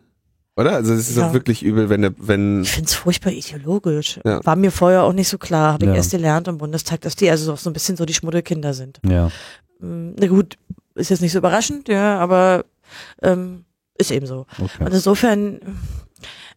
[0.57, 0.73] Oder?
[0.73, 1.27] Also es ist ja.
[1.27, 2.61] auch wirklich übel, wenn der, wenn.
[2.61, 4.19] Ich finde es furchtbar ideologisch.
[4.23, 4.43] Ja.
[4.45, 5.73] War mir vorher auch nicht so klar.
[5.73, 5.95] Habe ich ja.
[5.95, 8.99] erst gelernt im Bundestag, dass die also so ein bisschen so die Schmuddelkinder sind.
[9.05, 9.31] Ja.
[9.79, 10.57] Hm, na gut,
[10.95, 12.65] ist jetzt nicht so überraschend, ja, aber
[13.21, 13.65] ähm,
[13.97, 14.45] ist eben so.
[14.57, 14.85] Okay.
[14.85, 15.59] Und insofern,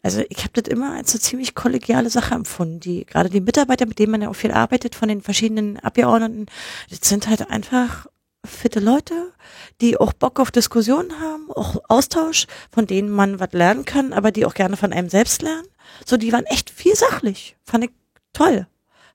[0.03, 2.79] also ich habe das immer als eine ziemlich kollegiale Sache empfunden.
[2.79, 6.47] Die, gerade die Mitarbeiter, mit denen man ja auch viel arbeitet, von den verschiedenen Abgeordneten,
[6.89, 8.07] das sind halt einfach
[8.45, 9.33] fitte Leute,
[9.81, 14.31] die auch Bock auf Diskussionen haben, auch Austausch, von denen man was lernen kann, aber
[14.31, 15.67] die auch gerne von einem selbst lernen.
[16.05, 17.57] So, die waren echt viel sachlich.
[17.65, 17.91] Fand ich
[18.33, 18.67] toll.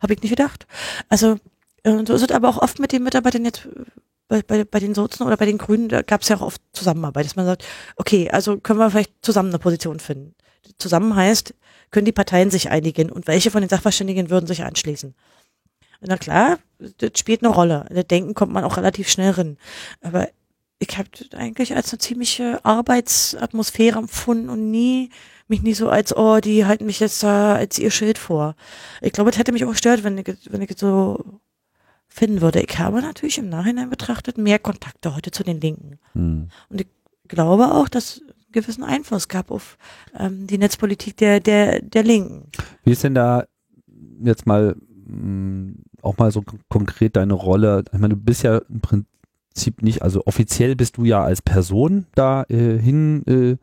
[0.01, 0.67] Habe ich nicht gedacht.
[1.09, 1.37] Also,
[1.85, 3.67] und so ist es aber auch oft mit den Mitarbeitern jetzt
[4.27, 6.61] bei, bei, bei den Sozen oder bei den Grünen, da gab es ja auch oft
[6.73, 7.65] Zusammenarbeit, dass man sagt,
[7.97, 10.33] okay, also können wir vielleicht zusammen eine Position finden.
[10.77, 11.53] Zusammen heißt,
[11.91, 15.13] können die Parteien sich einigen und welche von den Sachverständigen würden sich anschließen.
[16.05, 16.59] Na klar,
[16.97, 17.85] das spielt eine Rolle.
[17.89, 19.57] In das Denken kommt man auch relativ schnell rein.
[20.01, 20.27] Aber
[20.79, 25.09] ich habe das eigentlich als eine ziemliche Arbeitsatmosphäre empfunden und nie
[25.47, 28.55] mich nie so als, oh, die halten mich jetzt da als ihr Schild vor.
[29.01, 31.23] Ich glaube, es hätte mich auch gestört, wenn ich, wenn ich so
[32.07, 32.61] finden würde.
[32.61, 35.99] Ich habe natürlich im Nachhinein betrachtet mehr Kontakte heute zu den Linken.
[36.13, 36.49] Hm.
[36.69, 36.87] Und ich
[37.27, 39.77] glaube auch, dass gewissen Einfluss gab auf
[40.17, 42.51] ähm, die Netzpolitik der, der, der Linken.
[42.83, 43.45] Wie ist denn da
[44.21, 44.75] jetzt mal
[45.05, 47.83] mh, hm, auch mal so konkret deine Rolle?
[47.91, 52.07] Ich meine, du bist ja im Prinzip nicht, also offiziell bist du ja als Person
[52.15, 53.57] da äh, hin äh,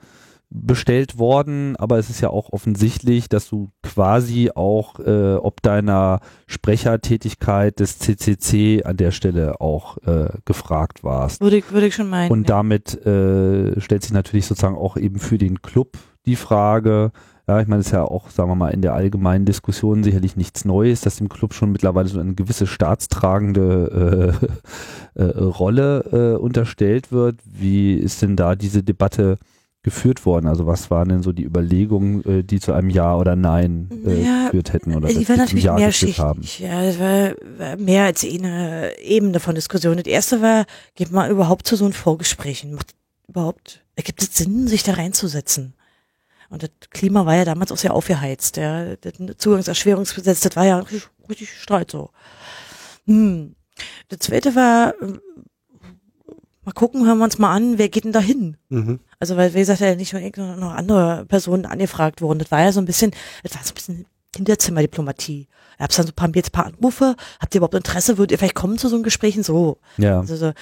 [0.51, 6.20] bestellt worden, aber es ist ja auch offensichtlich, dass du quasi auch äh, ob deiner
[6.47, 11.41] Sprechertätigkeit des CCC an der Stelle auch äh, gefragt warst.
[11.41, 12.32] Würde ich, würde ich schon meinen.
[12.32, 17.12] Und damit äh, stellt sich natürlich sozusagen auch eben für den Club die Frage,
[17.51, 20.36] ja, ich meine, es ist ja auch, sagen wir mal, in der allgemeinen Diskussion sicherlich
[20.36, 24.38] nichts Neues, dass dem Club schon mittlerweile so eine gewisse staatstragende
[25.16, 27.40] äh, äh, Rolle äh, unterstellt wird.
[27.44, 29.36] Wie ist denn da diese Debatte
[29.82, 30.46] geführt worden?
[30.46, 34.22] Also was waren denn so die Überlegungen, äh, die zu einem Ja oder Nein äh,
[34.22, 36.20] ja, geführt hätten oder die war natürlich ja mehrschichtig.
[36.20, 36.42] Haben?
[36.59, 39.96] Ja, es war, war, mehr als eine Ebene von Diskussion.
[39.96, 42.74] Das erste war, geht mal überhaupt zu so einem Vorgesprächen.
[42.74, 42.94] Macht
[43.26, 45.74] überhaupt, ergibt es Sinn, sich da reinzusetzen?
[46.51, 48.57] Und das Klima war ja damals auch sehr aufgeheizt.
[48.57, 48.96] Ja.
[48.96, 52.11] Das Zugangserschwerungsgesetz, das war ja richtig, richtig Streit so.
[53.07, 53.55] Hm.
[54.09, 54.94] Das zweite war,
[56.64, 58.57] mal gucken, hören wir uns mal an, wer geht denn da hin?
[58.68, 59.01] Mhm.
[59.18, 62.40] Also, weil, wie gesagt, ja nicht nur ich, sondern noch andere Personen angefragt wurden.
[62.40, 65.48] Das war ja so ein bisschen, das war so ein bisschen Hinterzimmerdiplomatie.
[65.80, 67.16] Gab es dann so ein paar, jetzt ein paar Anrufe.
[67.40, 68.18] Habt ihr überhaupt Interesse?
[68.18, 69.36] Würdet ihr vielleicht kommen zu so einem Gespräch?
[69.42, 69.78] So.
[69.96, 70.20] Ja.
[70.20, 70.52] Also, so,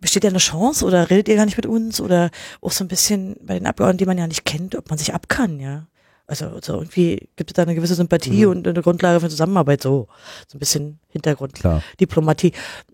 [0.00, 2.00] besteht ja eine Chance oder redet ihr gar nicht mit uns?
[2.00, 4.98] Oder auch so ein bisschen bei den Abgeordneten, die man ja nicht kennt, ob man
[4.98, 5.86] sich ab kann, ja.
[6.26, 8.50] Also so irgendwie gibt es da eine gewisse Sympathie mhm.
[8.50, 10.08] und eine Grundlage für Zusammenarbeit, so.
[10.46, 12.52] So ein bisschen Hintergrunddiplomatie.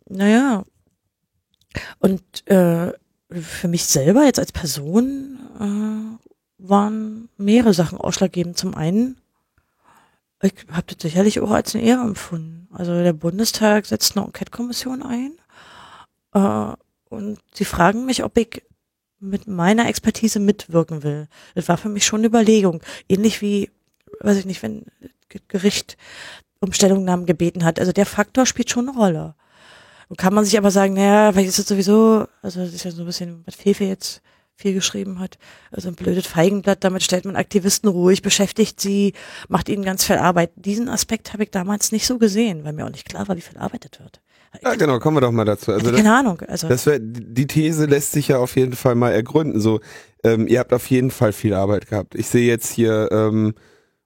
[0.08, 0.64] Naja,
[1.98, 2.92] und äh,
[3.30, 6.24] für mich selber jetzt als Person äh,
[6.58, 8.56] waren mehrere Sachen ausschlaggebend.
[8.56, 9.16] Zum einen,
[10.44, 12.68] ich habe das sicherlich auch als eine Ehre empfunden.
[12.72, 15.32] Also der Bundestag setzt eine Enquete-Kommission ein
[16.34, 16.74] äh,
[17.08, 18.62] und sie fragen mich, ob ich
[19.20, 21.28] mit meiner Expertise mitwirken will.
[21.54, 22.82] Das war für mich schon eine Überlegung.
[23.08, 23.70] Ähnlich wie,
[24.20, 24.84] weiß ich nicht, wenn
[25.48, 25.96] Gericht
[26.60, 27.80] um Stellungnahmen gebeten hat.
[27.80, 29.34] Also der Faktor spielt schon eine Rolle.
[30.08, 32.90] Und kann man sich aber sagen, naja, vielleicht ist es sowieso, also das ist ja
[32.90, 34.20] so ein bisschen, was Fefe jetzt
[34.56, 35.38] viel geschrieben hat.
[35.70, 39.12] Also ein blödes Feigenblatt, damit stellt man Aktivisten ruhig, beschäftigt sie,
[39.48, 40.50] macht ihnen ganz viel Arbeit.
[40.56, 43.40] Diesen Aspekt habe ich damals nicht so gesehen, weil mir auch nicht klar war, wie
[43.40, 44.20] viel arbeitet wird.
[44.62, 45.72] Ja, genau, kommen wir doch mal dazu.
[45.72, 46.40] Also keine Ahnung.
[46.46, 49.60] Also das wär, die These lässt sich ja auf jeden Fall mal ergründen.
[49.60, 49.80] So,
[50.22, 52.14] ähm, ihr habt auf jeden Fall viel Arbeit gehabt.
[52.14, 53.54] Ich sehe jetzt hier, ähm,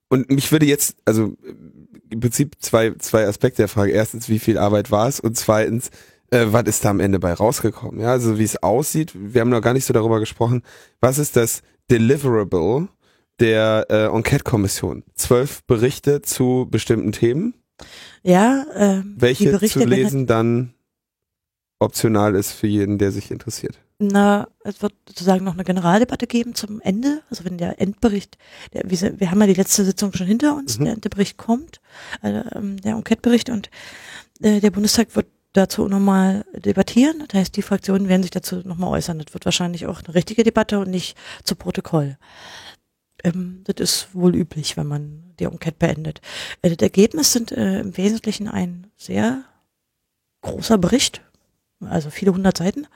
[0.09, 1.35] und mich würde jetzt, also
[2.09, 3.91] im Prinzip zwei, zwei Aspekte der Frage.
[3.91, 5.19] Erstens, wie viel Arbeit war es?
[5.19, 5.91] Und zweitens,
[6.31, 7.99] äh, was ist da am Ende bei rausgekommen?
[7.99, 10.63] Ja, also wie es aussieht, wir haben noch gar nicht so darüber gesprochen.
[11.01, 12.87] Was ist das Deliverable
[13.39, 15.03] der äh, Enquete-Kommission?
[15.15, 17.53] Zwölf Berichte zu bestimmten Themen,
[18.23, 20.73] ja, die welche Berichte zu lesen dann
[21.79, 23.79] optional ist für jeden, der sich interessiert.
[23.99, 27.21] Na, es wird sozusagen noch eine Generaldebatte geben zum Ende.
[27.29, 28.37] Also wenn der Endbericht,
[28.73, 30.85] der, wir, wir haben ja die letzte Sitzung schon hinter uns, Mhm.
[30.85, 31.81] der Endbericht kommt,
[32.21, 33.69] also, ähm, der Enquete-Bericht und
[34.41, 37.23] äh, der Bundestag wird dazu nochmal debattieren.
[37.27, 39.19] Das heißt, die Fraktionen werden sich dazu nochmal äußern.
[39.19, 42.17] Das wird wahrscheinlich auch eine richtige Debatte und nicht zu Protokoll.
[43.23, 46.21] Ähm, das ist wohl üblich, wenn man die Enquete beendet.
[46.61, 49.43] Äh, das Ergebnis sind äh, im Wesentlichen ein sehr
[50.41, 51.21] großer Bericht,
[51.81, 52.87] also viele hundert Seiten,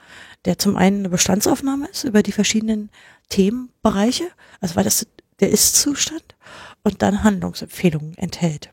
[0.44, 2.90] der zum einen eine Bestandsaufnahme ist über die verschiedenen
[3.28, 4.24] Themenbereiche,
[4.60, 5.06] also weil das
[5.40, 6.36] der Ist-Zustand
[6.84, 8.72] und dann Handlungsempfehlungen enthält.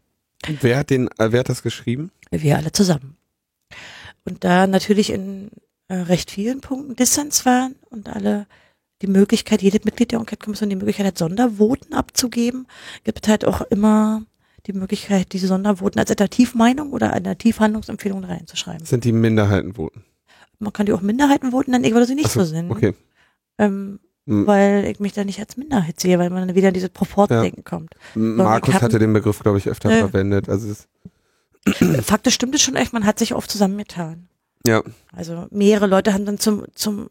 [0.61, 2.11] Wer hat den, äh, wer hat das geschrieben?
[2.29, 3.17] Wir alle zusammen.
[4.25, 5.49] Und da natürlich in
[5.87, 8.47] äh, recht vielen Punkten Dissens waren und alle
[9.01, 12.67] die Möglichkeit, jedes Mitglied der Enquete-Kommission die Möglichkeit hat, Sondervoten abzugeben,
[13.03, 14.23] gibt es halt auch immer
[14.67, 18.85] die Möglichkeit, diese Sondervoten als Alternativmeinung oder Alternativhandlungsempfehlung reinzuschreiben.
[18.85, 20.03] Sind die Minderheitenvoten.
[20.59, 22.71] Man kann die auch Minderheitenvoten nennen, ich würde sie nicht so, so nennen.
[22.71, 22.93] Okay.
[23.57, 26.89] Ähm, weil ich mich da nicht als Minderheit sehe, weil man dann wieder in dieses
[26.89, 27.95] Proportdenken kommt.
[28.13, 29.97] Markus hatte den Begriff, glaube ich, öfter Ja.
[29.97, 30.47] verwendet.
[30.47, 30.71] Also
[32.03, 34.27] Faktisch stimmt es schon echt, man hat sich oft zusammengetan.
[34.65, 34.81] ja,
[35.13, 37.09] Also mehrere Leute haben dann zum, zum,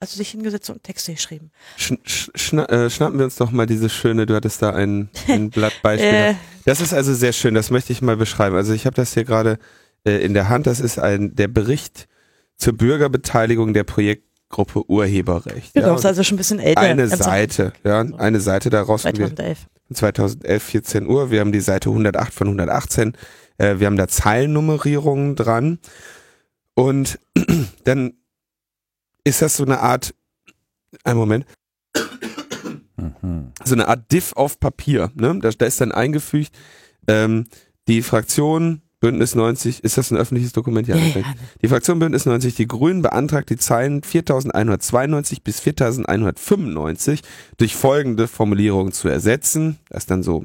[0.00, 1.50] also sich hingesetzt und Texte geschrieben.
[1.76, 5.10] Sch sch schna äh, schnappen wir uns doch mal dieses schöne, du hattest da ein,
[5.28, 6.08] ein Blattbeispiel.
[6.08, 6.34] Äh,
[6.64, 8.56] Das ist also sehr schön, das möchte ich mal beschreiben.
[8.56, 9.58] Also ich habe das hier gerade
[10.04, 12.08] äh, in der Hand, das ist ein der Bericht
[12.56, 15.74] zur Bürgerbeteiligung der Projektgruppe Urheberrecht.
[15.74, 16.80] genau, ja, ist also schon ein bisschen älter.
[16.80, 19.66] eine Seite, ja, eine Seite daraus haben wir 2011.
[19.92, 21.30] 2011, 14 Uhr.
[21.30, 23.12] Wir haben die Seite 108 von 118.
[23.62, 25.78] Äh, wir haben da Zeilennummerierungen dran.
[26.74, 27.18] Und
[27.84, 28.14] dann
[29.24, 30.14] ist das so eine Art,
[31.04, 31.46] ein Moment,
[32.96, 33.52] Mhm.
[33.64, 35.10] so eine Art Diff auf Papier.
[35.14, 35.38] Ne?
[35.40, 36.52] Da, da ist dann eingefügt,
[37.08, 37.46] ähm,
[37.88, 40.86] die Fraktion Bündnis 90, ist das ein öffentliches Dokument?
[40.86, 41.26] Ja, ja, ich.
[41.60, 47.22] Die Fraktion Bündnis 90, die Grünen beantragt die Zeilen 4192 bis 4195
[47.56, 49.78] durch folgende Formulierung zu ersetzen.
[49.88, 50.44] Das ist dann so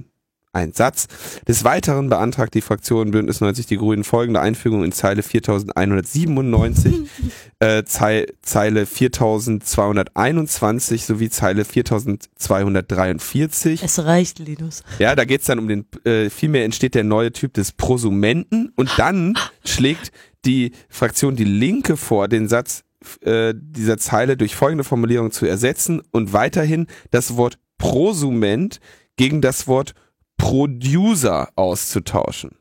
[0.53, 1.07] ein Satz.
[1.47, 7.09] Des Weiteren beantragt die Fraktion Bündnis 90 die Grünen folgende Einfügung in Zeile 4197,
[7.59, 13.83] äh, Zei Zeile 4221 sowie Zeile 4243.
[13.83, 14.83] Es reicht, Linus.
[14.99, 18.91] Ja, da geht's dann um den, äh, vielmehr entsteht der neue Typ des Prosumenten und
[18.97, 20.11] dann schlägt
[20.45, 22.83] die Fraktion Die Linke vor, den Satz
[23.21, 28.79] äh, dieser Zeile durch folgende Formulierung zu ersetzen und weiterhin das Wort Prosument
[29.17, 29.93] gegen das Wort
[30.37, 32.51] Producer auszutauschen.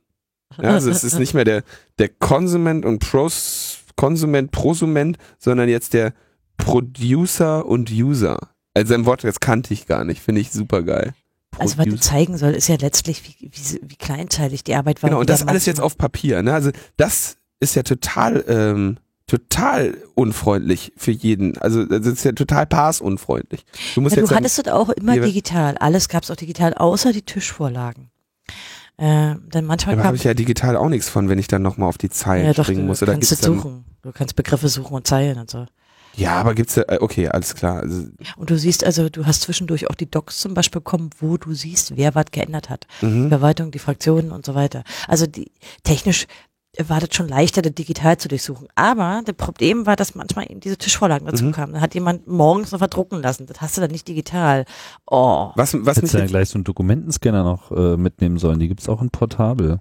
[0.61, 1.63] Ja, also es ist nicht mehr der,
[1.99, 6.15] der Konsument und Pros, Konsument, Prosument, sondern jetzt der
[6.57, 8.39] Producer und User.
[8.75, 11.15] Also ein Wort, das kannte ich gar nicht, finde ich super geil.
[11.59, 15.11] Also was du zeigen soll, ist ja letztlich, wie, wie, wie kleinteilig die Arbeit war.
[15.11, 16.43] Genau, und das alles jetzt auf Papier.
[16.43, 16.53] Ne?
[16.53, 21.59] Also das ist ja total, ähm, total unfreundlich für jeden.
[21.59, 23.65] Also das ist ja total passunfreundlich.
[23.95, 25.77] Du musst Ja, jetzt du hattest das auch immer digital.
[25.79, 28.11] Alles gab's auch digital, außer die Tischvorlagen.
[28.99, 31.99] Äh, dann manchmal habe ich ja digital auch nichts von, wenn ich dann nochmal auf
[31.99, 33.03] die Zeilen ja doch, springen du muss.
[33.03, 33.85] Oder kannst es dann, suchen.
[34.03, 35.67] Du kannst Begriffe suchen und Zeilen und so.
[36.15, 37.81] Ja, aber gibt's ja, äh, okay, alles klar.
[37.81, 38.07] Also,
[38.37, 41.53] Und du siehst also, du hast zwischendurch auch die Docs zum Beispiel bekommen, wo du
[41.53, 42.87] siehst, wer was geändert hat.
[43.03, 43.29] Die mhm.
[43.29, 44.83] Verwaltung, die Fraktionen und so weiter.
[45.09, 45.53] Also die
[45.85, 46.27] technisch
[46.89, 48.69] war das schon leichter, das digital zu durchsuchen.
[48.75, 51.53] Aber das Problem war, dass manchmal eben diese Tischvorlagen dazu Mhm.
[51.53, 51.73] kamen.
[51.75, 53.47] Da hat jemand morgens noch verdrucken lassen.
[53.47, 54.65] Das hast du dann nicht digital.
[55.07, 55.51] Oh.
[55.55, 58.59] Was, was Hättest du ja gleich so einen Dokumentenscanner noch äh, mitnehmen sollen.
[58.59, 59.81] Die gibt's auch in Portabel.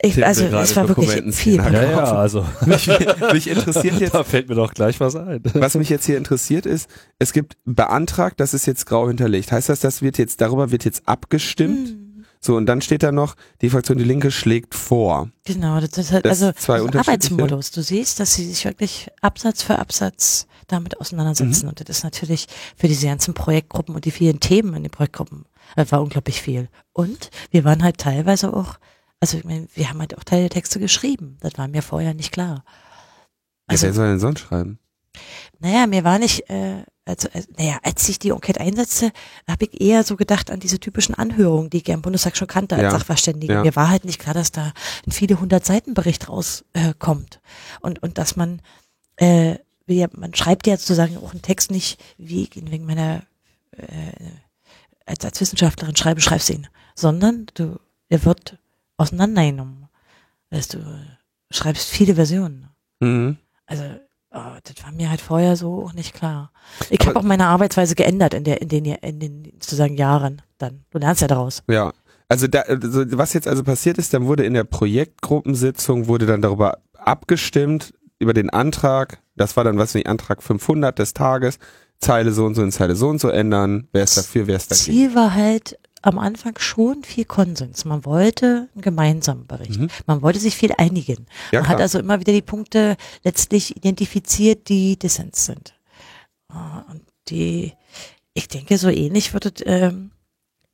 [0.00, 1.56] Ich, also es war wirklich viel.
[1.56, 2.46] Ja, Ja, also.
[2.66, 2.90] mich,
[3.32, 5.42] mich interessiert jetzt, da fällt mir doch gleich was ein.
[5.54, 6.88] was mich jetzt hier interessiert ist,
[7.18, 9.52] es gibt beantragt, das ist jetzt grau hinterlegt.
[9.52, 11.88] Heißt das, das wird jetzt, darüber wird jetzt abgestimmt?
[11.88, 12.01] Hm.
[12.44, 15.30] So, und dann steht da noch, die Fraktion Die Linke schlägt vor.
[15.44, 17.70] Genau, das ist halt Das also zwei unterschiedliche- Arbeitsmodus.
[17.70, 21.00] Du siehst, dass sie sich wirklich Absatz für Absatz damit Mhm.
[21.00, 21.68] auseinandersetzen.
[21.68, 22.46] Und das ist natürlich
[22.76, 25.44] für diese ganzen Projektgruppen und die vielen Themen in den Projektgruppen,
[25.76, 26.68] das war unglaublich viel.
[26.92, 28.78] Und wir waren halt teilweise auch,
[29.20, 31.36] also ich meine, wir haben halt auch Teile der Texte geschrieben.
[31.40, 32.64] Das war mir vorher nicht klar.
[32.66, 32.72] Ja,
[33.68, 34.80] Also, wer soll denn sonst schreiben?
[35.60, 39.10] naja, mir war nicht, äh, also, äh, naja, als ich die Enquete einsetzte,
[39.48, 42.46] habe ich eher so gedacht an diese typischen Anhörungen, die ich ja im Bundestag schon
[42.46, 42.90] kannte als Ja.
[42.90, 43.54] Sachverständige.
[43.54, 43.62] Ja.
[43.62, 44.72] Mir war halt nicht klar, dass da
[45.06, 47.40] ein viele hundert Seiten Bericht rauskommt.
[47.42, 48.62] Äh, und, und dass man,
[49.16, 49.56] äh,
[49.86, 53.22] wie ja, man schreibt ja sozusagen auch einen Text nicht, wie ich ihn wegen meiner,
[53.76, 54.12] äh,
[55.04, 58.58] als, als Wissenschaftlerin schreibe, schreibst ihn, sondern du, er wird
[58.96, 59.88] auseinandergenommen.
[60.50, 60.78] Weißt du,
[61.50, 62.68] schreibst viele Versionen.
[63.00, 63.38] Mhm.
[63.66, 63.84] Also,
[64.32, 66.52] oh, das war mir halt vorher so auch nicht klar.
[66.90, 70.84] Ich habe auch meine Arbeitsweise geändert in der, in den, in den sozusagen Jahren dann.
[70.90, 71.62] Du lernst ja daraus.
[71.68, 71.92] Ja.
[72.28, 76.40] Also, da, also was jetzt also passiert ist, dann wurde in der Projektgruppensitzung wurde dann
[76.40, 79.18] darüber abgestimmt über den Antrag.
[79.36, 81.58] Das war dann was wie Antrag 500 des Tages.
[81.98, 83.88] Zeile so und so in Zeile so und so ändern.
[83.92, 84.84] Wer ist dafür, wer ist dagegen?
[84.84, 87.84] Ziel war halt am Anfang schon viel Konsens.
[87.84, 89.78] Man wollte einen gemeinsamen Bericht.
[89.78, 89.88] Mhm.
[90.06, 91.26] Man wollte sich viel einigen.
[91.52, 95.74] Ja, Man hat also immer wieder die Punkte letztlich identifiziert, die Dissens sind.
[96.48, 97.72] Ah, Und die,
[98.34, 100.10] ich denke, so ähnlich wird es, ähm,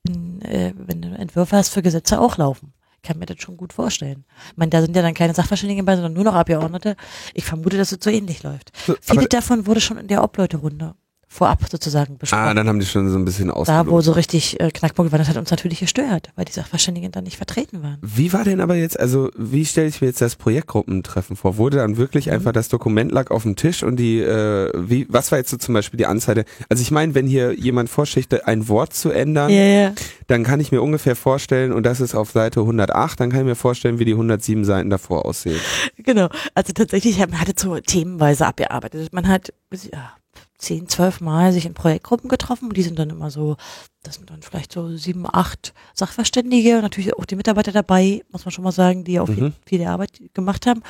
[0.06, 2.72] in, äh, wenn du Entwürfe hast für Gesetze auch laufen.
[2.96, 4.24] Ich kann mir das schon gut vorstellen.
[4.50, 6.96] Ich meine, da sind ja dann keine Sachverständigen bei, sondern nur noch Abgeordnete.
[7.32, 8.72] Ich vermute, dass es so ähnlich läuft.
[8.86, 10.94] So, Viele aber- davon wurde schon in der Obleuterunde
[11.28, 12.42] vorab sozusagen besprochen.
[12.42, 15.18] Ah, dann haben die schon so ein bisschen Da, wo so richtig äh, Knackpunkt war,
[15.18, 17.98] das hat uns natürlich gestört, weil die Sachverständigen dann nicht vertreten waren.
[18.00, 21.56] Wie war denn aber jetzt, also wie stelle ich mir jetzt das Projektgruppentreffen vor?
[21.58, 22.32] Wurde dann wirklich Mhm.
[22.32, 25.56] einfach das Dokument lag auf dem Tisch und die, äh, wie, was war jetzt so
[25.58, 29.50] zum Beispiel die der, also ich meine, wenn hier jemand vorschlägt, ein Wort zu ändern,
[29.50, 29.92] Ja, ja.
[30.26, 33.46] dann kann ich mir ungefähr vorstellen, und das ist auf Seite 108, dann kann ich
[33.46, 35.60] mir vorstellen, wie die 107 Seiten davor aussehen.
[35.98, 36.28] Genau.
[36.54, 39.12] Also tatsächlich, man hat es so themenweise abgearbeitet.
[39.12, 39.52] Man hat
[39.92, 40.12] ja,
[40.58, 43.56] zehn, zwölf Mal sich in Projektgruppen getroffen und die sind dann immer so,
[44.02, 48.44] das sind dann vielleicht so sieben, acht Sachverständige und natürlich auch die Mitarbeiter dabei, muss
[48.44, 49.52] man schon mal sagen, die auch viel, Mhm.
[49.66, 50.82] viel Arbeit gemacht haben.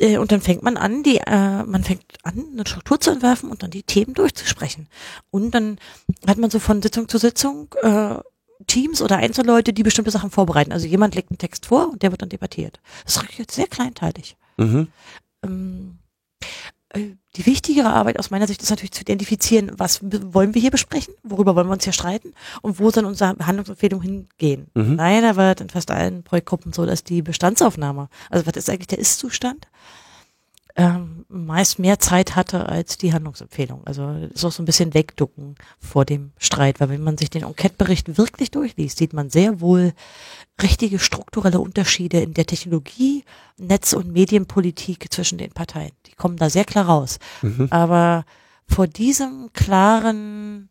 [0.00, 3.50] Äh, Und dann fängt man an, die, äh, man fängt an, eine Struktur zu entwerfen
[3.50, 4.88] und dann die Themen durchzusprechen.
[5.30, 5.78] Und dann
[6.26, 8.16] hat man so von Sitzung zu Sitzung äh,
[8.66, 10.72] Teams oder Einzelleute, die bestimmte Sachen vorbereiten.
[10.72, 12.80] Also jemand legt einen Text vor und der wird dann debattiert.
[13.04, 14.36] Das ist jetzt sehr kleinteilig.
[14.56, 14.88] Mhm.
[15.44, 16.03] Ähm, äh,
[17.36, 21.14] die wichtigere Arbeit aus meiner Sicht ist natürlich zu identifizieren, was wollen wir hier besprechen,
[21.22, 22.32] worüber wollen wir uns hier streiten
[22.62, 24.68] und wo sollen unsere Handlungsempfehlungen hingehen.
[24.74, 24.96] Mhm.
[24.96, 28.98] Leider war in fast allen Projektgruppen so, dass die Bestandsaufnahme, also was ist eigentlich der
[28.98, 29.66] Ist-Zustand,
[30.76, 33.86] ähm, meist mehr Zeit hatte als die Handlungsempfehlung.
[33.86, 37.44] Also ist auch so ein bisschen wegducken vor dem Streit, weil wenn man sich den
[37.44, 39.92] Enquete-Bericht wirklich durchliest, sieht man sehr wohl
[40.60, 43.24] richtige strukturelle Unterschiede in der Technologie,
[43.56, 45.92] Netz- und Medienpolitik zwischen den Parteien.
[46.06, 47.18] Die kommen da sehr klar raus.
[47.42, 47.68] Mhm.
[47.70, 48.24] Aber
[48.66, 50.70] vor diesem klaren,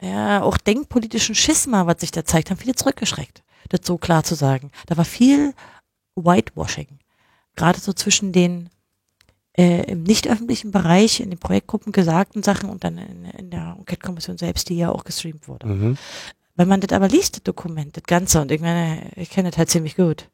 [0.00, 4.34] ja, auch denkpolitischen Schisma, was sich da zeigt, haben viele zurückgeschreckt, das so klar zu
[4.34, 4.70] sagen.
[4.86, 5.52] Da war viel
[6.14, 7.00] Whitewashing.
[7.54, 8.70] Gerade so zwischen den
[9.58, 13.74] äh, im nicht öffentlichen Bereich, in den Projektgruppen gesagten Sachen und dann in, in der
[13.78, 15.66] Enquete-Kommission selbst, die ja auch gestreamt wurde.
[15.66, 15.98] Mhm.
[16.54, 19.58] Wenn man das aber liest, das Dokument, das Ganze, und ich meine, ich kenne das
[19.58, 20.28] halt ziemlich gut,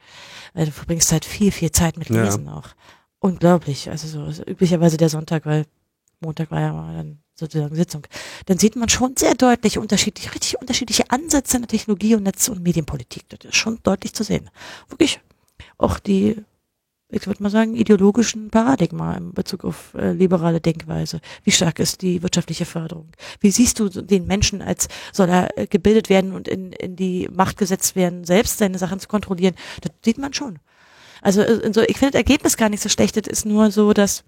[0.53, 2.25] weil du verbringst halt viel, viel Zeit mit Ja.
[2.25, 2.69] Lesen auch.
[3.19, 3.91] Unglaublich.
[3.91, 5.65] Also so ist üblicherweise der Sonntag, weil
[6.21, 8.07] Montag war ja mal dann sozusagen Sitzung.
[8.47, 12.49] Dann sieht man schon sehr deutlich unterschiedlich, richtig unterschiedliche Ansätze in der Technologie und Netz-
[12.49, 13.29] und Medienpolitik.
[13.31, 14.51] Das ist schon deutlich zu sehen.
[14.89, 15.21] Wirklich
[15.79, 16.37] auch die,
[17.15, 21.21] ich würde mal sagen, ideologischen Paradigma in Bezug auf äh, liberale Denkweise.
[21.45, 23.09] Wie stark ist die wirtschaftliche Förderung?
[23.41, 27.29] Wie siehst du den Menschen als soll er äh, gebildet werden und in, in die
[27.33, 29.55] Macht gesetzt werden, selbst seine Sachen zu kontrollieren?
[29.81, 30.59] Das sieht man schon.
[31.23, 33.17] Also, äh, so, ich finde das Ergebnis gar nicht so schlecht.
[33.17, 34.25] Es ist nur so, dass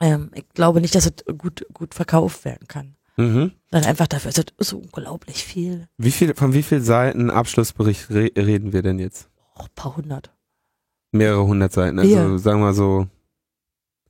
[0.00, 2.94] ähm, ich glaube nicht, dass es gut, gut verkauft werden kann.
[3.16, 3.52] Mhm.
[3.70, 5.88] Sondern einfach dafür ist es so unglaublich viel.
[5.96, 9.28] Wie viel, von wie viel Seiten Abschlussbericht re reden wir denn jetzt?
[9.54, 10.35] Oh, ein paar hundert.
[11.12, 12.38] Mehrere hundert Seiten, also Ja.
[12.38, 13.06] sagen wir so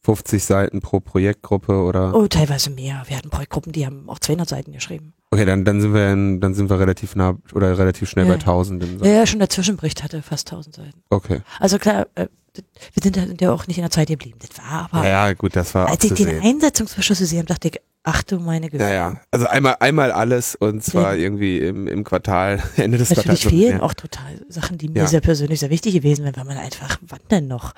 [0.02, 2.14] 50 Seiten pro Projektgruppe oder?
[2.14, 3.02] Oh, teilweise mehr.
[3.08, 5.12] Wir hatten Projektgruppen, die haben auch 200 Seiten geschrieben.
[5.32, 8.32] Okay, dann, dann sind wir in, dann sind wir relativ nah oder relativ schnell Ja.
[8.34, 9.00] bei Tausenden.
[9.02, 11.02] Ja, ja, schon der Zwischenbericht hatte fast 1000 Seiten.
[11.10, 11.40] Okay.
[11.58, 14.38] Also klar, äh, wir sind ja, sind ja auch nicht in der Zeit geblieben.
[14.38, 16.42] Das war aber, Ja, ja, gut, das war als ich den abzusehen.
[16.54, 18.84] Einsetzungsbeschluss gesehen habe, dachte ich, ach du meine Güte.
[18.84, 19.20] Ja, ja.
[19.30, 23.60] Also einmal, einmal alles und zwar irgendwie im, im Quartal, Ende des Natürlich Quartals.
[23.60, 23.82] fehlen Ja.
[23.82, 25.06] auch total Sachen, die mir Ja.
[25.08, 27.74] sehr persönlich sehr wichtig gewesen wären, weil man einfach, wann denn noch?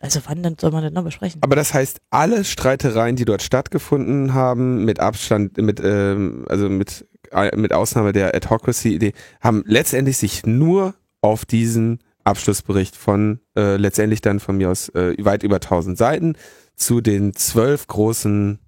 [0.00, 1.40] Also wann denn soll man das noch besprechen?
[1.42, 7.06] Aber das heißt, alle Streitereien, die dort stattgefunden haben, mit Abstand, mit, ähm, also mit,
[7.32, 14.20] äh, mit Ausnahme der Adhocracy-Idee, haben letztendlich sich nur auf diesen Abschlussbericht von äh, letztendlich
[14.20, 16.34] dann von mir aus äh, weit über 1000 Seiten
[16.76, 18.58] zu den zwölf großen,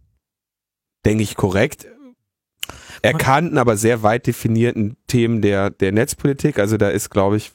[1.07, 1.87] denke ich korrekt,
[3.03, 6.59] erkannten, aber sehr weit definierten Themen der, der Netzpolitik.
[6.59, 7.53] Also da ist, glaube ich,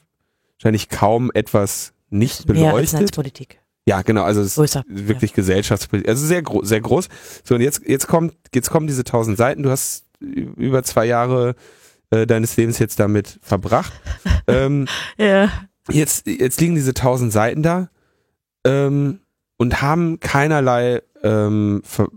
[0.58, 3.00] wahrscheinlich kaum etwas nicht Mehr als beleuchtet.
[3.00, 3.58] Netzpolitik.
[3.84, 4.84] Ja, genau, also es ist Größer.
[4.86, 7.08] wirklich Gesellschaftspolitik, also sehr groß, sehr groß.
[7.42, 9.64] So und jetzt jetzt kommt jetzt kommen diese tausend Seiten.
[9.64, 11.56] Du hast über zwei Jahre
[12.10, 13.92] äh, deines Lebens jetzt damit verbracht.
[14.46, 14.86] ähm,
[15.18, 15.50] Ja.
[15.90, 17.90] jetzt jetzt liegen diese tausend Seiten da
[18.64, 19.18] ähm,
[19.56, 22.08] und haben keinerlei ähm, ver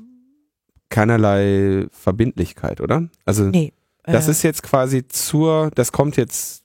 [0.95, 3.07] keinerlei Verbindlichkeit, oder?
[3.25, 3.73] Also Nee.
[4.05, 6.63] das äh, ist jetzt quasi zur, das kommt jetzt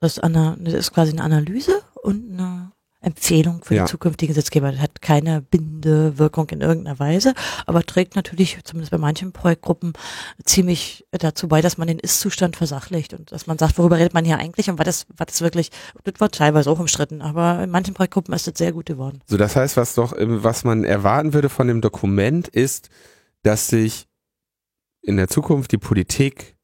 [0.00, 3.84] das, ist eine, das ist quasi eine Analyse und eine Empfehlung für Ja.
[3.84, 4.70] den zukünftigen Gesetzgeber.
[4.72, 7.32] Das hat keine bindende Wirkung in irgendeiner Weise,
[7.66, 9.92] aber trägt natürlich, zumindest bei manchen Projektgruppen,
[10.44, 14.24] ziemlich dazu bei, dass man den Ist-Zustand versachlicht und dass man sagt, worüber redet man
[14.26, 15.70] hier eigentlich und was das, was das wirklich,
[16.04, 19.20] das war teilweise auch umstritten, aber in manchen Projektgruppen ist das sehr gut geworden.
[19.26, 22.88] So, das heißt, was doch, was man erwarten würde von dem Dokument ist,
[23.44, 24.06] dass sich
[25.00, 26.56] in der Zukunft die Politik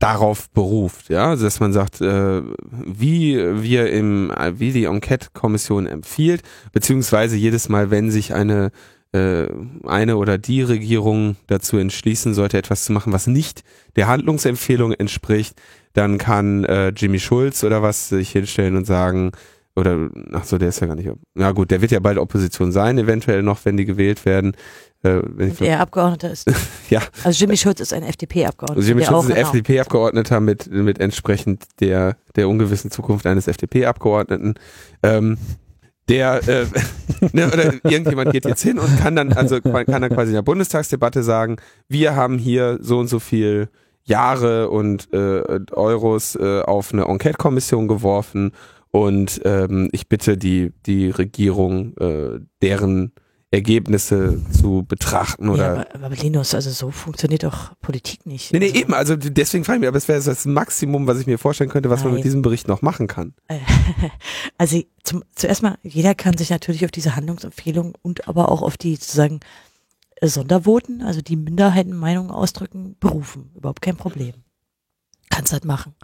[0.00, 2.42] darauf beruft, ja, also dass man sagt, äh,
[2.72, 6.42] wie wir im, wie die Enquete-Kommission empfiehlt,
[6.72, 8.72] beziehungsweise jedes Mal, wenn sich eine
[9.12, 9.48] äh,
[9.84, 13.62] eine oder die Regierung dazu entschließen sollte, etwas zu machen, was nicht
[13.96, 15.60] der Handlungsempfehlung entspricht,
[15.92, 19.32] dann kann äh, Jimmy Schulz oder was sich hinstellen und sagen,
[19.76, 21.10] oder ach so, der ist ja gar nicht.
[21.34, 24.52] Na gut, der wird ja bald Opposition sein, eventuell noch, wenn die gewählt werden.
[25.02, 26.50] Äh, wenn ich, Und er Abgeordneter ist.
[26.90, 27.00] Ja.
[27.22, 28.76] Also Jimmy Schulz ist ein FDP-Abgeordneter.
[28.76, 29.48] also Jimmy der Schulz ist ein genau.
[29.48, 34.54] FDP-Abgeordneter mit mit entsprechend der der ungewissen Zukunft eines FDP-Abgeordneten.
[35.04, 35.38] Ähm,
[36.08, 36.66] der äh,
[37.32, 40.34] ne, oder irgendjemand geht jetzt hin und kann dann also man kann dann quasi in
[40.34, 41.56] der Bundestagsdebatte sagen,
[41.88, 43.68] wir haben hier so und so viel
[44.02, 48.50] Jahre und äh, Euros äh, auf eine Enquete-Kommission geworfen
[48.90, 53.12] und ähm, ich bitte die die Regierung äh, deren
[53.52, 58.52] Ergebnisse zu betrachten oder Ja, aber, aber Linus, also so funktioniert doch Politik nicht.
[58.52, 61.18] Nee, nee, also, eben, also deswegen frage ich mich, aber es wäre das Maximum, was
[61.18, 62.24] ich mir vorstellen könnte, was man mit Nein.
[62.24, 63.34] diesem Bericht noch machen kann.
[63.48, 63.58] Äh,
[64.58, 68.76] Also zum, zuerst mal, jeder kann sich natürlich auf diese Handlungsempfehlung und aber auch auf
[68.76, 69.40] die sozusagen
[70.22, 73.50] Sondervoten, also die Minderheitenmeinungen ausdrücken, berufen.
[73.56, 74.34] Überhaupt kein Problem.
[75.30, 75.94] Kannst das machen.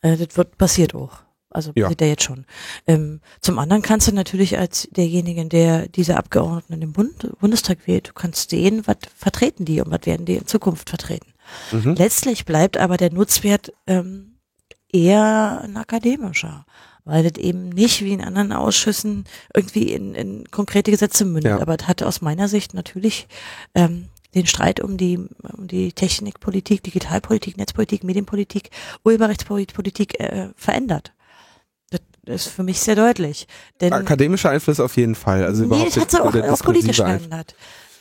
[0.00, 1.23] Äh, das wird passiert auch.
[1.54, 1.84] Also Ja.
[1.84, 2.44] passiert ja jetzt schon.
[2.86, 7.86] Ähm, zum anderen kannst du natürlich als derjenige, der diese Abgeordneten in den Bund, Bundestag
[7.86, 11.32] wählt, du kannst sehen, was vertreten die und was werden die in Zukunft vertreten.
[11.72, 11.94] Mhm.
[11.94, 14.34] Letztlich bleibt aber der Nutzwert ähm,
[14.92, 16.66] eher ein akademischer,
[17.04, 19.24] weil das eben nicht wie in anderen Ausschüssen
[19.54, 21.50] irgendwie in, in konkrete Gesetze mündet.
[21.50, 21.60] Ja.
[21.60, 23.28] Aber das hat aus meiner Sicht natürlich
[23.74, 28.70] ähm, den Streit um die, um die Technikpolitik, Digitalpolitik, Netzpolitik, Medienpolitik,
[29.04, 31.12] Urheberrechtspolitik äh, verändert.
[32.24, 33.46] Das ist für mich sehr deutlich.
[33.80, 35.44] Denn Akademischer Einfluss auf jeden Fall.
[35.44, 37.54] Also nee, überhaupt das hat sie jetzt auch, auch politisch verändert.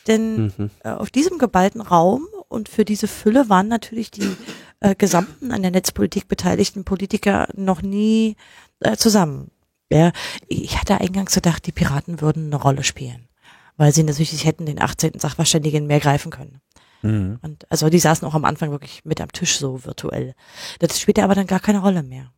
[0.08, 0.70] Denn Mhm.
[0.84, 4.36] äh, auf diesem geballten Raum und für diese Fülle waren natürlich die
[4.82, 8.36] äh, gesamten an der Netzpolitik beteiligten Politiker noch nie
[8.82, 9.50] äh, zusammen.
[9.92, 10.12] Ja,
[10.48, 13.28] ich hatte eingangs gedacht, die Piraten würden eine Rolle spielen,
[13.78, 15.20] weil sie natürlich sich hätten den 18.
[15.20, 16.60] Sachverständigen mehr greifen können.
[17.02, 17.40] Mhm.
[17.42, 20.34] Und also die saßen auch am Anfang wirklich mit am Tisch so virtuell.
[20.80, 22.32] Das spielte aber dann gar keine Rolle mehr.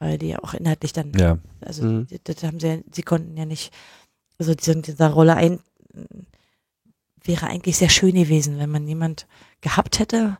[0.00, 1.38] Weil die ja auch inhaltlich dann Ja.
[1.60, 2.06] also Mhm.
[2.24, 3.72] das, haben sie, ja- sie konnten ja nicht,
[4.38, 5.58] also diese, dieser Rolle ein,
[7.24, 9.26] wäre eigentlich sehr schön gewesen, wenn man jemand
[9.60, 10.38] gehabt hätte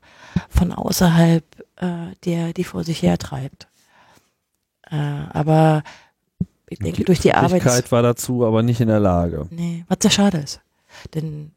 [0.49, 1.45] von außerhalb,
[1.77, 3.67] äh, der die vor sich hertreibt.
[4.91, 5.83] Äh, aber
[6.71, 9.47] ich denke, durch die Arbeit, Öffentlichkeit war dazu aber nicht in der Lage.
[9.51, 10.61] nee, was sehr schade ist.
[11.15, 11.51] Denn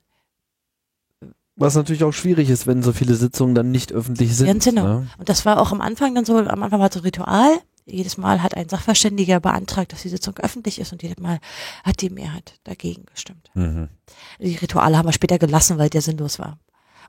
[1.56, 4.48] Was natürlich auch schwierig ist, wenn so viele Sitzungen dann nicht öffentlich sind.
[4.48, 4.84] Ganz genau.
[4.84, 5.08] Ne?
[5.20, 7.52] Und das war auch am Anfang dann so, am Anfang war es so ein Ritual.
[7.86, 11.40] Jedes Mal hat ein Sachverständiger beantragt, dass die Sitzung öffentlich ist und jedes Mal
[11.84, 13.50] hat die Mehrheit dagegen gestimmt.
[13.54, 13.90] Mhm.
[14.40, 16.60] Die Rituale haben wir später gelassen, weil der sinnlos war.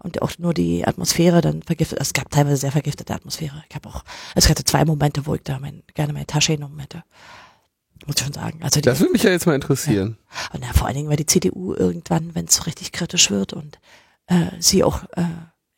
[0.02, 2.00] Und auch nur die Atmosphäre dann vergiftet.
[2.00, 3.62] Es gab teilweise sehr vergiftete Atmosphäre.
[3.68, 4.02] Ich habe auch,
[4.34, 7.04] es hatte zwei Momente, wo ich da mein, gerne meine Tasche genommen hätte.
[8.06, 8.60] Muss ich schon sagen.
[8.62, 10.18] Also die, Das würde mich ja jetzt mal interessieren.
[10.52, 13.78] und ja, vor allen Dingen, weil die CDU irgendwann, wenn es richtig kritisch wird und
[14.26, 15.24] äh, sie auch äh,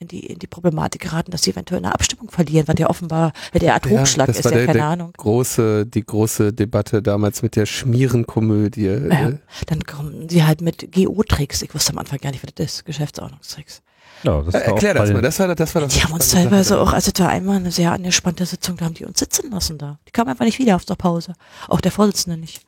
[0.00, 3.32] in die in die Problematik geraten, dass sie eventuell eine Abstimmung verlieren, was ja offenbar
[3.54, 5.12] der Atomschlag das ist, war ja der- keine der- Ahnung.
[5.16, 8.86] Große, die große Debatte damals mit der Schmierenkomödie.
[8.86, 11.62] Ja, äh, dann kommen sie halt mit GO-Tricks.
[11.62, 12.84] Ich wusste am Anfang gar nicht, was das ist.
[12.84, 13.82] Geschäftsordnungstricks.
[14.24, 16.80] Ja, das Äh, erklär das mal, das war, das war doch Die haben uns teilweise
[16.80, 19.98] auch, also da einmal eine sehr angespannte Sitzung, da haben die uns sitzen lassen da.
[20.08, 21.34] Die kamen einfach nicht wieder aus der Pause.
[21.68, 22.62] Auch der Vorsitzende nicht.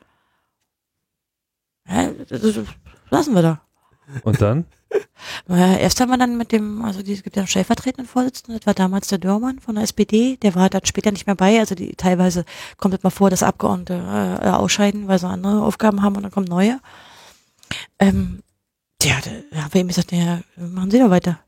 [1.89, 2.55] Ja, das, das
[3.11, 3.61] lassen wir da.
[4.23, 4.65] Und dann?
[5.49, 8.59] Naja, erst haben wir dann mit dem, also die- es gibt ja einen stellvertretenden Vorsitzenden,
[8.59, 11.59] das war damals der Dörmann von der SPD, der war dann später nicht mehr bei,
[11.59, 12.45] also die teilweise
[12.77, 13.95] kommt es mal vor, dass Abgeordnete
[14.43, 16.79] äh, ausscheiden, weil sie andere Aufgaben haben und dann kommen neue.
[17.99, 18.43] Ähm,
[19.03, 19.17] ja,
[19.53, 21.39] da haben wir ihm gesagt, ja, machen Sie doch weiter.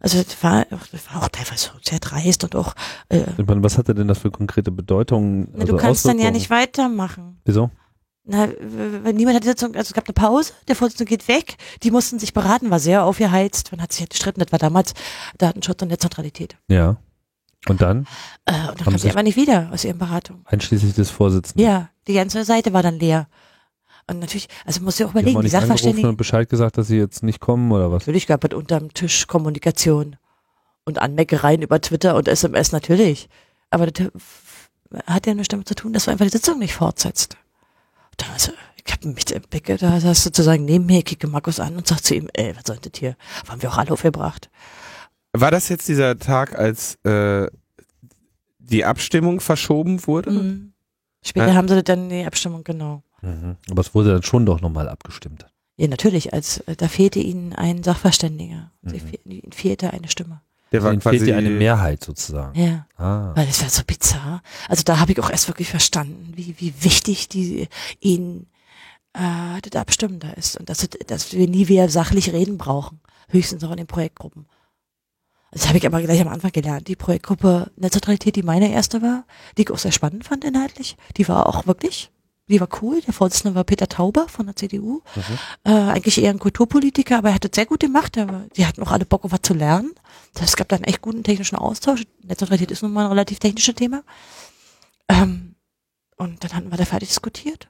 [0.00, 2.74] Also das war, das war auch teilweise so sehr dreist und auch,
[3.10, 5.48] äh, Was hatte denn das für konkrete Bedeutung?
[5.54, 7.38] na, du kannst dann ja nicht weitermachen.
[7.44, 7.70] Wieso?
[8.24, 8.46] Na,
[9.12, 12.18] niemand hat die Sitzung, also es gab eine Pause, der Vorsitzende geht weg, die mussten
[12.18, 14.94] sich beraten, war sehr aufgeheizt, man hat sich halt gestritten, das war damals
[15.38, 16.56] Datenschutz und Netzneutralität.
[16.68, 16.96] Ja.
[17.68, 18.06] Und dann?
[18.46, 20.42] Äh, und dann kam sie aber nicht wieder aus ihren Beratungen.
[20.46, 21.66] Einschließlich des Vorsitzenden.
[21.66, 23.28] Ja, die ganze Seite war dann leer.
[24.06, 26.16] Und natürlich, also muss ja auch Die haben überlegen, auch die nicht angerufen Sachverständigen, und
[26.16, 28.02] Bescheid gesagt, dass sie jetzt nicht kommen oder was?
[28.02, 30.16] natürlich gab es unterm Tisch Kommunikation
[30.84, 33.28] und Anmeckereien über Twitter und SMS natürlich.
[33.70, 34.08] Aber das
[35.06, 37.36] hat ja nichts damit zu tun, dass du einfach die Sitzung nicht fortsetzt.
[38.20, 38.52] Da also,
[38.84, 41.86] ich habe mich im Becke, da saß sozusagen neben mir, ich kicke Markus an und
[41.86, 43.16] sagt zu ihm, ey, was soll das hier?
[43.48, 44.50] Haben wir auch alle aufgebracht.
[45.32, 47.46] War das jetzt dieser Tag, als äh,
[48.58, 50.30] die Abstimmung verschoben wurde?
[50.30, 50.72] Mhm.
[51.24, 51.54] Später Ja.
[51.54, 53.02] haben sie dann die Abstimmung, genau.
[53.22, 53.56] Mhm.
[53.70, 55.46] Aber es wurde dann schon doch nochmal abgestimmt.
[55.76, 58.70] Ja, natürlich, als äh, da fehlte ihnen ein Sachverständiger.
[58.82, 59.00] Sie Mhm.
[59.08, 60.42] fe ihnen fehlte eine Stimme.
[60.72, 62.58] Der war Ihnen quasi fehlt dir eine Mehrheit sozusagen.
[62.60, 62.86] Ja.
[62.96, 63.32] Ah.
[63.34, 64.42] Weil das war so bizarr.
[64.68, 67.68] Also da habe ich auch erst wirklich verstanden, wie, wie wichtig die
[67.98, 68.46] ihnen
[69.14, 70.56] äh, das Abstimmen da ist.
[70.58, 73.00] Und dass, es- dass wir nie wieder sachlich reden brauchen.
[73.28, 74.46] Höchstens auch in den Projektgruppen.
[75.52, 76.86] Das habe ich aber gleich am Anfang gelernt.
[76.86, 79.24] Die Projektgruppe Netzneutralität, die meine erste war,
[79.58, 82.12] die ich auch sehr spannend fand inhaltlich, die war auch wirklich,
[82.48, 83.00] die war cool.
[83.00, 85.02] Der Vorsitzende war Peter Tauber von der CDU.
[85.64, 88.16] Äh, eigentlich eher ein Kulturpolitiker, aber er hat es sehr gut gemacht.
[88.56, 89.90] Die hatten auch alle Bock, was zu lernen.
[90.34, 92.04] Das gab dann echt guten technischen Austausch.
[92.22, 94.02] Netzneutralität ist nun mal ein relativ technisches Thema.
[95.08, 95.56] Ähm,
[96.16, 97.68] und dann hatten wir da fertig diskutiert.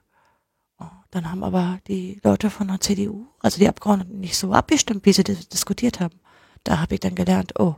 [0.79, 5.05] Oh, Dann haben aber die Leute von der CDU, also die Abgeordneten, nicht so abgestimmt,
[5.05, 6.19] wie sie dis diskutiert haben.
[6.63, 7.75] Da habe ich dann gelernt, oh,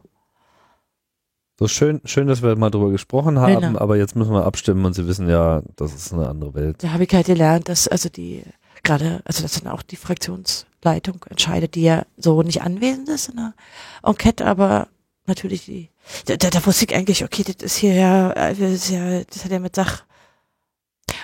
[1.60, 3.80] So schön, schön, dass wir mal drüber gesprochen haben, Genau.
[3.80, 6.84] aber jetzt müssen wir abstimmen und Sie wissen ja, das ist eine andere Welt.
[6.84, 8.44] da habe ich halt gelernt, dass also die
[8.84, 9.96] gerade, also dass dann auch die
[10.84, 13.54] Fraktionsleitung entscheidet, die ja so nicht anwesend ist in der
[14.04, 14.88] Enquete, aber
[15.26, 15.90] natürlich die,
[16.26, 19.24] da, da, da wusste ich eigentlich, okay, das ist hier ja, äh, das ist ja,
[19.24, 20.04] das hat ja mit Sach,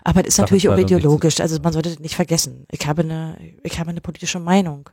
[0.03, 2.65] aber das ist natürlich auch ideologisch, also man sollte das nicht vergessen.
[2.71, 4.89] Ich habe eine, ich habe eine politische Meinung.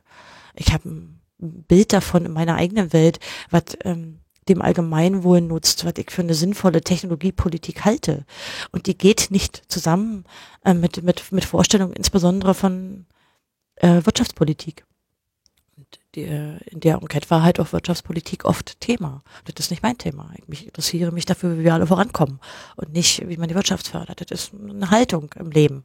[0.55, 3.21] Ich habe ein Bild davon in meiner eigenen Welt,
[3.51, 8.25] was ähm, dem Allgemeinwohl nutzt, was ich für eine sinnvolle Technologiepolitik halte.
[8.73, 10.25] Und die geht nicht zusammen
[10.65, 13.07] äh, mit, mit, mit Vorstellungen, insbesondere von
[13.77, 14.85] äh, Wirtschaftspolitik.
[15.77, 19.23] Und die, äh, in der Enquete war halt auch Wirtschaftspolitik oft Thema.
[19.45, 20.31] Das ist nicht mein Thema.
[20.37, 22.41] Ich mich interessiere mich dafür, wie wir alle vorankommen
[22.77, 24.21] und nicht, wie man die Wirtschaft fördert.
[24.21, 25.85] Das ist eine Haltung im Leben.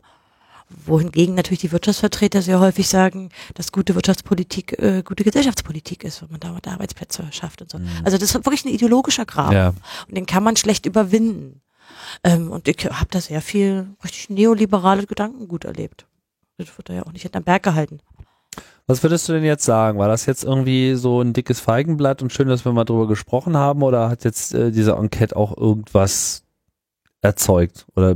[0.85, 6.31] Wohingegen natürlich die Wirtschaftsvertreter sehr häufig sagen, dass gute Wirtschaftspolitik äh, gute Gesellschaftspolitik ist, wenn
[6.31, 7.77] man damit Arbeitsplätze schafft und so.
[8.05, 9.53] Also das ist wirklich ein ideologischer Graben.
[9.53, 9.73] Ja.
[10.07, 11.61] Und den kann man schlecht überwinden.
[12.23, 16.05] Ähm, und ich habe da sehr viel richtig neoliberale Gedankengut erlebt.
[16.65, 17.99] Das wird da ja auch nicht hinterm Berg gehalten.
[18.87, 19.99] Was würdest du denn jetzt sagen?
[19.99, 23.55] War das jetzt irgendwie so ein dickes Feigenblatt und schön, dass wir mal drüber gesprochen
[23.55, 26.43] haben oder hat jetzt äh, diese Enquete auch irgendwas
[27.21, 27.85] erzeugt?
[27.95, 28.15] Oder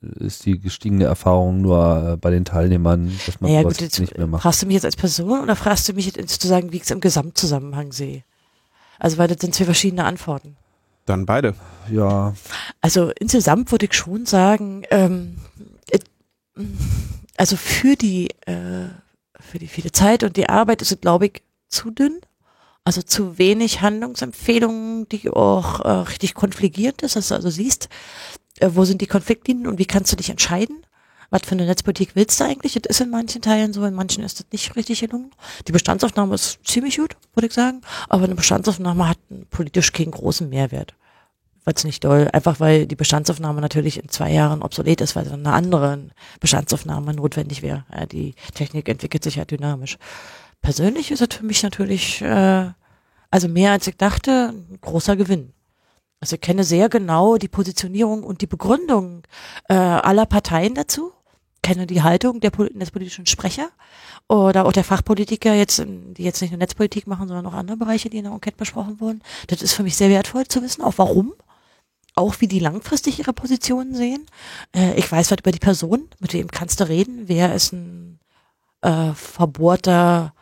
[0.00, 4.00] ist die gestiegene Erfahrung nur äh, bei den Teilnehmern, dass man Naja sowas gut, jetzt
[4.00, 4.42] nicht mehr macht?
[4.42, 6.90] fragst du mich jetzt als Person oder fragst du mich jetzt sozusagen, wie ich es
[6.90, 8.24] im Gesamtzusammenhang sehe?
[8.98, 10.56] Also weil das sind zwei verschiedene Antworten.
[11.04, 11.54] Dann beide.
[11.90, 12.34] Ja,
[12.80, 15.36] Also insgesamt würde ich schon sagen, ähm,
[15.90, 15.98] äh,
[17.38, 18.88] also für die, äh,
[19.40, 22.20] für die viele Zeit und die Arbeit ist es, glaube ich, zu dünn.
[22.84, 27.88] Also zu wenig Handlungsempfehlungen, die auch äh, richtig konfligierend ist, dass du also siehst,
[28.60, 30.84] äh, wo sind die Konfliktlinien und wie kannst du dich entscheiden?
[31.30, 32.72] Was für eine Netzpolitik willst du eigentlich?
[32.72, 35.30] Das ist in manchen Teilen so, in manchen ist das nicht richtig gelungen.
[35.66, 39.18] Die Bestandsaufnahme ist ziemlich gut, würde ich sagen, aber eine Bestandsaufnahme hat
[39.50, 40.94] politisch keinen großen Mehrwert
[41.64, 45.46] wird's nicht doll, einfach weil die Bestandsaufnahme natürlich in zwei Jahren obsolet ist, weil dann
[45.46, 45.98] eine andere
[46.40, 47.84] Bestandsaufnahme notwendig wäre.
[47.92, 49.98] Ja, die Technik entwickelt sich ja dynamisch.
[50.60, 52.70] Persönlich ist es für mich natürlich, äh,
[53.30, 55.52] also mehr als ich dachte, ein großer Gewinn.
[56.20, 59.22] Also ich kenne sehr genau die Positionierung und die Begründung
[59.68, 61.12] äh, aller Parteien dazu,
[61.62, 63.68] kenne die Haltung der des politischen Sprecher
[64.28, 68.10] oder auch der Fachpolitiker jetzt, die jetzt nicht nur Netzpolitik machen, sondern auch andere Bereiche,
[68.10, 69.22] die in der Enquete besprochen wurden.
[69.46, 71.34] Das ist für mich sehr wertvoll zu wissen, auch warum
[72.18, 74.26] auch wie die langfristig ihre Positionen sehen.
[74.74, 78.18] Äh, ich weiß was über die Person, mit wem kannst du reden, wer ist ein
[78.82, 80.34] äh, verbohrter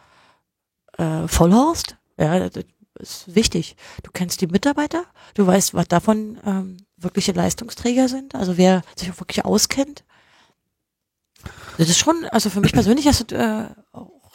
[0.98, 1.97] äh, Vollhorst.
[2.19, 2.65] Ja, das
[2.98, 3.77] ist wichtig.
[4.03, 5.05] Du kennst die Mitarbeiter,
[5.35, 10.05] du weißt, was davon ähm, wirkliche Leistungsträger sind, also wer sich auch wirklich auskennt.
[11.78, 13.69] Das ist schon, also für mich persönlich ist das äh,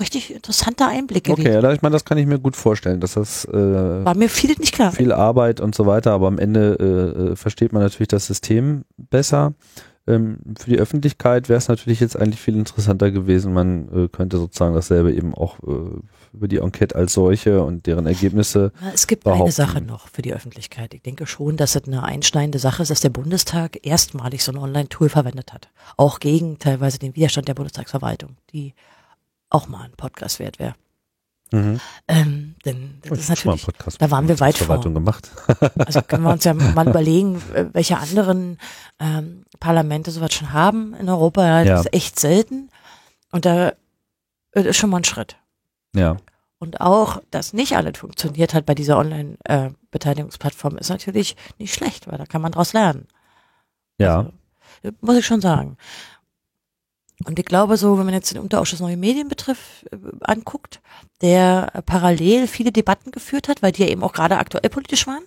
[0.02, 1.64] richtig interessanter Einblick okay, gewesen.
[1.64, 4.58] ja, ich meine, das kann ich mir gut vorstellen, dass das äh, War mir vieles
[4.58, 4.92] nicht klar.
[4.92, 8.84] viel Arbeit und so weiter, aber am Ende äh, äh, versteht man natürlich das System
[8.98, 9.54] besser.
[10.08, 13.54] Ähm, für die Öffentlichkeit wäre es natürlich jetzt eigentlich viel interessanter gewesen.
[13.54, 16.00] Man äh, könnte sozusagen dasselbe eben auch äh,
[16.34, 18.72] über die Enquete als solche und deren Ergebnisse.
[18.94, 20.94] Es gibt eine Sache noch für die Öffentlichkeit.
[20.94, 24.58] Ich denke schon, dass es eine einschneidende Sache ist, dass der Bundestag erstmalig so ein
[24.58, 25.70] Online-Tool verwendet hat.
[25.98, 28.74] Auch gegen teilweise den Widerstand der Bundestagsverwaltung, die
[29.52, 30.74] auch mal ein Podcast wert wäre.
[31.54, 31.80] Mhm.
[32.08, 34.80] Ähm, denn das Ich ist natürlich, Podcast da waren wir weit vor.
[34.82, 35.30] Gemacht.
[35.76, 38.58] Also können wir uns ja mal überlegen, äh, welche anderen
[39.00, 41.46] ähm, Parlamente sowas schon haben in Europa.
[41.46, 41.80] Ja, das Ja.
[41.82, 42.70] ist echt selten.
[43.32, 43.74] Und da
[44.54, 45.36] das ist schon mal ein Schritt.
[45.94, 46.18] ja.
[46.60, 52.20] Und auch, dass nicht alles funktioniert hat bei dieser Online-Beteiligungsplattform, ist natürlich nicht schlecht, weil
[52.20, 53.08] da kann man draus lernen.
[53.98, 54.28] Ja.
[54.84, 55.78] Also, muss ich schon sagen.
[57.26, 60.82] Und ich glaube so, wenn man jetzt den Unterausschuss Neue Medien betrifft, äh, anguckt,
[61.22, 65.08] der äh, parallel viele Debatten geführt hat, weil die ja eben auch gerade aktuell politisch
[65.08, 65.24] waren,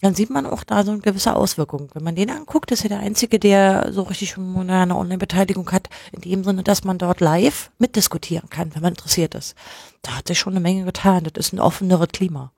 [0.00, 1.88] dann sieht man auch da so eine gewisse Auswirkung.
[1.94, 6.20] Wenn man den anguckt, ist er der Einzige, der so richtig eine Online-Beteiligung hat, in
[6.20, 9.54] dem Sinne, dass man dort live mitdiskutieren kann, wenn man interessiert ist.
[10.02, 11.24] Da hat sich schon eine Menge getan.
[11.24, 12.52] Das ist ein offeneres Klima.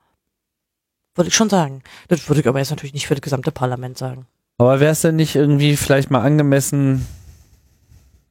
[1.14, 1.82] Würde ich schon sagen.
[2.08, 4.26] Das würde ich aber jetzt natürlich nicht für das gesamte Parlament sagen.
[4.58, 7.06] Aber wäre es denn nicht irgendwie vielleicht mal angemessen,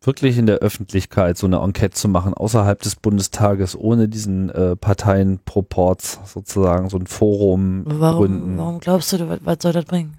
[0.06, 4.76] wirklich in der Öffentlichkeit so eine Enquete zu machen, außerhalb des Bundestages, ohne diesen äh,
[4.76, 8.58] Parteienproports sozusagen, so ein Forum Warum, gründen?
[8.58, 10.18] warum glaubst du, was, was soll das bringen?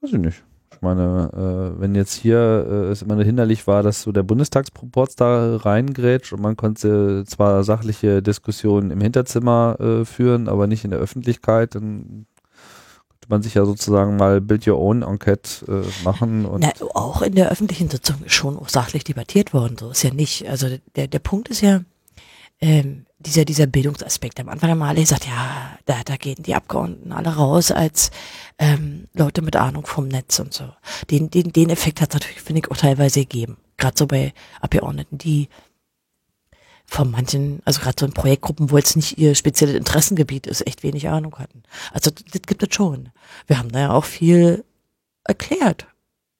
[0.00, 0.44] Weiß ich nicht.
[0.78, 1.30] Ich meine,
[1.76, 5.56] äh, wenn jetzt hier äh, es immer nur hinderlich war, dass so der Bundestagsproports da
[5.56, 11.00] reingrätscht und man konnte zwar sachliche Diskussionen im Hinterzimmer äh, führen, aber nicht in der
[11.00, 12.26] Öffentlichkeit, dann
[13.28, 17.34] man sich ja sozusagen mal Build Your Own Enquete äh, machen und Na, auch in
[17.34, 20.48] der öffentlichen Sitzung ist schon sachlich debattiert worden, so ist ja nicht.
[20.48, 21.82] Also der, der Punkt ist ja,
[22.60, 24.38] ähm, dieser, dieser Bildungsaspekt.
[24.40, 28.10] Am Anfang haben alle gesagt, ja, da, da gehen die Abgeordneten alle raus als
[28.58, 30.64] ähm, Leute mit Ahnung vom Netz und so.
[31.10, 33.56] Den, den, den Effekt hat es natürlich, finde ich, auch teilweise gegeben.
[33.76, 35.48] Gerade so bei Abgeordneten, die
[36.90, 40.82] von manchen, also gerade so in Projektgruppen, wo jetzt nicht ihr spezielles Interessengebiet ist, echt
[40.82, 41.62] wenig Ahnung hatten.
[41.92, 43.10] Also das gibt es schon.
[43.46, 44.64] Wir haben da ja auch viel
[45.24, 45.86] erklärt.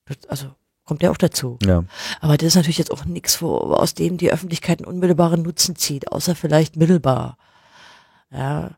[0.07, 0.47] Das, also
[0.87, 1.59] kommt ja auch dazu.
[1.67, 1.85] ja.
[2.23, 5.77] Aber das ist natürlich jetzt auch nichts, wo, aus dem die Öffentlichkeit einen unmittelbaren Nutzen
[5.77, 7.37] zieht, außer vielleicht mittelbar.
[8.31, 8.71] Ja,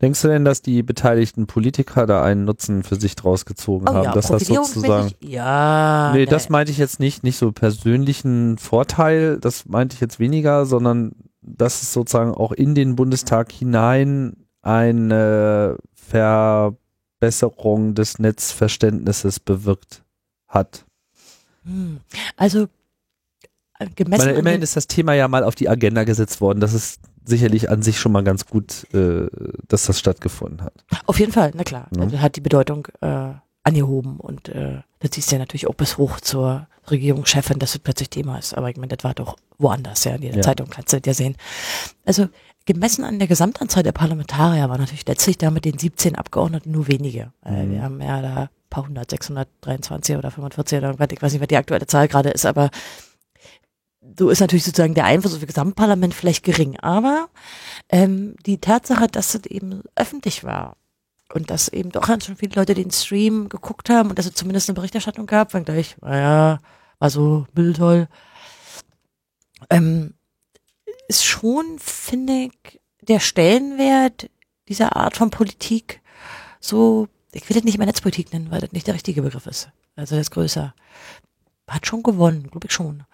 [0.00, 3.92] Denkst du denn, dass die beteiligten Politiker da einen Nutzen für sich draus gezogen oh
[3.92, 6.12] haben, ja, dass das sozusagen ja.
[6.14, 6.26] Nee, ne.
[6.26, 11.12] das meinte ich jetzt nicht, nicht so persönlichen Vorteil, das meinte ich jetzt weniger, sondern
[11.42, 20.02] dass es sozusagen auch in den Bundestag hinein eine Verbesserung des Netzverständnisses bewirkt
[20.48, 20.86] hat.
[21.64, 22.00] Hm.
[22.36, 22.68] Also Ich
[23.96, 26.60] gemessen an immerhin ist das Thema ja mal auf die Agenda gesetzt worden.
[26.60, 29.26] Das ist sicherlich an sich schon mal ganz gut, äh,
[29.68, 30.72] dass das stattgefunden hat.
[31.06, 31.88] Auf jeden Fall, na klar.
[31.96, 32.02] Ja.
[32.02, 33.30] Also hat die Bedeutung äh,
[33.62, 38.10] angehoben und äh, das du ja natürlich auch bis hoch zur Regierungschefin, dass es plötzlich
[38.10, 38.54] Thema ist.
[38.56, 40.14] Aber ich meine, das war doch woanders, ja.
[40.14, 40.42] In der Ja.
[40.42, 41.36] Zeitung kannst du das ja sehen.
[42.04, 42.28] Also
[42.66, 46.88] gemessen an der Gesamtanzahl der Parlamentarier war natürlich letztlich da mit den 17 Abgeordneten nur
[46.88, 47.32] wenige.
[47.44, 47.70] Äh, Mhm.
[47.72, 51.40] wir haben ja da ein paar hundert, 623 oder 45 oder irgendwas, ich weiß nicht,
[51.42, 52.70] was die aktuelle Zahl gerade ist, aber
[54.16, 56.78] so ist natürlich sozusagen der Einfluss auf das Gesamtparlament vielleicht gering.
[56.78, 57.28] Aber
[57.88, 60.76] ähm, die Tatsache, dass es eben öffentlich war
[61.32, 64.68] und dass eben doch schon viele Leute den Stream geguckt haben und dass es zumindest
[64.68, 66.58] eine Berichterstattung gab, wenn gleich, naja,
[66.98, 68.08] war so mitteltoll,
[69.68, 70.14] ähm,
[71.08, 74.30] ist schon, finde ich, der Stellenwert
[74.68, 76.00] dieser Art von Politik
[76.60, 79.70] so, ich will das nicht mehr Netzpolitik nennen, weil das nicht der richtige Begriff ist.
[79.96, 80.74] Also das ist größer.
[81.66, 83.04] Hat schon gewonnen, glaube ich schon.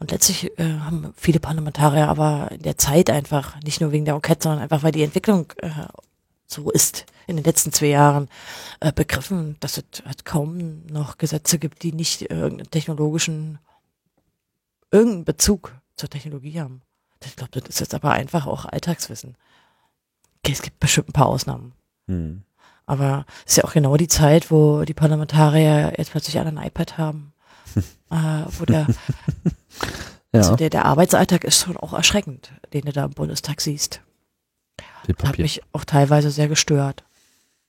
[0.00, 4.14] Und letztlich äh, haben viele Parlamentarier aber in der Zeit einfach, nicht nur wegen der
[4.14, 5.70] Enquete, sondern einfach, weil die Entwicklung äh,
[6.46, 8.28] so ist in den letzten zwei Jahren,
[8.80, 13.58] äh, begriffen, dass es halt kaum noch Gesetze gibt, die nicht irgendeinen technologischen,
[14.90, 16.82] irgendeinen Bezug zur Technologie haben.
[17.24, 19.36] Ich glaube, das ist jetzt aber einfach auch Alltagswissen.
[20.38, 21.72] Okay, es gibt bestimmt ein paar Ausnahmen.
[22.06, 22.44] Hm.
[22.86, 26.66] Aber es ist ja auch genau die Zeit, wo die Parlamentarier jetzt plötzlich alle ein
[26.66, 27.34] iPad haben.
[28.10, 28.86] äh, wo der,
[30.32, 34.00] Ja, also der, der Arbeitsalltag ist schon auch erschreckend, den du da im Bundestag siehst.
[35.22, 37.04] Hat mich auch teilweise sehr gestört.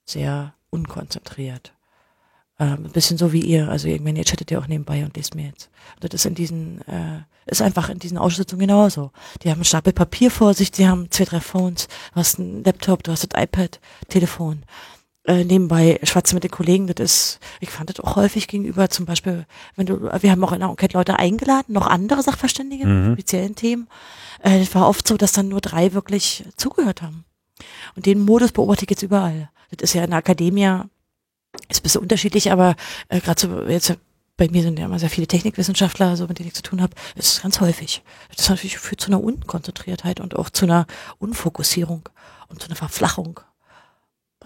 [0.06, 1.73] Sehr unkonzentriert.
[2.60, 3.69] Ähm, ein bisschen so wie ihr.
[3.69, 5.69] Also irgendwann, ihr chattet ja auch nebenbei und lest mir jetzt.
[5.95, 9.11] Und das ist in diesen, äh, ist einfach in diesen Ausschüssitzungen genauso.
[9.41, 12.64] Die haben einen Stapel Papier vor sich, die haben zwei, drei Phones, du hast einen
[12.64, 13.80] Laptop, du hast das iPad,
[14.10, 14.64] Telefon.
[15.30, 19.06] Äh, nebenbei schwatze mit den Kollegen, das ist, ich fand das auch häufig gegenüber, zum
[19.06, 19.45] Beispiel,
[19.76, 23.14] wenn du, wir haben auch in der Enquete Leute eingeladen, noch andere Sachverständige, Mhm.
[23.14, 23.88] speziellen Themen.
[24.43, 27.26] Äh, es war oft so, dass dann nur drei wirklich zugehört haben.
[27.95, 29.51] Und den Modus beobachte ich jetzt überall.
[29.69, 30.81] Das ist ja in der Akademie
[31.68, 32.76] Ist ein bisschen unterschiedlich, aber
[33.10, 33.95] äh, gerade so jetzt
[34.35, 36.95] bei mir sind ja immer sehr viele Technikwissenschaftler, so mit denen ich zu tun habe,
[37.15, 38.01] ist es ganz häufig.
[38.35, 40.88] Das natürlich führt zu einer Unkonzentriertheit und auch zu einer
[41.19, 42.10] Unfokussierung
[42.47, 43.41] und zu einer Verflachung.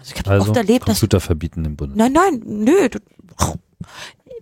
[0.04, 1.96] Also ich habe also, oft erlebt, Computer dass verbieten im Bund.
[1.96, 2.90] Nein, nein, nö.
[2.90, 2.98] Du,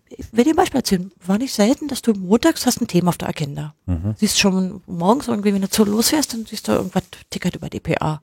[0.08, 1.12] ich will dir ein Beispiel erzählen.
[1.24, 3.74] War nicht selten, dass du montags hast ein Thema auf der Agenda.
[3.86, 4.14] Mhm.
[4.16, 8.20] Siehst schon morgens irgendwie, wenn du zu losfährst, dann siehst du irgendwas tickert über DPA.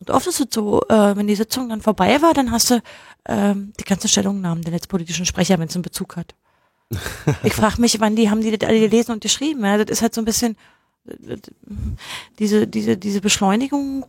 [0.00, 2.80] Und oft ist es so, äh, wenn die Sitzung dann vorbei war, dann hast du
[3.26, 6.34] ähm, die ganzen Stellungnahmen der netzpolitischen Sprecher, wenn es einen Bezug hat.
[7.44, 9.64] ich frage mich, wann die haben die das alle gelesen und geschrieben.
[9.64, 10.56] Ja, das ist halt so ein bisschen
[12.38, 14.06] diese diese diese Beschleunigung.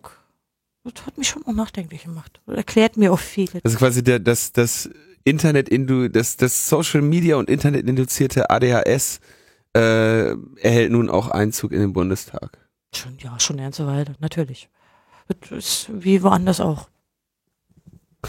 [0.84, 2.42] Das hat mich schon auch nachdenklich gemacht.
[2.46, 3.50] Das erklärt mir auch viel.
[3.64, 4.90] Also quasi der, das das
[5.24, 9.20] Internet indu das das Social Media und Internet induzierte ADHS
[9.76, 12.58] äh, erhält nun auch Einzug in den Bundestag.
[12.94, 14.70] Schon ja schon eine ganze Weile natürlich.
[15.28, 16.90] Das ist wie woanders auch.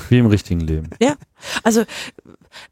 [0.08, 0.90] Wie im richtigen Leben.
[1.00, 1.16] Ja,
[1.62, 1.84] also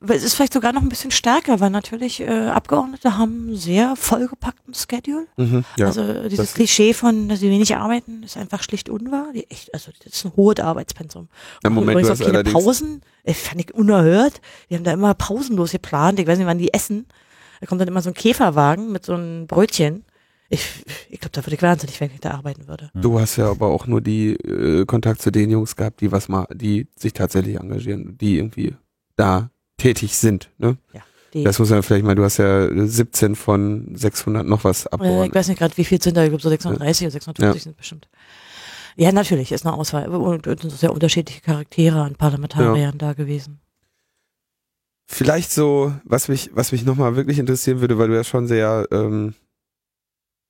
[0.09, 3.97] es ist vielleicht sogar noch ein bisschen stärker, weil natürlich äh, Abgeordnete haben einen sehr
[3.97, 5.27] vollgepackten Schedule.
[5.37, 9.27] Mhm, ja, also dieses Klischee von, dass sie wenig arbeiten, ist einfach schlicht unwahr.
[9.35, 11.29] Die echt, also das ist ein hohes Arbeitspensum.
[11.65, 14.41] Im Moment du hast keine Pausen, ich fand ich unerhört.
[14.71, 16.19] Die haben da immer pausenlos geplant.
[16.19, 17.07] Ich weiß nicht, wann die essen.
[17.61, 20.05] Da kommt dann immer so ein Käferwagen mit so einem Brötchen
[20.53, 22.91] ich, ich glaube, da würde ich wahnsinnig, wenn ich da arbeiten würde.
[22.95, 26.29] Du hast ja aber auch nur die äh, Kontakt zu den Jungs gehabt, die was
[26.29, 28.75] mal, die sich tatsächlich engagieren, die irgendwie
[29.17, 29.51] da
[29.83, 30.77] tätig sind, ne?
[30.93, 31.01] Ja.
[31.35, 35.29] Die das muss man vielleicht mal, du hast ja 17 von 600 noch was abgeordnet.
[35.29, 37.07] ich weiß nicht gerade, wie viel sind da, ich glaube so 630 ja.
[37.07, 37.65] oder 650 ja.
[37.65, 38.09] sind bestimmt.
[38.97, 42.99] Ja, natürlich, ist eine Auswahl und, und sehr unterschiedliche Charaktere an Parlamentariern ja.
[42.99, 43.61] da gewesen.
[45.07, 48.87] Vielleicht so, was mich, was mich nochmal wirklich interessieren würde, weil du ja schon sehr
[48.91, 49.35] ähm,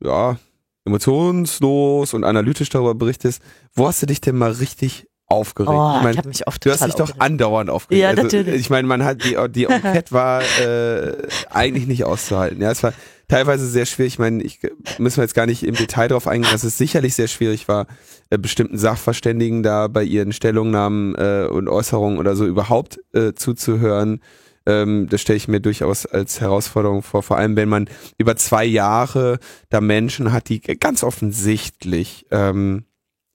[0.03, 0.37] ja,
[0.85, 3.41] emotionslos und analytisch darüber berichtest,
[3.73, 5.73] wo hast du dich denn mal richtig aufgeregt?
[5.73, 8.03] Oh, ich, mein, ich habe mich oft Du hast dich doch andauernd aufgeregt.
[8.03, 8.61] Ja, also, natürlich.
[8.61, 11.13] Ich meine, man hat die die Enquete war äh,
[11.51, 12.61] eigentlich nicht auszuhalten.
[12.63, 12.93] Ja, es war
[13.29, 14.15] teilweise sehr schwierig.
[14.15, 14.61] Ich meine, ich
[14.99, 17.87] müssen wir jetzt gar nicht im Detail darauf eingehen, dass es sicherlich sehr schwierig war,
[18.31, 24.21] äh, bestimmten Sachverständigen da bei ihren Stellungnahmen äh, und Äußerungen oder so überhaupt äh, zuzuhören.
[24.67, 27.89] Ähm, das stelle ich mir durchaus als Herausforderung vor, vor allem wenn man
[28.19, 29.39] über zwei Jahre
[29.71, 32.85] da Menschen hat, die ganz offensichtlich ähm,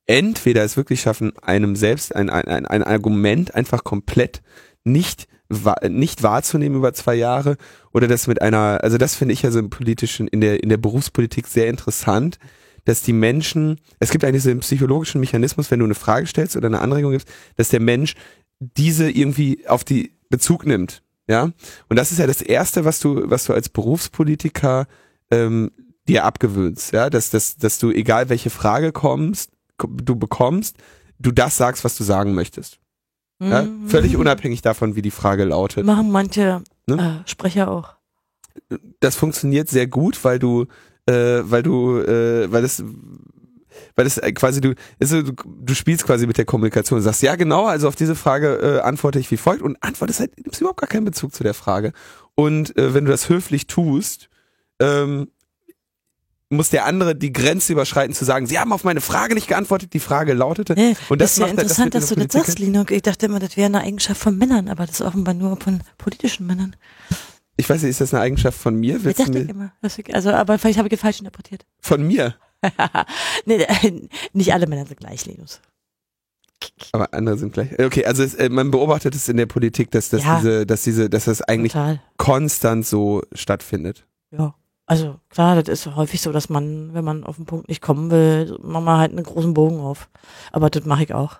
[0.07, 4.41] entweder es wirklich schaffen, einem selbst ein, ein, ein Argument einfach komplett
[4.83, 5.27] nicht
[5.89, 7.55] nicht wahrzunehmen über zwei Jahre
[7.93, 10.69] oder das mit einer, also das finde ich ja so im politischen, in der, in
[10.69, 12.37] der Berufspolitik sehr interessant,
[12.83, 16.57] dass die Menschen, es gibt eigentlich so einen psychologischen Mechanismus, wenn du eine Frage stellst
[16.57, 18.15] oder eine Anregung gibst, dass der Mensch
[18.59, 21.01] diese irgendwie auf die Bezug nimmt.
[21.29, 21.51] Ja,
[21.89, 24.87] und das ist ja das Erste, was du, was du als Berufspolitiker
[25.29, 25.71] ähm,
[26.07, 30.77] dir abgewöhnst, ja, dass, dass, dass du, egal welche Frage kommst, du bekommst,
[31.19, 32.79] du das sagst, was du sagen möchtest.
[33.39, 33.63] Ja?
[33.63, 33.87] Mhm.
[33.87, 35.85] Völlig unabhängig davon, wie die Frage lautet.
[35.85, 37.23] Machen manche ne?
[37.25, 37.95] äh, Sprecher auch.
[38.99, 40.65] Das funktioniert sehr gut, weil du,
[41.05, 42.83] äh, weil du, äh, weil es
[43.95, 47.21] weil das äh, quasi du, also du, du spielst quasi mit der Kommunikation und sagst,
[47.21, 50.61] ja genau, also auf diese Frage äh, antworte ich wie folgt und antwortest halt, nimmst
[50.61, 51.93] überhaupt gar keinen Bezug zu der Frage.
[52.35, 54.29] Und äh, wenn du das höflich tust,
[54.79, 55.29] ähm,
[56.49, 59.93] muss der andere die Grenze überschreiten zu sagen, sie haben auf meine Frage nicht geantwortet,
[59.93, 60.73] die Frage lautete.
[60.73, 62.85] Nee, und das, das ist ja interessant, das dass du das sagst, Lino.
[62.89, 65.81] Ich dachte immer, das wäre eine Eigenschaft von Männern, aber das ist offenbar nur von
[65.97, 66.75] politischen Männern.
[67.57, 69.03] Ich weiß nicht, ist das eine Eigenschaft von mir?
[69.03, 69.73] Willst ich dachte ich immer.
[70.13, 71.65] Also, aber vielleicht habe ich falsch interpretiert.
[71.81, 72.35] Von mir?
[73.45, 73.65] nee,
[74.33, 75.59] nicht alle Männer sind gleich, Linus.
[76.91, 77.77] Aber andere sind gleich.
[77.77, 80.83] Okay, also es, äh, man beobachtet es in der Politik, dass, dass ja, diese, dass
[80.83, 82.01] diese, dass das eigentlich total.
[82.17, 84.05] konstant so stattfindet.
[84.31, 84.55] Ja.
[84.87, 88.09] Also klar, das ist häufig so, dass man, wenn man auf den Punkt nicht kommen
[88.09, 90.09] will, macht man halt einen großen Bogen auf.
[90.53, 91.39] Aber das mache ich auch.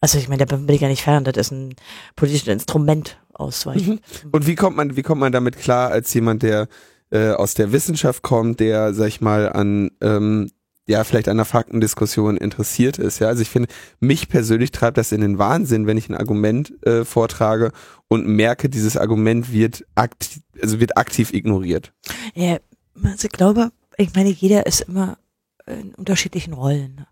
[0.00, 1.74] Also ich meine, da bin ich ja nicht fern, das ist ein
[2.16, 4.00] politisches Instrument ausweichen.
[4.22, 4.30] Mhm.
[4.30, 6.68] Und wie kommt man, wie kommt man damit klar, als jemand, der
[7.10, 10.50] äh, aus der Wissenschaft kommt, der, sag ich mal, an ähm,
[10.86, 13.20] ja, vielleicht der Faktendiskussion interessiert ist.
[13.20, 13.68] Ja, also ich finde,
[14.00, 17.72] mich persönlich treibt das in den Wahnsinn, wenn ich ein Argument äh, vortrage
[18.08, 21.92] und merke, dieses Argument wird aktiv, also wird aktiv ignoriert.
[22.34, 22.58] Ja,
[23.02, 25.18] also ich glaube, ich meine, jeder ist immer
[25.66, 27.06] in unterschiedlichen Rollen.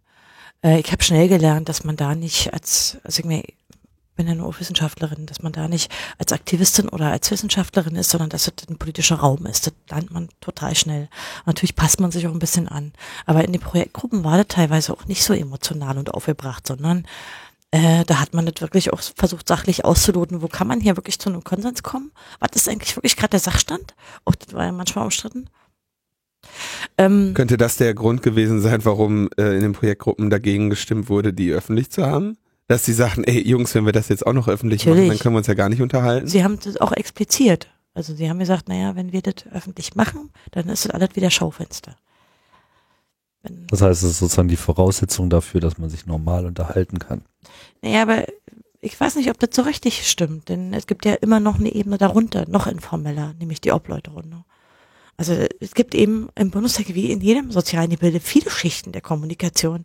[0.63, 3.45] Äh, ich habe schnell gelernt, dass man da nicht als, also ich meine,
[4.19, 8.29] bin ja nur Wissenschaftlerin, dass man da nicht als Aktivistin oder als Wissenschaftlerin ist, sondern
[8.29, 9.69] dass es ein politischer Raum ist.
[9.69, 11.09] Das lernt man total schnell.
[11.47, 12.93] natürlich passt man sich auch ein bisschen an.
[13.27, 17.07] Aber in den Projektgruppen war das teilweise auch nicht so emotional und aufgebracht, sondern
[17.71, 21.21] äh, da hat man das wirklich auch versucht, sachlich auszuloten, wo kann man hier wirklich
[21.21, 22.11] zu einem Konsens kommen?
[22.41, 23.95] Was ist eigentlich wirklich gerade der Sachstand?
[24.25, 25.49] Auch das war ja manchmal umstritten.
[26.97, 31.33] Ähm, Könnte das der Grund gewesen sein, warum äh, in den Projektgruppen dagegen gestimmt wurde,
[31.33, 32.37] die öffentlich zu haben?
[32.69, 35.09] Dass sie sagten, ey Jungs, wenn wir das jetzt auch noch öffentlich machen, Natürlich.
[35.11, 36.29] dann können wir uns ja gar nicht unterhalten.
[36.29, 37.69] Sie haben das auch expliziert.
[37.95, 41.31] Also sie haben gesagt, naja, wenn wir das öffentlich machen, dann ist das alles wieder
[41.31, 41.97] Schaufenster.
[43.43, 47.23] Wenn, Das heißt, es ist sozusagen die Voraussetzung dafür, dass man sich normal unterhalten kann.
[47.83, 48.25] naja, aber
[48.81, 51.75] ich weiß nicht, ob das so richtig stimmt, denn es gibt ja immer noch eine
[51.75, 54.45] Ebene darunter, noch informeller, nämlich die Obleuterunde.
[55.17, 59.85] Also es gibt eben im Bundestag wie in jedem sozialen Gebilde viele Schichten der Kommunikation.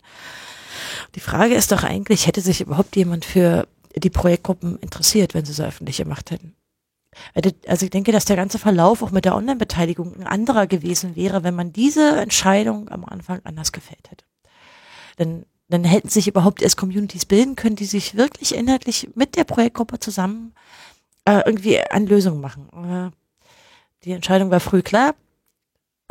[1.16, 5.54] Die Frage ist doch eigentlich, hätte sich überhaupt jemand für die Projektgruppen interessiert, wenn sie
[5.54, 6.56] so öffentlich gemacht hätten?
[7.36, 11.16] Also also ich denke, dass der ganze Verlauf auch mit der Online-Beteiligung ein anderer gewesen
[11.16, 14.26] wäre, wenn man diese Entscheidung am Anfang anders gefällt hätte.
[15.18, 19.44] Dann, dann hätten sich überhaupt erst Communities bilden können, die sich wirklich inhaltlich mit der
[19.44, 20.54] Projektgruppe zusammen
[21.26, 22.70] äh, irgendwie an Lösungen machen.
[22.74, 23.12] Äh,
[24.04, 25.16] die Entscheidung war früh klar.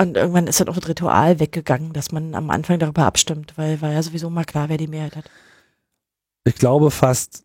[0.03, 3.81] Und irgendwann ist dann auch das Ritual weggegangen, dass man am Anfang darüber abstimmt, weil
[3.81, 5.31] war ja sowieso mal klar, wer die Mehrheit hat.
[6.45, 7.45] Ich glaube fast,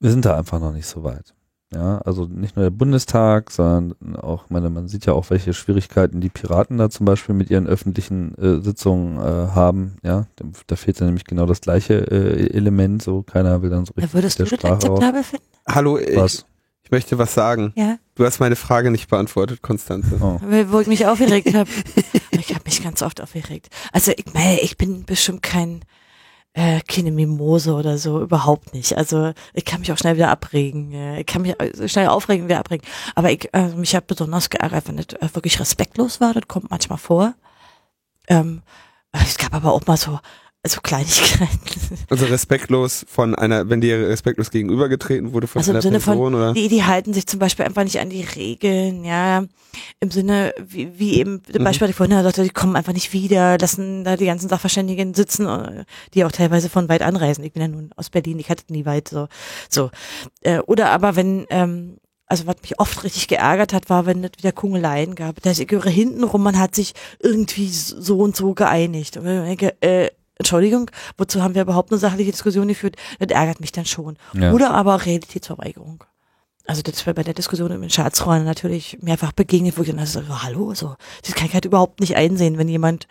[0.00, 1.34] wir sind da einfach noch nicht so weit.
[1.70, 6.22] Ja, also nicht nur der Bundestag, sondern auch, meine, man sieht ja auch, welche Schwierigkeiten
[6.22, 9.96] die Piraten da zum Beispiel mit ihren öffentlichen äh, Sitzungen äh, haben.
[10.02, 13.02] Ja, Dem- da fehlt dann nämlich genau das gleiche äh, Element.
[13.02, 15.44] So keiner will dann so Ja, richtig würdest du das akzeptabel finden?
[15.68, 16.46] Hallo, ich, Was?
[16.88, 17.74] Ich möchte was sagen.
[17.76, 17.98] Ja.
[18.14, 20.18] Du hast meine Frage nicht beantwortet, Konstanze.
[20.22, 20.38] Oh.
[20.42, 21.68] Weil- Wo ich mich aufgeregt habe.
[22.40, 23.68] Ich habe mich ganz oft aufgeregt.
[23.92, 25.82] Also ich meine, ich bin bestimmt kein
[26.54, 28.96] äh, keine Mimose oder so, überhaupt nicht.
[28.96, 30.92] Also ich kann mich auch schnell wieder abregen.
[31.18, 32.86] Ich kann mich äh, schnell aufregen und wieder abregen.
[33.14, 36.32] Aber ich, äh, mich hat besonders geärgert, wenn das äh, wirklich respektlos war.
[36.32, 37.34] Das kommt manchmal vor.
[38.28, 38.62] Ähm,
[39.12, 40.18] es gab aber auch mal so,
[40.66, 41.48] so Kleinigkeiten.
[42.10, 46.14] Also respektlos von einer, wenn dir respektlos gegenübergetreten wurde von Also im einer Sinne von,
[46.14, 46.52] Person oder?
[46.52, 49.44] Die, die halten sich zum Beispiel einfach nicht an die Regeln, ja.
[50.00, 51.42] Im Sinne, wie, wie eben, Mhm.
[51.52, 54.48] das Beispiel, das ich vorhin sagte, die kommen einfach nicht wieder, lassen da die ganzen
[54.48, 57.44] Sachverständigen sitzen, äh, die auch teilweise von weit anreisen.
[57.44, 59.28] Ich bin ja nun aus Berlin, ich hatte nie weit, so,
[59.70, 59.90] so.
[60.42, 64.32] Äh, Oder aber wenn, ähm, also was mich oft richtig geärgert hat, war, wenn es
[64.36, 65.40] wieder Kungeleien gab.
[65.40, 69.16] Da ist ich höre hintenrum, man hat sich irgendwie so und so geeinigt.
[69.16, 72.96] Und ich denke, äh, Entschuldigung, wozu haben wir überhaupt eine sachliche Diskussion geführt?
[73.18, 74.16] Das ärgert mich dann schon.
[74.34, 74.52] Ja.
[74.52, 76.04] Oder aber Realitätsverweigerung.
[76.66, 80.22] Also das war bei der Diskussion im Staatsräumen natürlich mehrfach begegnet, wo ich dann so,
[80.42, 83.08] hallo, so, das kann ich halt überhaupt nicht einsehen, wenn jemand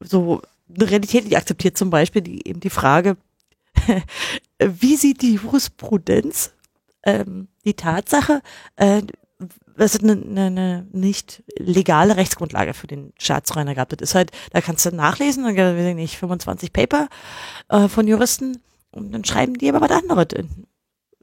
[0.00, 3.16] so eine Realität nicht akzeptiert, zum Beispiel die, eben die Frage,
[4.58, 6.52] wie sieht die Jurisprudenz
[7.04, 8.42] ähm, die Tatsache,
[8.76, 9.02] äh,
[9.76, 13.90] dass es eine, eine, eine nicht legale Rechtsgrundlage für den Staatsräumer gab.
[13.90, 17.08] Das ist halt, da kannst du nachlesen, dann weiß ich nicht, 25 Paper
[17.68, 20.66] äh, von Juristen und dann schreiben die aber was anderes in,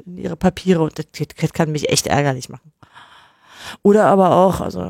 [0.06, 2.72] in ihre Papiere und das, das kann mich echt ärgerlich machen.
[3.82, 4.82] Oder aber auch, also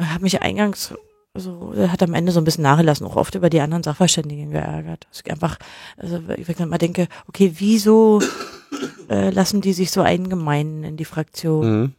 [0.00, 0.94] habe mich eingangs
[1.34, 4.50] so, er hat am Ende so ein bisschen nachgelassen, auch oft über die anderen Sachverständigen
[4.50, 5.06] geärgert.
[5.10, 5.58] Also einfach,
[5.96, 8.20] also ich wirklich mal denke, okay, wieso
[9.08, 11.80] äh, lassen die sich so eingemeinen in die Fraktion?
[11.80, 11.94] Mhm.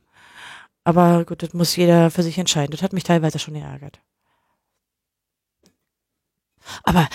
[0.89, 2.71] Aber gut, das muss jeder für sich entscheiden.
[2.71, 3.99] Das hat mich teilweise schon geärgert.
[6.83, 7.07] Aber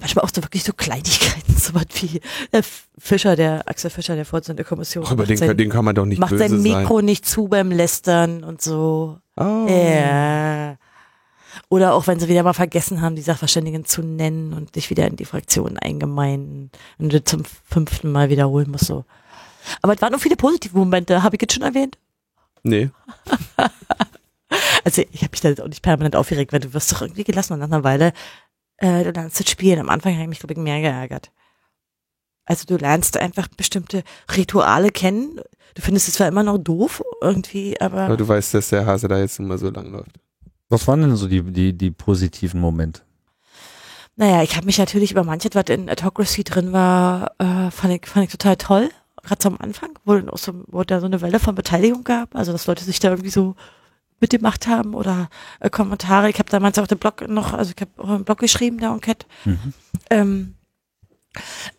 [0.00, 2.20] manchmal auch so wirklich so Kleinigkeiten, so was wie
[2.52, 2.62] der
[2.98, 5.04] Fischer, der Axel Fischer, der Vorsitzende der Kommission.
[5.06, 6.80] Ach, über macht den, sein, den kann man doch nicht macht böse sein sein.
[6.80, 9.18] Mikro nicht zu beim Lästern und so.
[9.38, 9.66] Oh.
[9.66, 10.76] Ja.
[11.70, 15.06] Oder auch wenn sie wieder mal vergessen haben, die Sachverständigen zu nennen und dich wieder
[15.06, 18.84] in die Fraktion eingemeinen und du zum fünften Mal wiederholen musst.
[18.84, 19.06] So.
[19.80, 21.96] Aber es waren noch viele positive Momente, habe ich jetzt schon erwähnt.
[22.66, 22.90] Nee.
[24.84, 27.24] Also ich habe mich da jetzt auch nicht permanent aufgeregt, weil du wirst doch irgendwie
[27.24, 28.12] gelassen und nach einer Weile
[28.76, 29.80] äh, du lernst das Spielen.
[29.80, 31.32] Am Anfang habe ich mich, glaube ich, mehr geärgert.
[32.44, 34.04] Also du lernst einfach bestimmte
[34.36, 35.40] Rituale kennen.
[35.74, 39.08] Du findest es zwar immer noch doof irgendwie, aber Aber du weißt, dass der Hase
[39.08, 40.12] da jetzt immer so lang läuft.
[40.68, 43.02] Was waren denn so die, die, die positiven Momente?
[44.14, 48.06] Naja, ich habe mich natürlich über manches, was in Autocracy drin war, äh, fand, ich,
[48.06, 48.90] fand ich total toll.
[49.26, 52.66] Gerade zum Anfang, wo, so, wo da so eine Welle von Beteiligung gab, also dass
[52.66, 53.56] Leute sich da irgendwie so
[54.20, 55.28] mitgemacht haben oder
[55.58, 56.30] äh, Kommentare.
[56.30, 58.90] Ich habe damals auch den Blog noch, also ich habe auch einen Blog geschrieben, der
[58.90, 59.26] Enquete.
[59.44, 59.72] Mhm.
[60.10, 60.54] Ähm,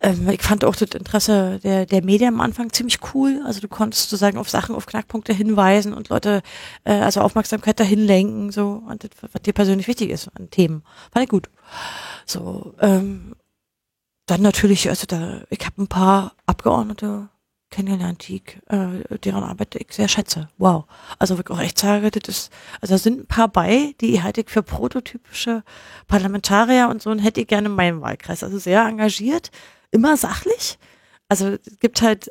[0.01, 3.41] ähm, ich fand auch das Interesse der, der Medien am Anfang ziemlich cool.
[3.45, 6.41] Also du konntest sozusagen auf Sachen, auf Knackpunkte hinweisen und Leute,
[6.83, 10.83] äh, also Aufmerksamkeit dahin lenken, so, und das, was dir persönlich wichtig ist an Themen.
[11.11, 11.49] Fand ich gut.
[12.25, 13.35] So, ähm,
[14.25, 17.29] dann natürlich, also da, ich habe ein paar Abgeordnete
[17.69, 20.49] kennengelernt, die, äh, deren Arbeit ich sehr schätze.
[20.57, 20.85] Wow.
[21.19, 24.41] Also wirklich auch echt sage, das ist, also da sind ein paar bei, die halte
[24.41, 25.63] ich für prototypische
[26.07, 28.43] Parlamentarier und so und hätte ich gerne in meinem Wahlkreis.
[28.43, 29.51] Also sehr engagiert,
[29.91, 30.77] immer sachlich.
[31.29, 32.29] Also es gibt halt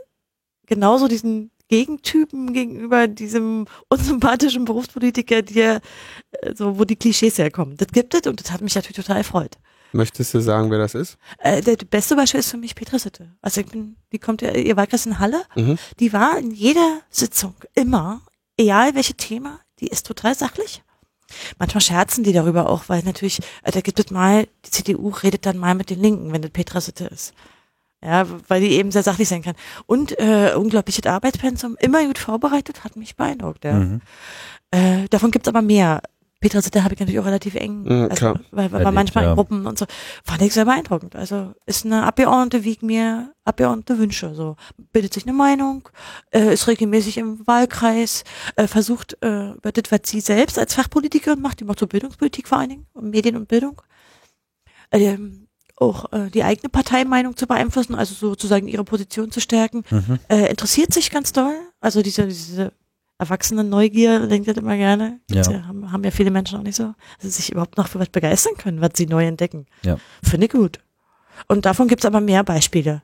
[0.67, 5.81] genauso diesen Gegentypen gegenüber diesem unsympathischen Berufspolitiker, der,
[6.31, 7.77] äh, so, wo die Klischees herkommen.
[7.77, 9.59] Das gibt es und das hat mich natürlich total erfreut.
[9.97, 11.17] Möchtest du sagen, wer das ist?
[11.39, 13.33] Äh, der beste Beispiel ist für mich Petra Sitte.
[13.43, 15.79] Also ich bin, die kommt ja, ihr Wahlkreis in Halle, Mhm.
[15.99, 18.21] die war in jeder Sitzung immer,
[18.57, 20.83] egal welche Thema, die ist total sachlich.
[21.59, 25.45] Manchmal scherzen die darüber auch, weil natürlich, äh, da gibt es mal, die CDU redet
[25.47, 27.33] dann mal mit den Linken, wenn das Petra Sitte ist.
[28.05, 29.57] Ja, weil die eben sehr sachlich sein kann.
[29.87, 33.65] Und äh, unglaubliches Arbeitspensum, immer gut vorbereitet, hat mich beeindruckt.
[33.65, 33.73] Ja.
[33.73, 34.01] Mhm.
[34.71, 36.03] Äh, davon gibt's aber mehr.
[36.41, 39.31] Petra Sitte habe ich natürlich auch relativ eng, Mhm, also, weil, weil Erlebt, manchmal ja.
[39.31, 39.87] in Gruppen und so,
[40.23, 41.17] fand ich sehr beeindruckend.
[41.17, 44.35] Also ist eine Abgeordnete, wie ich mir Abgeordnete wünsche.
[44.35, 44.57] So
[44.93, 45.89] bildet sich eine Meinung,
[46.33, 48.25] äh, ist regelmäßig im Wahlkreis,
[48.57, 52.49] äh, versucht äh, über das, was sie selbst als Fachpolitikerin macht, die macht so Bildungspolitik
[52.49, 53.81] vor allen Dingen, und Medien und Bildung,
[54.93, 60.19] ähm, auch äh, die eigene Parteimeinung zu beeinflussen, also sozusagen ihre Position zu stärken Mhm.
[60.29, 61.55] äh, interessiert sich ganz doll.
[61.81, 62.73] Also diese, diese
[63.19, 65.21] erwachsene Neugier, denkt das immer gerne.
[65.31, 65.43] Ja.
[65.43, 65.67] Ja.
[65.67, 68.09] haben, haben ja viele Menschen auch nicht so, dass sie sich überhaupt noch für was
[68.09, 69.67] begeistern können, was sie neu entdecken.
[69.83, 69.99] Ja.
[70.23, 70.81] Finde ich gut.
[71.49, 73.03] Und davon gibt's aber mehr Beispiele.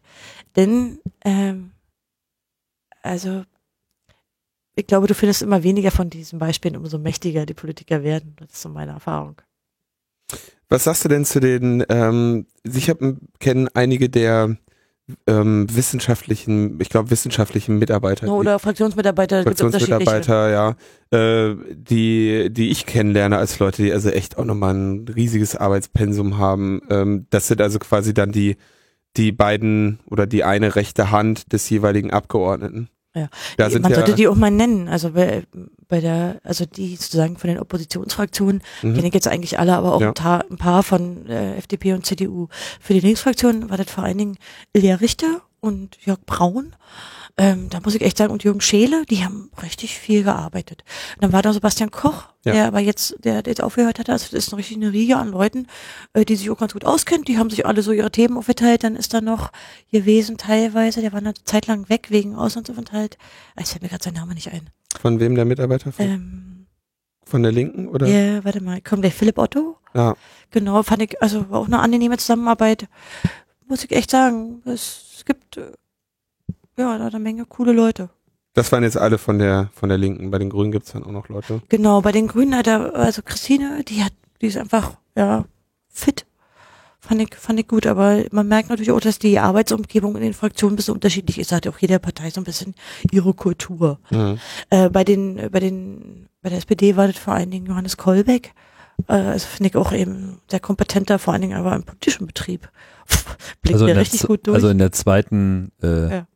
[0.56, 1.72] Denn, ähm,
[3.02, 3.44] also,
[4.74, 8.36] ich glaube, du findest immer weniger von diesen Beispielen, umso mächtiger die Politiker werden.
[8.38, 9.40] Das ist so meine Erfahrung.
[10.68, 14.56] Was sagst du denn zu den, ähm, ich habe kennen einige der
[15.26, 20.04] ähm, wissenschaftlichen, ich glaube wissenschaftlichen Mitarbeiter, die- Oder Fraktionsmitarbeiter, gibt's unterschiedliche.
[20.04, 20.76] Fraktionsmitarbeiter,
[21.10, 25.56] ja, äh, die, die ich kennenlerne als Leute, die also echt auch nochmal ein riesiges
[25.56, 26.80] Arbeitspensum haben.
[26.90, 28.56] Ähm, das sind also quasi dann die,
[29.16, 32.88] die beiden oder die eine rechte Hand des jeweiligen Abgeordneten.
[33.14, 33.28] Ja.
[33.58, 34.88] Da sind Man ja, sollte die auch mal nennen.
[34.88, 35.44] Also bei,
[35.88, 38.94] bei der, also die sozusagen von den Oppositionsfraktionen Mhm.
[38.94, 40.08] kenne ich jetzt eigentlich alle, aber auch Ja.
[40.08, 42.48] ein, paar, ein paar von äh, FDP und CDU.
[42.80, 44.38] Für die Linksfraktion war das vor allen Dingen
[44.72, 46.74] Ilja Richter und Jörg Braun.
[47.38, 50.84] Ähm, da muss ich echt sagen, und Jürgen Scheele, die haben richtig viel gearbeitet.
[51.16, 52.52] Und dann war da Sebastian Koch, Ja.
[52.52, 55.16] der aber jetzt, der, der jetzt aufgehört hat, also das ist eine richtig eine Riege
[55.16, 55.66] an Leuten,
[56.12, 58.84] äh, die sich auch ganz gut auskennt, die haben sich alle so ihre Themen aufgeteilt,
[58.84, 59.50] dann ist da noch
[59.90, 63.16] gewesen teilweise, der war eine Zeit lang weg wegen Auslandsaufenthalt,
[63.56, 64.68] Ah, ich fällt mir gerade sein Name nicht ein.
[65.00, 65.90] von wem der Mitarbeiter?
[65.90, 66.66] Von, Ähm,
[67.24, 68.06] von der Linken oder?
[68.08, 69.78] ja, warte mal, kommt der Philipp Otto?
[69.94, 70.14] Ja.
[70.50, 72.88] Genau, fand ich, also war auch eine angenehme Zusammenarbeit.
[73.66, 74.60] Muss ich echt sagen.
[74.66, 75.72] Es gibt äh,
[76.82, 78.10] ja da eine Menge coole Leute.
[78.54, 80.30] Das waren jetzt alle von der von der Linken.
[80.30, 81.62] Bei den Grünen gibt's dann auch noch Leute.
[81.68, 85.44] Genau, bei den Grünen hat er, also Christine, die hat, die ist einfach, ja,
[85.88, 86.26] fit.
[87.00, 90.34] Fand ich, fand ich gut, aber man merkt natürlich auch, dass die Arbeitsumgebung in den
[90.34, 91.50] Fraktionen ein bisschen unterschiedlich ist.
[91.50, 92.74] Da hat ja auch jede Partei so ein bisschen
[93.10, 93.98] ihre Kultur.
[94.10, 94.38] Mhm.
[94.70, 98.54] Äh, bei den, bei den, bei der SPD war das vor allen Dingen Johannes Kolbeck.
[99.08, 102.70] Äh, also finde ich auch eben sehr kompetenter, vor allen Dingen aber im politischen Betrieb.
[103.62, 104.54] Blickt Also, der, richtig gut durch.
[104.54, 106.26] also in der zweiten äh, Ja.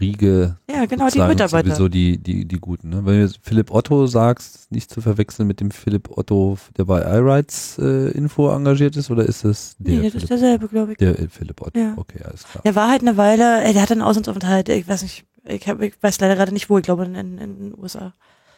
[0.00, 1.68] Riege ja, genau, die Mitarbeiter.
[1.68, 2.88] sowieso die, die, die Guten.
[2.88, 3.04] Ne?
[3.04, 7.00] Wenn du jetzt Philipp Otto sagst, nicht zu verwechseln mit dem Philipp Otto, der bei
[7.00, 10.92] iRights äh, Info engagiert ist, oder ist es der nee, das Philipp, ist derselbe, glaube
[10.92, 10.98] ich.
[10.98, 11.78] der äh, Philipp Otto?
[11.78, 11.94] Ja.
[11.96, 12.62] Okay, alles klar.
[12.64, 15.80] Der war halt eine Weile, äh, der hatte einen Auslandsaufenthalt, ich weiß nicht, ich, hab,
[15.80, 18.12] ich weiß leider gerade nicht wo, ich glaube in, in, in den USA.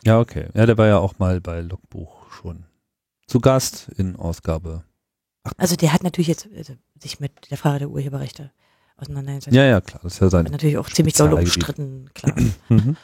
[0.04, 0.46] Ja, okay.
[0.54, 2.64] Ja, der war ja auch mal bei Logbuch schon
[3.26, 4.84] zu Gast in Ausgabe.
[5.56, 8.52] Also der hat natürlich jetzt also, sich mit der Frage der Urheberrechte
[8.96, 9.54] auseinandergesetzt.
[9.54, 10.00] Ja, ja, klar.
[10.02, 10.46] Das ist ja sein.
[10.50, 12.34] natürlich auch ziemlich doll umstritten, klar.
[12.68, 12.96] Mhm.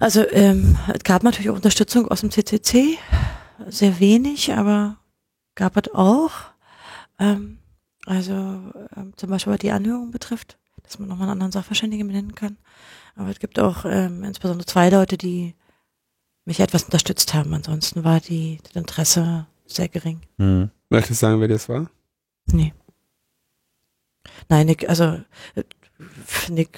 [0.00, 2.98] Also ähm, es gab natürlich auch Unterstützung aus dem CCC,
[3.68, 4.96] sehr wenig, aber
[5.54, 6.32] gab es auch.
[7.18, 7.58] Ähm,
[8.06, 12.34] also ähm, zum Beispiel was die Anhörung betrifft, dass man nochmal einen anderen Sachverständigen benennen
[12.34, 12.56] kann.
[13.16, 15.54] Aber es gibt auch ähm, insbesondere zwei Leute, die
[16.44, 17.54] mich etwas unterstützt haben.
[17.54, 20.20] Ansonsten war die, das Interesse sehr gering.
[20.36, 20.70] Mhm.
[20.90, 21.90] Möchtest du sagen, wer das war?
[22.46, 22.74] Nee.
[24.48, 25.18] Nein, ich, also,
[26.24, 26.68] finde ich,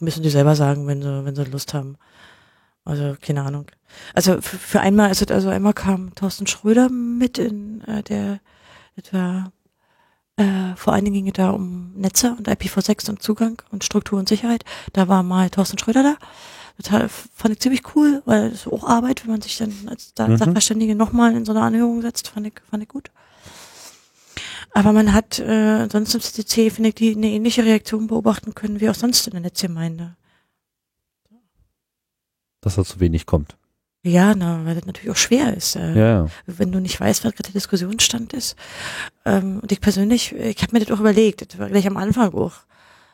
[0.00, 1.96] müssen die selber sagen, wenn sie, wenn sie Lust haben.
[2.84, 3.66] Also, keine Ahnung.
[4.14, 8.40] Also, für, für einmal ist es, also einmal kam Thorsten Schröder mit in, äh, der,
[9.12, 9.52] war,
[10.36, 14.18] äh, vor allen Dingen ging es da um Netze und IPv6 und Zugang und Struktur
[14.18, 14.64] und Sicherheit.
[14.92, 16.16] Da war mal Thorsten Schröder da.
[16.78, 19.72] Das hat- fand ich ziemlich cool, weil es ist auch Arbeit, wenn man sich dann
[19.88, 20.36] als Mhm.
[20.38, 23.10] Sachverständige nochmal in so eine Anhörung setzt, fand ich, fand ich gut.
[24.74, 28.80] Aber man hat äh, sonst im CCC, finde ich, die eine ähnliche Reaktion beobachten können
[28.80, 30.16] wie auch sonst in der Netzgemeinde.
[32.62, 33.56] Dass da zu wenig kommt.
[34.04, 35.76] Ja, na, weil das natürlich auch schwer ist.
[35.76, 38.56] Äh, Ja, wenn du nicht weißt, was gerade der Diskussionsstand ist.
[39.24, 42.32] Ähm, und ich persönlich, ich habe mir das auch überlegt, das war gleich am Anfang
[42.34, 42.54] auch.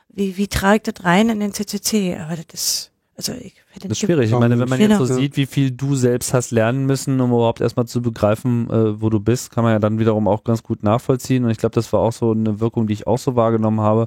[0.08, 2.16] Wie, wie trage ich das rein in den CCC?
[2.18, 4.30] Aber das ist, also ich hätte Das ist schwierig.
[4.30, 5.00] Ich meine, wenn man Genau.
[5.00, 8.70] jetzt so sieht, wie viel du selbst hast lernen müssen, um überhaupt erstmal zu begreifen,
[8.70, 11.44] äh, wo du bist, kann man ja dann wiederum auch ganz gut nachvollziehen.
[11.44, 14.06] Und ich glaube, das war auch so eine Wirkung, die ich auch so wahrgenommen habe.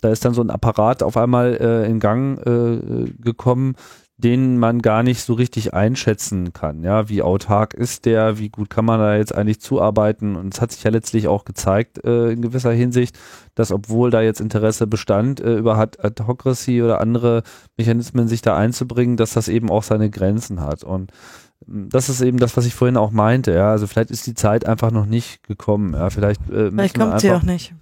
[0.00, 3.76] Da ist dann so ein Apparat auf einmal äh, in Gang äh, gekommen,
[4.18, 6.82] den man gar nicht so richtig einschätzen kann.
[6.82, 10.36] Ja, wie autark ist der, wie gut kann man da jetzt eigentlich zuarbeiten?
[10.36, 13.18] Und es hat sich ja letztlich auch gezeigt äh, in gewisser Hinsicht,
[13.54, 17.42] dass obwohl da jetzt Interesse bestand, äh, über Adhocracy oder andere
[17.76, 20.82] Mechanismen sich da einzubringen, dass das eben auch seine Grenzen hat.
[20.82, 21.12] Und
[21.68, 23.52] ähm, das ist eben das, was ich vorhin auch meinte.
[23.52, 25.92] Ja, also vielleicht ist die Zeit einfach noch nicht gekommen.
[25.92, 27.74] Ja, vielleicht, äh, vielleicht kommt sie auch nicht.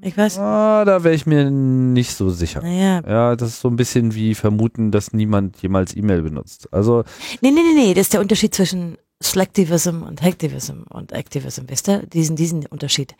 [0.00, 0.38] Ich weiß.
[0.38, 2.62] Ah, da wäre ich mir nicht so sicher.
[2.62, 3.02] Naja.
[3.06, 6.72] Ja, das ist so ein bisschen wie vermuten, dass niemand jemals E-Mail benutzt.
[6.72, 7.04] Also.
[7.40, 11.88] Nee, nee, nee, nee, das ist der Unterschied zwischen Selectivism und Hacktivism und Activism, wisst
[11.88, 12.06] ihr?
[12.06, 13.16] Diesen, diesen Unterschied.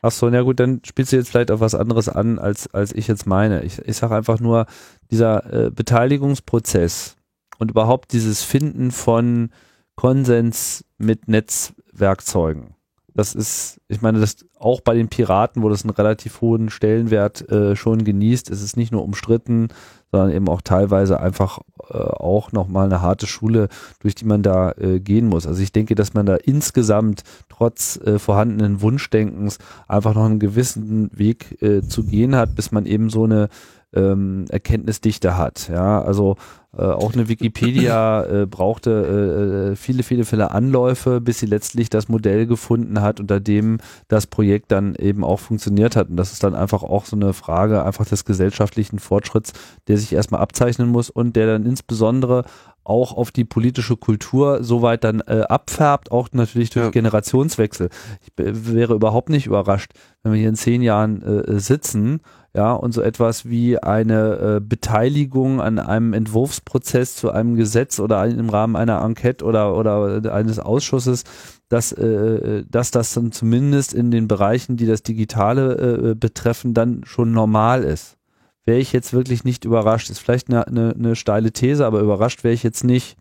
[0.00, 2.92] Ach so, na gut, dann spielst du jetzt vielleicht auf was anderes an, als, als
[2.92, 3.62] ich jetzt meine.
[3.62, 4.66] Ich, ich sage einfach nur,
[5.10, 7.16] dieser äh, Beteiligungsprozess
[7.58, 9.50] und überhaupt dieses Finden von
[9.94, 12.74] Konsens mit Netzwerkzeugen
[13.14, 17.48] das ist, ich meine, das auch bei den Piraten, wo das einen relativ hohen Stellenwert
[17.50, 19.68] äh, schon genießt, ist es nicht nur umstritten,
[20.10, 21.58] sondern eben auch teilweise einfach
[21.90, 23.68] äh, auch nochmal eine harte Schule,
[24.00, 25.46] durch die man da äh, gehen muss.
[25.46, 29.58] Also ich denke, dass man da insgesamt trotz äh, vorhandenen Wunschdenkens
[29.88, 33.48] einfach noch einen gewissen Weg äh, zu gehen hat, bis man eben so eine
[33.94, 35.68] ähm, Erkenntnisdichte hat.
[35.68, 36.36] Ja, also
[36.76, 41.90] äh, auch eine Wikipedia äh, brauchte äh, äh, viele, viele, viele Anläufe, bis sie letztlich
[41.90, 43.78] das Modell gefunden hat, unter dem
[44.08, 46.08] das Projekt dann eben auch funktioniert hat.
[46.08, 49.52] Und das ist dann einfach auch so eine Frage einfach des gesellschaftlichen Fortschritts,
[49.86, 52.44] der sich erstmal abzeichnen muss und der dann insbesondere
[52.84, 56.90] auch auf die politische Kultur soweit dann äh, abfärbt, auch natürlich durch ja.
[56.90, 57.90] Generationswechsel.
[58.20, 59.92] Ich wäre überhaupt nicht überrascht,
[60.22, 62.20] wenn wir hier in zehn Jahren äh, sitzen
[62.54, 68.26] ja, und so etwas wie eine äh, Beteiligung an einem Entwurfsprozess zu einem Gesetz oder
[68.26, 71.24] im Rahmen einer Enquete oder, oder eines Ausschusses,
[71.68, 77.02] dass, äh, dass das dann zumindest in den Bereichen, die das Digitale äh, betreffen, dann
[77.04, 78.18] schon normal ist.
[78.64, 80.10] Wäre ich jetzt wirklich nicht überrascht.
[80.10, 83.16] Ist vielleicht eine, eine, eine steile These, aber überrascht wäre ich jetzt nicht.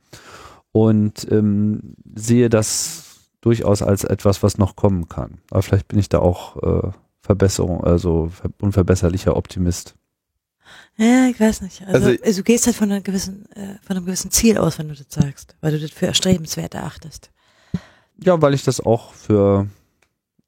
[0.72, 3.12] Und ähm, sehe das
[3.42, 5.40] durchaus als etwas, was noch kommen kann.
[5.50, 6.92] Aber vielleicht bin ich da auch äh,
[7.22, 9.96] Verbesserung, also unverbesserlicher Optimist.
[10.98, 11.82] Ja, ich weiß nicht.
[11.88, 14.78] Also, also, also, du gehst halt von einem gewissen, äh, von einem gewissen Ziel aus,
[14.78, 17.32] wenn du das sagst, weil du das für erstrebenswert erachtest.
[18.24, 19.68] Ja, weil ich das auch für,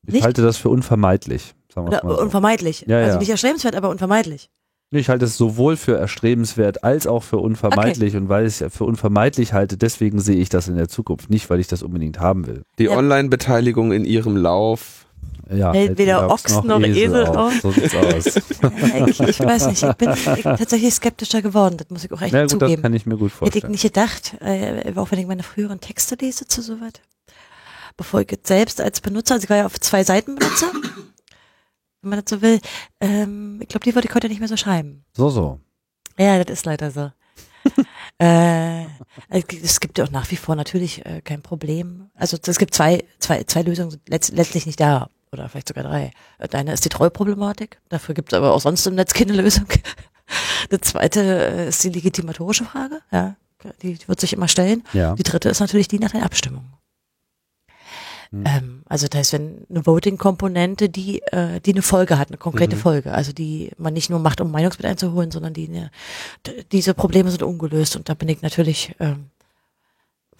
[0.06, 0.24] ich nicht?
[0.24, 1.56] halte das für unvermeidlich.
[1.74, 2.22] Sagen wir mal so.
[2.22, 2.86] Unvermeidlich.
[2.88, 3.18] Ja, also ja.
[3.20, 4.52] nicht erstrebenswert, aber unvermeidlich.
[4.96, 8.24] Ich halte es sowohl für erstrebenswert als auch für unvermeidlich okay.
[8.24, 11.50] und weil ich es für unvermeidlich halte, deswegen sehe ich das in der Zukunft, nicht
[11.50, 12.64] weil ich das unbedingt haben will.
[12.80, 12.92] Die ja.
[12.98, 15.04] Online-Beteiligung in ihrem Lauf
[15.50, 17.54] ja, hält weder Ochs noch, Esel auf.
[17.62, 18.26] So sieht's aus.
[19.08, 22.34] ich, ich, weiß nicht, ich bin ich, tatsächlich skeptischer geworden, das muss ich auch echt
[22.34, 22.74] ja, gut, zugeben.
[22.74, 23.64] Das kann ich mir gut vorstellen.
[23.64, 26.94] Hätte ich nicht gedacht, äh, auch wenn ich meine früheren Texte lese zu sowas.
[27.98, 30.72] Bevor ich jetzt selbst als Benutzer, also ich war ja auf zwei Seiten Benutzer,
[32.04, 32.60] wenn man das so will,
[33.00, 35.06] ähm, ich glaube, die würde ich heute nicht mehr so schreiben.
[35.16, 35.60] So, so.
[36.18, 37.12] Ja, das ist leider so.
[38.20, 38.86] äh,
[39.30, 42.10] es gibt ja auch nach wie vor natürlich äh, kein Problem.
[42.14, 46.12] Also es gibt zwei, zwei, zwei Lösungen letzt, letztlich nicht da oder vielleicht sogar drei.
[46.50, 47.80] Deine ist die Treuproblematik.
[47.90, 49.66] Dafür gibt es aber auch sonst im Netz keine Lösung.
[50.72, 53.02] Die zweite äh, ist die legitimatorische Frage.
[53.12, 53.36] Ja,
[53.82, 54.84] die, die wird sich immer stellen.
[54.94, 55.16] Ja.
[55.16, 56.64] Die dritte ist natürlich die nach der Abstimmung.
[58.34, 58.44] Hm.
[58.48, 62.76] Ähm, also das heißt, wenn eine Voting-Komponente, die, äh, die eine Folge hat, eine konkrete
[62.76, 62.80] mhm.
[62.80, 65.92] Folge, also die man nicht nur macht, um Meinungsbild einzuholen, sondern die eine,
[66.72, 69.30] diese Probleme sind ungelöst und da bin ich natürlich ähm,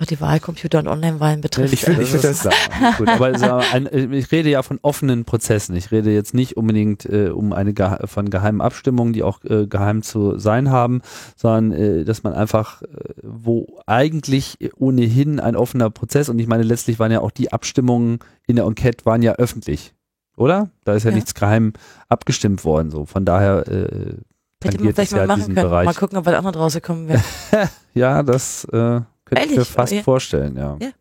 [0.04, 1.74] was die Wahlcomputer und Online-Wahlen betrifft.
[1.74, 2.56] Ich, will, ich will das sagen.
[2.98, 5.76] Gut, aber ein, ich rede ja von offenen Prozessen.
[5.76, 7.74] Ich rede jetzt nicht unbedingt äh, um eine
[8.06, 11.02] von geheimen Abstimmungen, die auch äh, geheim zu sein haben,
[11.36, 12.88] sondern äh, dass man einfach, äh,
[13.24, 18.20] wo eigentlich ohnehin ein offener Prozess und ich meine, letztlich waren ja auch die Abstimmungen
[18.46, 19.94] in der Enquete waren ja öffentlich,
[20.36, 20.70] oder?
[20.84, 21.16] Da ist ja, ja.
[21.16, 21.74] nichts geheim
[22.10, 22.92] abgestimmt worden.
[22.92, 24.16] So von daher äh,
[24.60, 25.68] tangiert es ja diesen können.
[25.68, 25.86] Bereich.
[25.86, 27.22] Mal gucken, ob was anderes rausgekommen wäre.
[27.94, 29.02] ja, das äh,
[29.36, 30.02] könnte ich mir fast ja.
[30.02, 30.78] vorstellen, ja.
[30.82, 30.92] ja.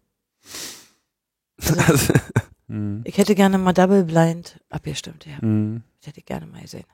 [1.86, 2.12] Also,
[2.68, 3.02] hm.
[3.04, 5.46] ich hätte gerne mal Double Blind abgestimmt, ja.
[5.46, 5.82] Mhm.
[6.00, 6.84] Ich hätte gerne mal gesehen.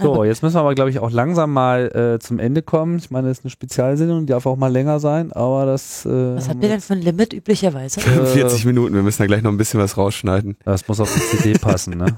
[0.00, 2.98] So, jetzt müssen wir aber, glaube ich, auch langsam mal äh, zum Ende kommen.
[2.98, 6.04] Ich meine, das ist eine Spezialsendung, die darf auch mal länger sein, aber das.
[6.04, 8.00] Äh, was habt ihr denn für ein Limit üblicherweise?
[8.02, 10.56] 45 Minuten, wir müssen da gleich noch ein bisschen was rausschneiden.
[10.64, 12.16] Das muss auf die CD passen, ne?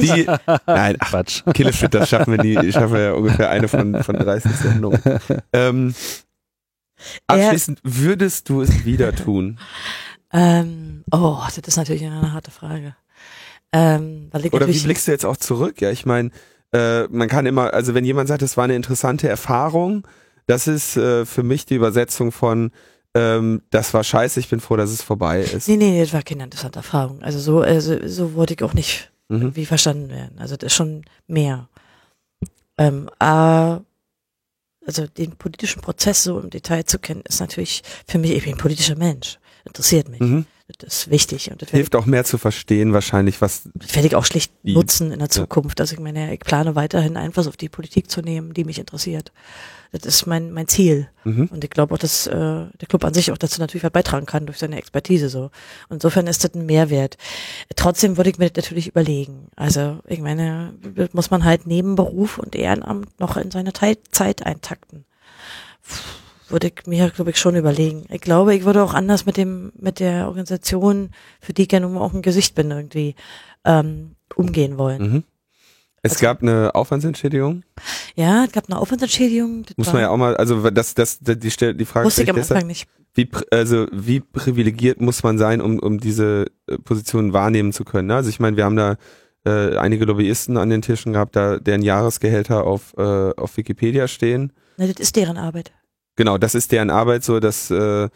[0.00, 0.26] Die,
[0.66, 1.44] nein, ach, Quatsch.
[1.54, 5.00] Killefit, das schaffen wir nie, schaffen wir ja ungefähr eine von, von 30 Sendungen.
[5.52, 5.94] Ähm,
[7.26, 9.58] Abschließend, würdest du es wieder tun?
[10.32, 12.96] ähm, oh, das ist natürlich eine harte Frage.
[13.72, 15.80] Ähm, Oder wie blickst du jetzt auch zurück?
[15.80, 16.30] Ja, ich meine,
[16.72, 20.06] äh, man kann immer, also wenn jemand sagt, es war eine interessante Erfahrung,
[20.46, 22.70] das ist äh, für mich die Übersetzung von
[23.14, 25.68] ähm, das war scheiße, ich bin froh, dass es vorbei ist.
[25.68, 27.22] Nee, nee, das war keine interessante Erfahrung.
[27.22, 29.54] Also so, also, so wollte ich auch nicht mhm.
[29.54, 30.38] wie verstanden werden.
[30.38, 31.68] Also das ist schon mehr.
[32.76, 33.76] Ähm, äh,
[34.86, 38.54] also den politischen Prozess so im Detail zu kennen, ist natürlich für mich, ich bin
[38.54, 40.20] ein politischer Mensch, interessiert mich.
[40.20, 40.46] Mhm.
[40.78, 43.68] Das ist wichtig und das Hilft auch mehr zu verstehen, wahrscheinlich, was.
[43.74, 45.30] das werde ich auch schlicht nutzen in der ja.
[45.30, 45.78] Zukunft.
[45.78, 49.30] Also ich meine, ich plane weiterhin Einfluss auf die Politik zu nehmen, die mich interessiert.
[49.94, 51.08] Das ist mein, mein Ziel.
[51.22, 51.48] Mhm.
[51.52, 54.26] Und ich glaube auch, dass äh, der Club an sich auch dazu natürlich was beitragen
[54.26, 55.52] kann durch seine Expertise so.
[55.88, 57.16] Und insofern ist das ein Mehrwert.
[57.76, 59.46] Trotzdem würde ich mir das natürlich überlegen.
[59.54, 60.74] Also ich meine,
[61.12, 65.04] muss man halt neben Beruf und Ehrenamt noch in seine Teil Zeit eintakten.
[66.48, 68.04] Würde ich mir, glaube ich, schon überlegen.
[68.10, 71.10] Ich glaube, ich würde auch anders mit dem, mit der Organisation,
[71.40, 73.14] für die ich ja nun auch ein Gesicht bin, irgendwie
[73.64, 75.02] ähm, umgehen wollen.
[75.02, 75.24] Mhm.
[76.04, 77.62] Es Also- gab eine Aufwandsentschädigung.
[78.14, 79.64] Ja, es gab eine Aufwandsentschädigung.
[79.64, 82.30] Das Muss man ja auch mal, also das, das, die, Stelle- die Frage wusste ich
[82.30, 82.86] am deshalb, Anfang nicht.
[83.14, 88.08] wie, also wie privilegiert muss man sein, um, um diese äh, Position wahrnehmen zu können?
[88.08, 88.16] Ne?
[88.16, 88.96] Also ich meine, wir haben da
[89.46, 93.02] äh, einige Lobbyisten an den Tischen gehabt, da deren Jahresgehälter auf, äh,
[93.36, 94.52] auf Wikipedia stehen.
[94.76, 95.72] Ne, das ist deren Arbeit.
[96.16, 98.08] Genau, das ist deren Arbeit so, dass äh, äh,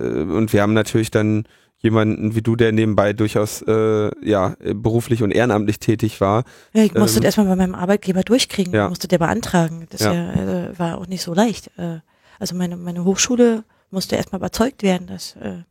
[0.00, 1.44] und wir haben natürlich dann
[1.78, 6.44] jemanden wie du, der nebenbei durchaus äh, ja beruflich und ehrenamtlich tätig war.
[6.72, 8.88] Ja, ich musste Ähm, das erstmal bei meinem Arbeitgeber durchkriegen, ja.
[8.88, 9.86] musste der beantragen.
[9.90, 10.12] Das Ja.
[10.32, 11.70] äh, war auch nicht so leicht.
[11.78, 11.98] Äh,
[12.38, 15.62] also meine, meine Hochschule musste erstmal überzeugt werden, dass, äh,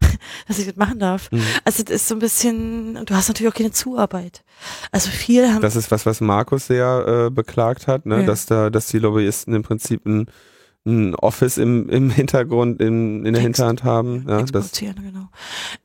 [0.48, 1.30] dass ich das machen darf.
[1.30, 1.42] Mhm.
[1.64, 4.42] Also das ist so ein bisschen, und du hast natürlich auch keine Zuarbeit.
[4.90, 8.20] Also viel haben Das ist was, was Markus sehr äh, beklagt hat, ne?
[8.20, 8.26] Ja.
[8.26, 10.26] dass da, dass die Lobbyisten im Prinzip ein,
[10.86, 13.42] ein Office im, im Hintergrund, in, in der.
[13.42, 14.24] Hinterhand haben.
[14.26, 15.28] Ja, das, genau.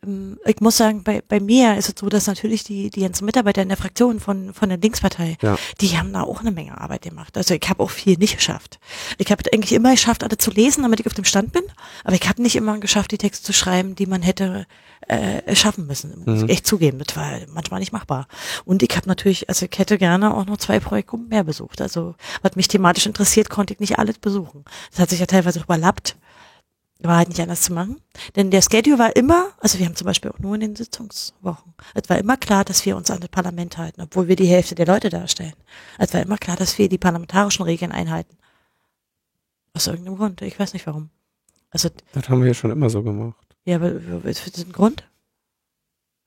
[0.05, 3.25] Ähm, Ich muss sagen, bei, bei mir ist es so, dass natürlich die, die ganzen
[3.25, 5.57] Mitarbeiter in der Fraktion von, von der Linkspartei, Ja.
[5.81, 7.35] die haben da auch eine Menge Arbeit gemacht.
[7.35, 8.79] Also ich habe auch viel nicht geschafft.
[9.17, 11.63] Ich habe eigentlich immer geschafft, alle zu lesen, damit ich auf dem Stand bin,
[12.05, 14.65] aber ich habe nicht immer geschafft, die Texte zu schreiben, die man hätte
[15.07, 16.23] äh, schaffen müssen.
[16.25, 16.45] Muss Mhm.
[16.45, 18.27] ich echt zugeben, das war manchmal nicht machbar.
[18.65, 21.81] Und ich habe natürlich, also ich hätte gerne auch noch zwei Projektgruppen mehr besucht.
[21.81, 24.65] Also was mich thematisch interessiert, konnte ich nicht alles besuchen.
[24.91, 26.15] Das hat sich ja teilweise überlappt.
[26.99, 28.01] War halt nicht anders zu machen.
[28.35, 31.73] Denn der Schedule war immer, also wir haben zum Beispiel auch nur in den Sitzungswochen,
[31.93, 34.75] es war immer klar, dass wir uns an das Parlament halten, obwohl wir die Hälfte
[34.75, 35.53] der Leute darstellen.
[35.99, 38.37] Es war immer klar, dass wir die parlamentarischen Regeln einhalten.
[39.75, 40.41] Aus irgendeinem Grund.
[40.41, 41.09] Ich weiß nicht warum.
[41.69, 43.35] Also, das haben wir ja schon immer so gemacht.
[43.65, 43.91] Ja, aber
[44.25, 45.03] ist das ein Grund?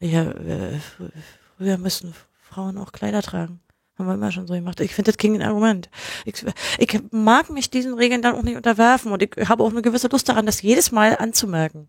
[0.01, 1.11] Ja, äh, fr-
[1.57, 3.61] früher müssen Frauen auch Kleider tragen.
[3.99, 4.79] Haben wir immer schon so gemacht.
[4.81, 5.91] Ich finde, das ging ein Argument.
[6.25, 6.45] Ich,
[6.79, 10.07] ich mag mich diesen Regeln dann auch nicht unterwerfen und ich habe auch eine gewisse
[10.09, 11.89] Lust daran, das jedes Mal anzumerken.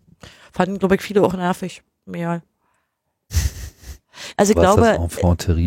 [0.52, 1.84] Fanden, glaube ich, viele auch nervig.
[2.08, 2.42] Ja.
[4.36, 4.82] Also ich Was glaube,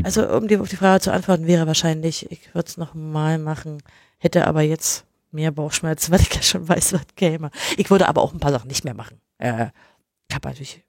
[0.04, 3.38] also um dir auf die Frage zu antworten, wäre wahrscheinlich, ich würde es noch mal
[3.38, 3.82] machen,
[4.18, 7.50] hätte aber jetzt mehr Bauchschmerzen, weil ich ja schon weiß, was käme.
[7.76, 9.20] Ich würde aber auch ein paar Sachen nicht mehr machen.
[9.42, 9.70] Äh,
[10.28, 10.84] ich habe natürlich,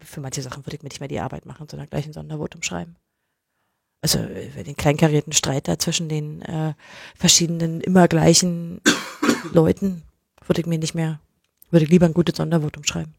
[0.00, 2.62] für manche Sachen würde ich mir nicht mehr die Arbeit machen, sondern gleich ein Sondervotum
[2.62, 2.96] schreiben.
[4.00, 6.74] Also äh, den kleinkarierten Streit da zwischen den äh,
[7.14, 8.80] verschiedenen, immer gleichen
[9.52, 10.02] Leuten
[10.46, 11.20] würde ich mir nicht mehr,
[11.70, 13.14] würde ich lieber ein gutes Sondervotum schreiben.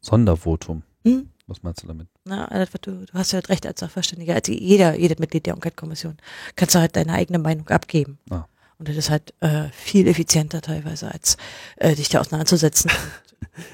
[0.00, 0.82] Sondervotum.
[1.04, 1.30] Hm?
[1.46, 2.08] Was meinst du damit?
[2.24, 2.48] Na,
[2.82, 6.16] du, du hast ja recht als Sachverständiger, als jeder, jedes Mitglied der Enquete-Kommission,
[6.56, 8.18] kannst du halt deine eigene Meinung abgeben.
[8.30, 8.46] Ah.
[8.78, 11.36] Und das ist halt äh, viel effizienter teilweise, als
[11.76, 12.90] äh, dich da auseinanderzusetzen.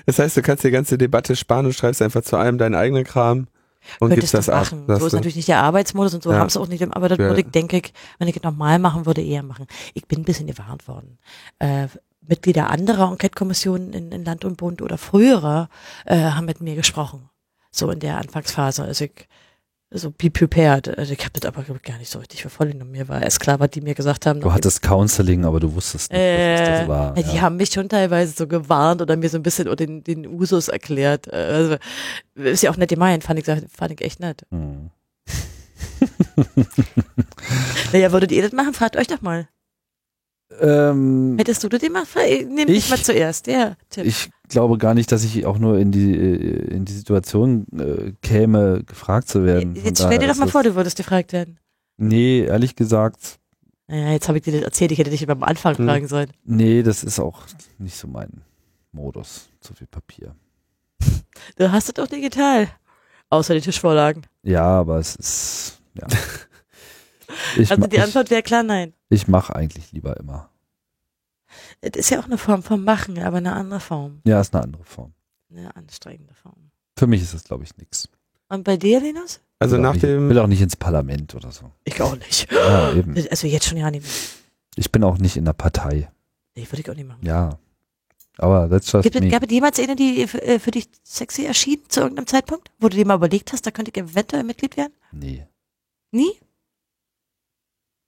[0.05, 3.05] Das heißt, du kannst die ganze Debatte sparen und schreibst einfach zu allem deinen eigenen
[3.05, 3.47] Kram
[3.98, 4.64] und gibst das ab.
[4.64, 4.85] machen.
[4.86, 6.39] sagst So ist natürlich nicht der Arbeitsmodus und so Ja.
[6.39, 7.24] haben es auch nicht, aber das Ja.
[7.28, 9.66] würde ich, denke ich, wenn ich es normal machen würde, eher machen.
[9.94, 11.18] Ich bin ein bisschen gewarnt worden.
[11.60, 11.86] Äh,
[12.27, 15.70] Mitglieder anderer Enquete-Kommissionen in, in Land und Bund oder früherer
[16.05, 17.31] äh, haben mit mir gesprochen.
[17.70, 18.82] So in der Anfangsphase.
[18.82, 19.28] Also ich,
[19.93, 20.97] so be prepared.
[20.99, 22.93] Also ich habe das aber ich, gar nicht so richtig voll genommen.
[22.93, 24.41] Mir war erst klar, was die mir gesagt haben.
[24.41, 27.15] Du hattest Counseling, aber du wusstest nicht, was Äh, das war.
[27.15, 27.41] die ja.
[27.41, 30.69] haben mich schon teilweise so gewarnt oder mir so ein bisschen oder den, den Usus
[30.69, 31.27] erklärt.
[31.27, 31.77] Äh, Also,
[32.37, 34.47] ist ja auch nett gemeint, fand ich, fand ich echt nett.
[34.51, 34.91] Hm.
[37.93, 38.75] Naja, würdet ihr das machen?
[38.75, 39.49] Fragt euch doch mal.
[40.61, 42.09] Ähm, Hättest du das gemacht?
[42.17, 42.91] Dich Ich?
[42.91, 43.47] mal zuerst.
[43.47, 44.05] Ja, Tipp.
[44.07, 48.12] ich glaube gar nicht, dass ich auch nur in die äh, in die Situation äh,
[48.22, 49.74] käme, gefragt zu werden.
[49.77, 51.59] Von Jetzt stell dir doch mal vor, du würdest gefragt werden.
[51.97, 53.39] Nee, ehrlich gesagt,
[53.89, 55.86] Naja, jetzt habe ich dir das erzählt, ich hätte dich beim Anfang Hm.
[55.86, 56.31] fragen sollen.
[56.44, 57.43] nee, das ist auch
[57.78, 58.43] nicht so mein
[58.93, 59.48] Modus.
[59.60, 60.35] Zu viel Papier.
[61.56, 62.68] Du hast es doch digital.
[63.31, 64.22] Außer die Tischvorlagen.
[64.43, 66.06] Ja, aber es ist ja.
[67.56, 68.93] Ich, Also die Antwort wäre klar, nein.
[69.09, 70.51] ich mache eigentlich lieber immer.
[71.81, 74.20] Es ist ja auch eine Form von Machen, aber eine andere Form.
[74.24, 75.12] Ja, ist eine andere Form.
[75.51, 76.70] Eine anstrengende Form.
[76.98, 78.09] Für mich ist es, glaube ich, nichts.
[78.48, 79.40] Und bei dir, Linus?
[79.59, 81.70] Also will auch nach nicht, dem, will auch nicht ins Parlament oder so.
[81.85, 82.51] Ich auch nicht.
[82.52, 83.14] Ja, eben.
[83.31, 84.12] Also jetzt schon ja nicht mehr.
[84.77, 86.10] Ich bin auch nicht in der Partei.
[86.56, 87.24] Nee, würde ich auch nicht machen.
[87.24, 87.59] Ja.
[88.39, 89.28] Aber that's just Gibt es, me.
[89.28, 92.70] gab es jemals eine, die für, äh, für dich sexy erschien zu irgendeinem Zeitpunkt?
[92.78, 94.93] Wo du dir mal überlegt hast, da könnte ich eventuell Mitglied werden?
[95.12, 95.47] Nee.
[96.10, 96.32] Nie?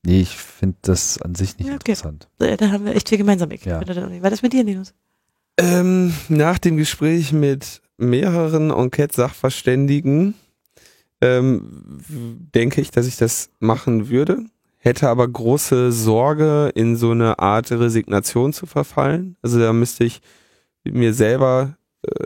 [0.05, 1.93] Nee, ich finde das an sich nicht Ja, okay.
[1.93, 2.29] interessant.
[2.39, 3.51] Da haben wir echt viel gemeinsam.
[3.53, 3.81] Ich Ja.
[3.87, 4.95] War das mit dir, Linus?
[5.59, 10.35] Ähm, nach dem Gespräch mit mehreren Enquete-Sachverständigen
[11.20, 12.01] ähm,
[12.55, 14.45] denke ich, dass ich das machen würde,
[14.79, 19.37] hätte aber große Sorge, in so eine Art Resignation zu verfallen.
[19.41, 20.20] Also da müsste ich
[20.85, 21.77] mir selber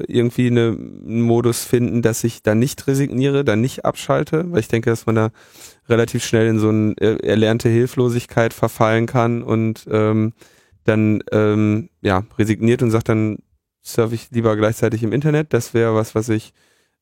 [0.09, 4.69] irgendwie eine, einen Modus finden, dass ich da nicht resigniere, da nicht abschalte, weil ich
[4.69, 5.31] denke, dass man da
[5.89, 10.33] relativ schnell in so eine äh, erlernte Hilflosigkeit verfallen kann und ähm,
[10.85, 13.39] dann ähm, ja resigniert und sagt, dann
[13.83, 15.53] surfe ich lieber gleichzeitig im Internet.
[15.53, 16.53] Das wäre was, was ich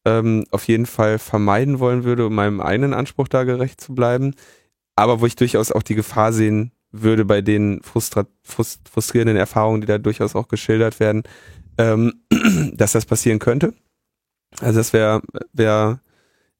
[0.04, 4.34] ähm, auf jeden Fall vermeiden wollen würde, um meinem eigenen Anspruch da gerecht zu bleiben.
[4.96, 9.80] Aber wo ich durchaus auch die Gefahr sehen würde bei den frustra frust frustrierenden Erfahrungen,
[9.80, 11.24] die da durchaus auch geschildert werden,
[11.78, 12.22] ähm,
[12.74, 13.74] dass das passieren könnte.
[14.60, 15.22] Also das wäre
[15.52, 16.00] wär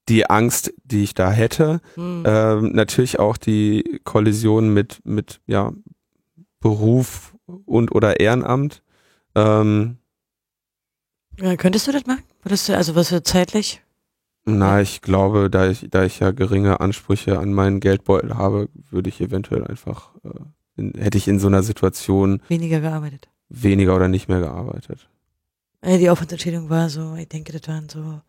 [0.08, 1.80] die Angst, die ich da hätte.
[1.94, 2.24] Hm.
[2.26, 5.72] Ähm, natürlich auch die Kollision mit, mit ja,
[6.60, 8.82] Beruf und oder Ehrenamt.
[9.34, 9.98] Ähm,
[11.40, 12.22] Ja, könntest du das machen?
[12.42, 13.80] Würdest du, also was für zeitlich?
[14.46, 19.08] na, ich glaube, da ich, da ich ja geringe Ansprüche an meinen Geldbeutel habe, würde
[19.08, 20.28] ich eventuell einfach, äh,
[20.76, 23.28] in, hätte ich in so einer Situation Weniger gearbeitet.
[23.48, 25.08] Weniger oder nicht mehr gearbeitet.
[25.80, 28.20] Äh, Die Aufwandsentschädigung war so, ich denke, das waren so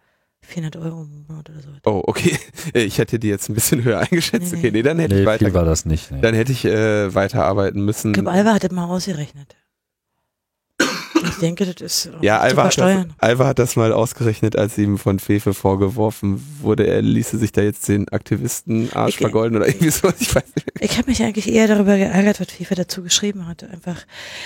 [0.42, 1.70] 400 Euro im Monat oder so.
[1.86, 2.38] Oh, okay.
[2.74, 4.52] Ich hätte die jetzt ein bisschen höher eingeschätzt.
[4.54, 6.12] Nee, Okay, nee, dann hätte Nee, ich weiter, viel war das nicht.
[6.12, 6.22] Nee.
[6.22, 8.10] dann hätte ich äh, weiterarbeiten müssen.
[8.12, 9.56] Ich glaube, Alva hat das mal ausgerechnet.
[11.24, 13.06] Ich denke, das ist auch Ja, Alva hat, das.
[13.18, 17.62] Alva hat das mal ausgerechnet, als ihm von Fefe vorgeworfen wurde, er ließe sich da
[17.62, 20.10] jetzt den Aktivisten Arsch Ich- vergolden oder irgendwie so.
[20.20, 20.68] Ich weiß nicht.
[20.80, 23.64] Ich habe mich eigentlich eher darüber geärgert, was FIFA dazu geschrieben hat.
[23.64, 23.98] Einfach,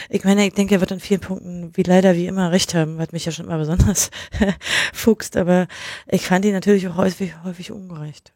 [0.09, 2.97] ich meine, ich denke, er wird an vielen Punkten, wie leider wie immer, recht haben,
[2.97, 4.09] was mich ja schon immer besonders
[4.93, 5.37] fuchst.
[5.37, 5.67] Aber
[6.07, 8.33] ich fand ihn natürlich auch häufig, häufig ungerecht.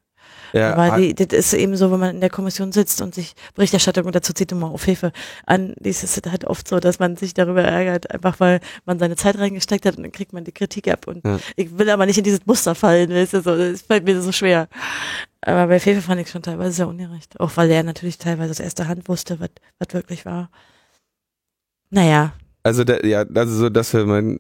[0.54, 3.34] Ja, Aber die, das ist eben so, wenn man in der Kommission sitzt und sich
[3.56, 5.12] Berichterstattung dazu zieht mal auf Hilfe
[5.48, 9.16] an, ist es halt oft so, dass man sich darüber ärgert, einfach weil man seine
[9.16, 11.08] Zeit reingesteckt hat und dann kriegt man die Kritik ab.
[11.08, 11.40] Und Ja.
[11.56, 14.32] ich will aber nicht in dieses Muster fallen, weißt du, so, das fällt mir so
[14.32, 14.68] schwer.
[15.42, 17.40] Aber bei Fefe fand ich schon teilweise sehr ungerecht.
[17.40, 20.50] Auch weil er natürlich teilweise aus erster Hand wusste, was wirklich war.
[21.90, 24.40] Naja, also da, ja, also so, das wäre mein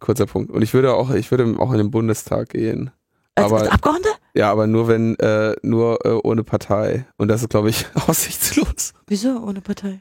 [0.00, 0.50] kurzer Punkt.
[0.50, 2.90] Und ich würde auch, ich würde auch in den Bundestag gehen.
[3.34, 4.16] als, Aber- als Abgeordneter?
[4.34, 7.06] Ja, aber nur wenn, äh, nur äh, ohne Partei.
[7.16, 8.94] Und das ist, glaube ich, aussichtslos.
[9.06, 10.00] Wieso ohne Partei?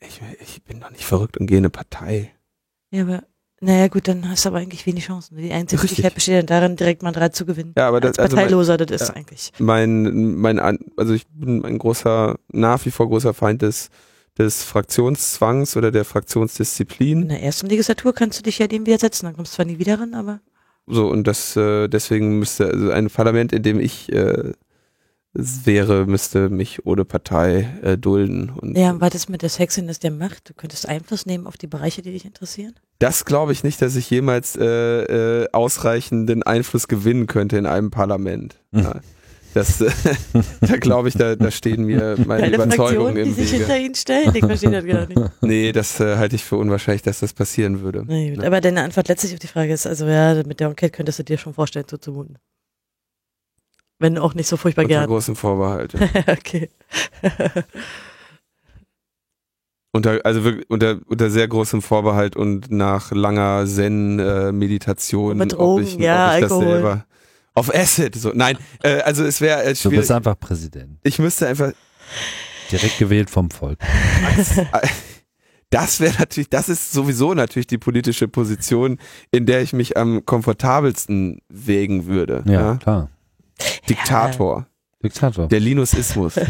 [0.00, 2.34] Ich, ich bin doch nicht verrückt und gehe in eine Partei.
[2.90, 3.22] Ja, aber
[3.60, 5.38] naja gut, dann hast du aber eigentlich wenig Chancen.
[5.38, 5.80] Die einzige.
[5.80, 7.72] Möglichkeit besteht dann darin, direkt Mandat zu gewinnen.
[7.78, 9.14] Ja, aber das, Als also mein, Parteiloser, das ist ja.
[9.14, 9.52] eigentlich.
[9.58, 10.58] mein, mein,
[10.96, 13.88] also ich bin ein großer, nach wie vor großer Feind des,
[14.36, 17.22] des Fraktionszwangs oder der Fraktionsdisziplin.
[17.22, 19.78] In der ersten Legislatur kannst du dich ja dem widersetzen, dann kommst du zwar nie
[19.78, 20.40] wieder ran, aber
[20.86, 24.52] So, und das, äh, deswegen müsste, also ein Parlament, in dem ich äh,
[25.32, 28.50] wäre, müsste mich ohne Partei äh, dulden.
[28.50, 30.50] Und ja, war das mit der Sexiness der Macht?
[30.50, 32.74] Du könntest Einfluss nehmen auf die Bereiche, die dich interessieren?
[33.04, 34.64] das glaube ich nicht, dass ich jemals äh,
[35.42, 38.60] äh, ausreichenden Einfluss gewinnen könnte in einem Parlament.
[38.72, 38.82] Hm.
[38.82, 39.00] Ja.
[39.54, 39.90] Das, äh,
[40.60, 43.58] da glaube ich, da, da stehen mir meine Keine Überzeugungen Fraktion, die im sich Wege.
[43.58, 44.34] hinter ihn stellt?
[44.34, 45.42] Ich verstehe das gar nicht.
[45.42, 48.00] Nee, das äh, halte ich für unwahrscheinlich, dass das passieren würde.
[48.00, 48.42] Gut.
[48.42, 48.42] Ja.
[48.44, 51.22] Aber deine Antwort letztlich auf die Frage ist, also ja, mit der Enquete könntest du
[51.22, 52.38] dir schon vorstellen, so zumuten.
[54.00, 55.06] Wenn auch nicht so furchtbar Unter gern.
[55.06, 55.92] großem Vorbehalt.
[55.92, 56.00] Ja.
[56.32, 56.68] okay.
[59.92, 65.36] unter, also wirklich unter, unter sehr großem Vorbehalt und nach langer Zen-Meditation.
[65.36, 67.04] Mit Drogen, ja, Alkohol.
[67.54, 68.32] Auf Acid, so.
[68.34, 70.98] Nein, äh, also es wäre äh, Du bist einfach Präsident.
[71.02, 71.72] Ich müsste einfach,
[72.70, 73.78] Direkt gewählt vom Volk.
[75.70, 78.98] das wäre natürlich, das ist sowieso natürlich die politische Position,
[79.30, 82.42] in der ich mich am komfortabelsten wägen würde.
[82.46, 83.10] Ja, klar.
[83.88, 84.66] Diktator.
[85.02, 85.48] Diktator.
[85.48, 86.40] Der Linusismus.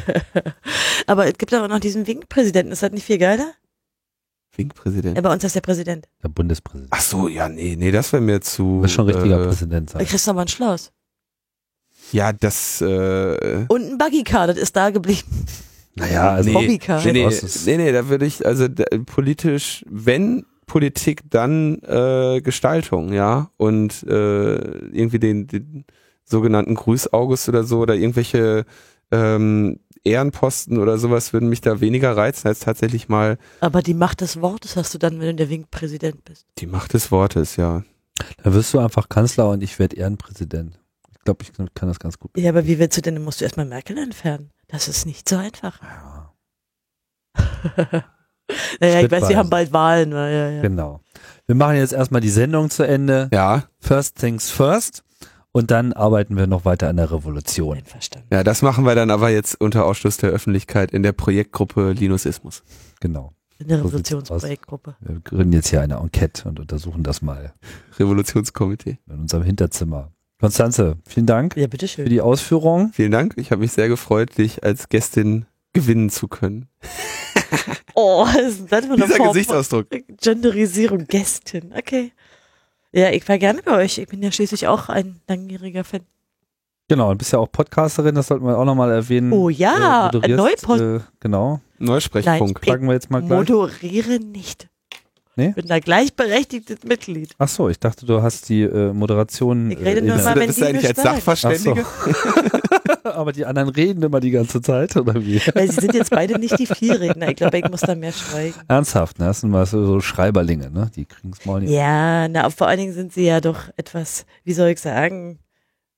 [1.06, 2.72] Aber es gibt auch noch diesen Wink-Präsidenten.
[2.72, 3.52] Ist das nicht viel geiler?
[4.56, 5.16] Wink-Präsident.
[5.16, 6.06] Ja, bei uns ist der Präsident.
[6.22, 6.90] Der Bundespräsident.
[6.92, 8.62] Ach so, ja, nee, nee, das wäre mir zu.
[8.62, 10.06] Du bist schon richtiger äh, Präsident Da sein.
[10.06, 10.92] kriegst du aber einen Schloss.
[12.12, 15.22] Ja, das, äh, Und ein Buggy-Car, das ist da geblieben.
[15.96, 17.04] Naja, also Nee, Hobbycar.
[17.04, 22.40] nee, nee, ist- nee, nee, da würde ich, also da, politisch, wenn Politik, dann äh,
[22.42, 23.50] Gestaltung, ja.
[23.56, 24.54] Und äh,
[24.88, 25.84] irgendwie den, den
[26.24, 28.64] sogenannten Grüß-August oder so oder irgendwelche
[29.12, 34.20] ähm, Ehrenposten oder sowas würden mich da weniger reizen, als tatsächlich mal Aber die Macht
[34.20, 36.46] des Wortes hast du dann, wenn du der Wink-Präsident bist.
[36.58, 37.82] die Macht des Wortes, ja.
[38.42, 40.78] da wirst du einfach Kanzler und ich werde Ehrenpräsident.
[41.12, 42.30] Ich glaube, ich kann, das ganz gut.
[42.36, 43.14] Ja, aber wie willst du denn?
[43.14, 44.50] Dann musst du erstmal Merkel entfernen.
[44.68, 45.80] Das ist nicht so einfach.
[45.82, 46.34] Ja,
[48.80, 50.12] naja, ich weiß, sie haben bald Wahlen.
[50.12, 50.62] Ja, ja.
[50.62, 51.00] genau.
[51.46, 53.28] Wir machen jetzt erstmal die Sendung zu Ende.
[53.32, 55.03] Ja, First things first.
[55.56, 57.76] Und dann arbeiten wir noch weiter an der Revolution.
[57.78, 58.26] Einverstanden.
[58.32, 62.64] Ja, das machen wir dann aber jetzt unter Ausschluss der Öffentlichkeit in der Projektgruppe Linusismus.
[63.00, 63.34] Genau.
[63.60, 64.96] In der So Revolutionsprojektgruppe.
[64.98, 67.54] Wir gründen jetzt hier eine Enquete und untersuchen das mal
[68.00, 68.98] Revolutionskomitee.
[69.08, 70.10] in unserem Hinterzimmer.
[70.40, 72.08] Konstanze, vielen Dank Ja, für bitteschön.
[72.08, 72.90] die Ausführung.
[72.92, 73.34] Vielen Dank.
[73.36, 76.66] Ich habe mich sehr gefreut, dich als Gästin gewinnen zu können.
[77.96, 79.86] Oh, ist das für eine Dieser Form Gesichtsausdruck.
[80.20, 81.72] Genderisierung, Gästin.
[81.76, 82.10] Okay.
[82.94, 83.98] Ja, ich war gerne bei euch.
[83.98, 86.00] Ich bin ja schließlich auch ein langjähriger Fan.
[86.88, 89.32] Genau, du bist ja auch Podcasterin, das sollten wir auch nochmal erwähnen.
[89.32, 92.60] Oh ja, Äh, Neupod- äh, Genau, Neusprechfunk.
[92.62, 93.38] Nein, packen wir jetzt mal gleich.
[93.48, 94.68] Moderiere nicht.
[95.36, 95.48] Nee?
[95.48, 97.34] Ich bin da gleichberechtigtes Mitglied.
[97.38, 99.70] Ach so, ich dachte, du hast die äh, Moderation.
[99.70, 101.02] Ich rede äh, nur mal, wenn Bist die du eigentlich als.
[101.02, 101.84] Sachverständige?
[103.04, 105.40] Aber die anderen reden immer die ganze Zeit, oder wie?
[105.54, 107.28] Weil sie sind jetzt beide nicht die Vielredner.
[107.28, 108.54] Ich glaube, ich muss da mehr schweigen.
[108.68, 109.26] Ernsthaft, ne?
[109.26, 110.90] Das sind mal so, so Schreiberlinge, ne?
[110.94, 111.70] Die kriegen es mal nicht.
[111.70, 115.38] Ja, na, vor allen Dingen sind sie ja doch etwas, wie soll ich sagen,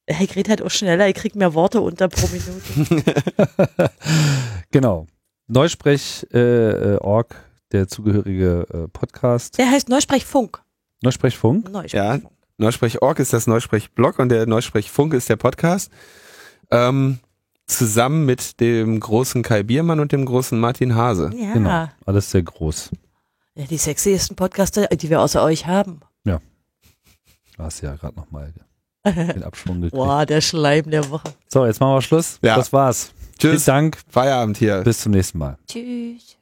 [0.07, 3.03] ich rede halt auch schneller, ich krieg mehr Worte unter pro Minute.
[4.73, 5.07] Genau.
[5.49, 7.37] Neusprech.org, äh, äh, Org,
[7.72, 9.59] der zugehörige äh, Podcast.
[9.59, 10.62] Der heißt Neusprechfunk.
[11.02, 11.70] Neusprechfunk.
[11.70, 12.32] Neusprechfunk.
[12.59, 15.90] Neusprech.org ist das Neusprech-Blog und der Neusprech-Funk ist der Podcast.
[16.70, 17.18] Ähm,
[17.66, 21.30] zusammen mit dem großen Kai Biermann und dem großen Martin Hase.
[21.36, 21.52] Ja.
[21.52, 21.88] Genau.
[22.06, 22.90] Alles sehr groß.
[23.56, 26.01] ja, die sexiesten Podcaster, die wir außer euch haben.
[27.56, 28.52] Du hast ja gerade nochmal
[29.06, 29.94] den Abschwung gekriegt.
[29.97, 31.32] Boah, der Schleim der Woche.
[31.48, 32.38] So, jetzt machen wir Schluss.
[32.43, 32.56] Ja.
[32.56, 33.12] Das war's.
[33.38, 33.64] Vielen Tschüss.
[33.64, 33.98] Dank.
[34.09, 34.82] Feierabend hier.
[34.82, 35.56] Bis zum nächsten Mal.
[35.66, 36.36] Tschüss.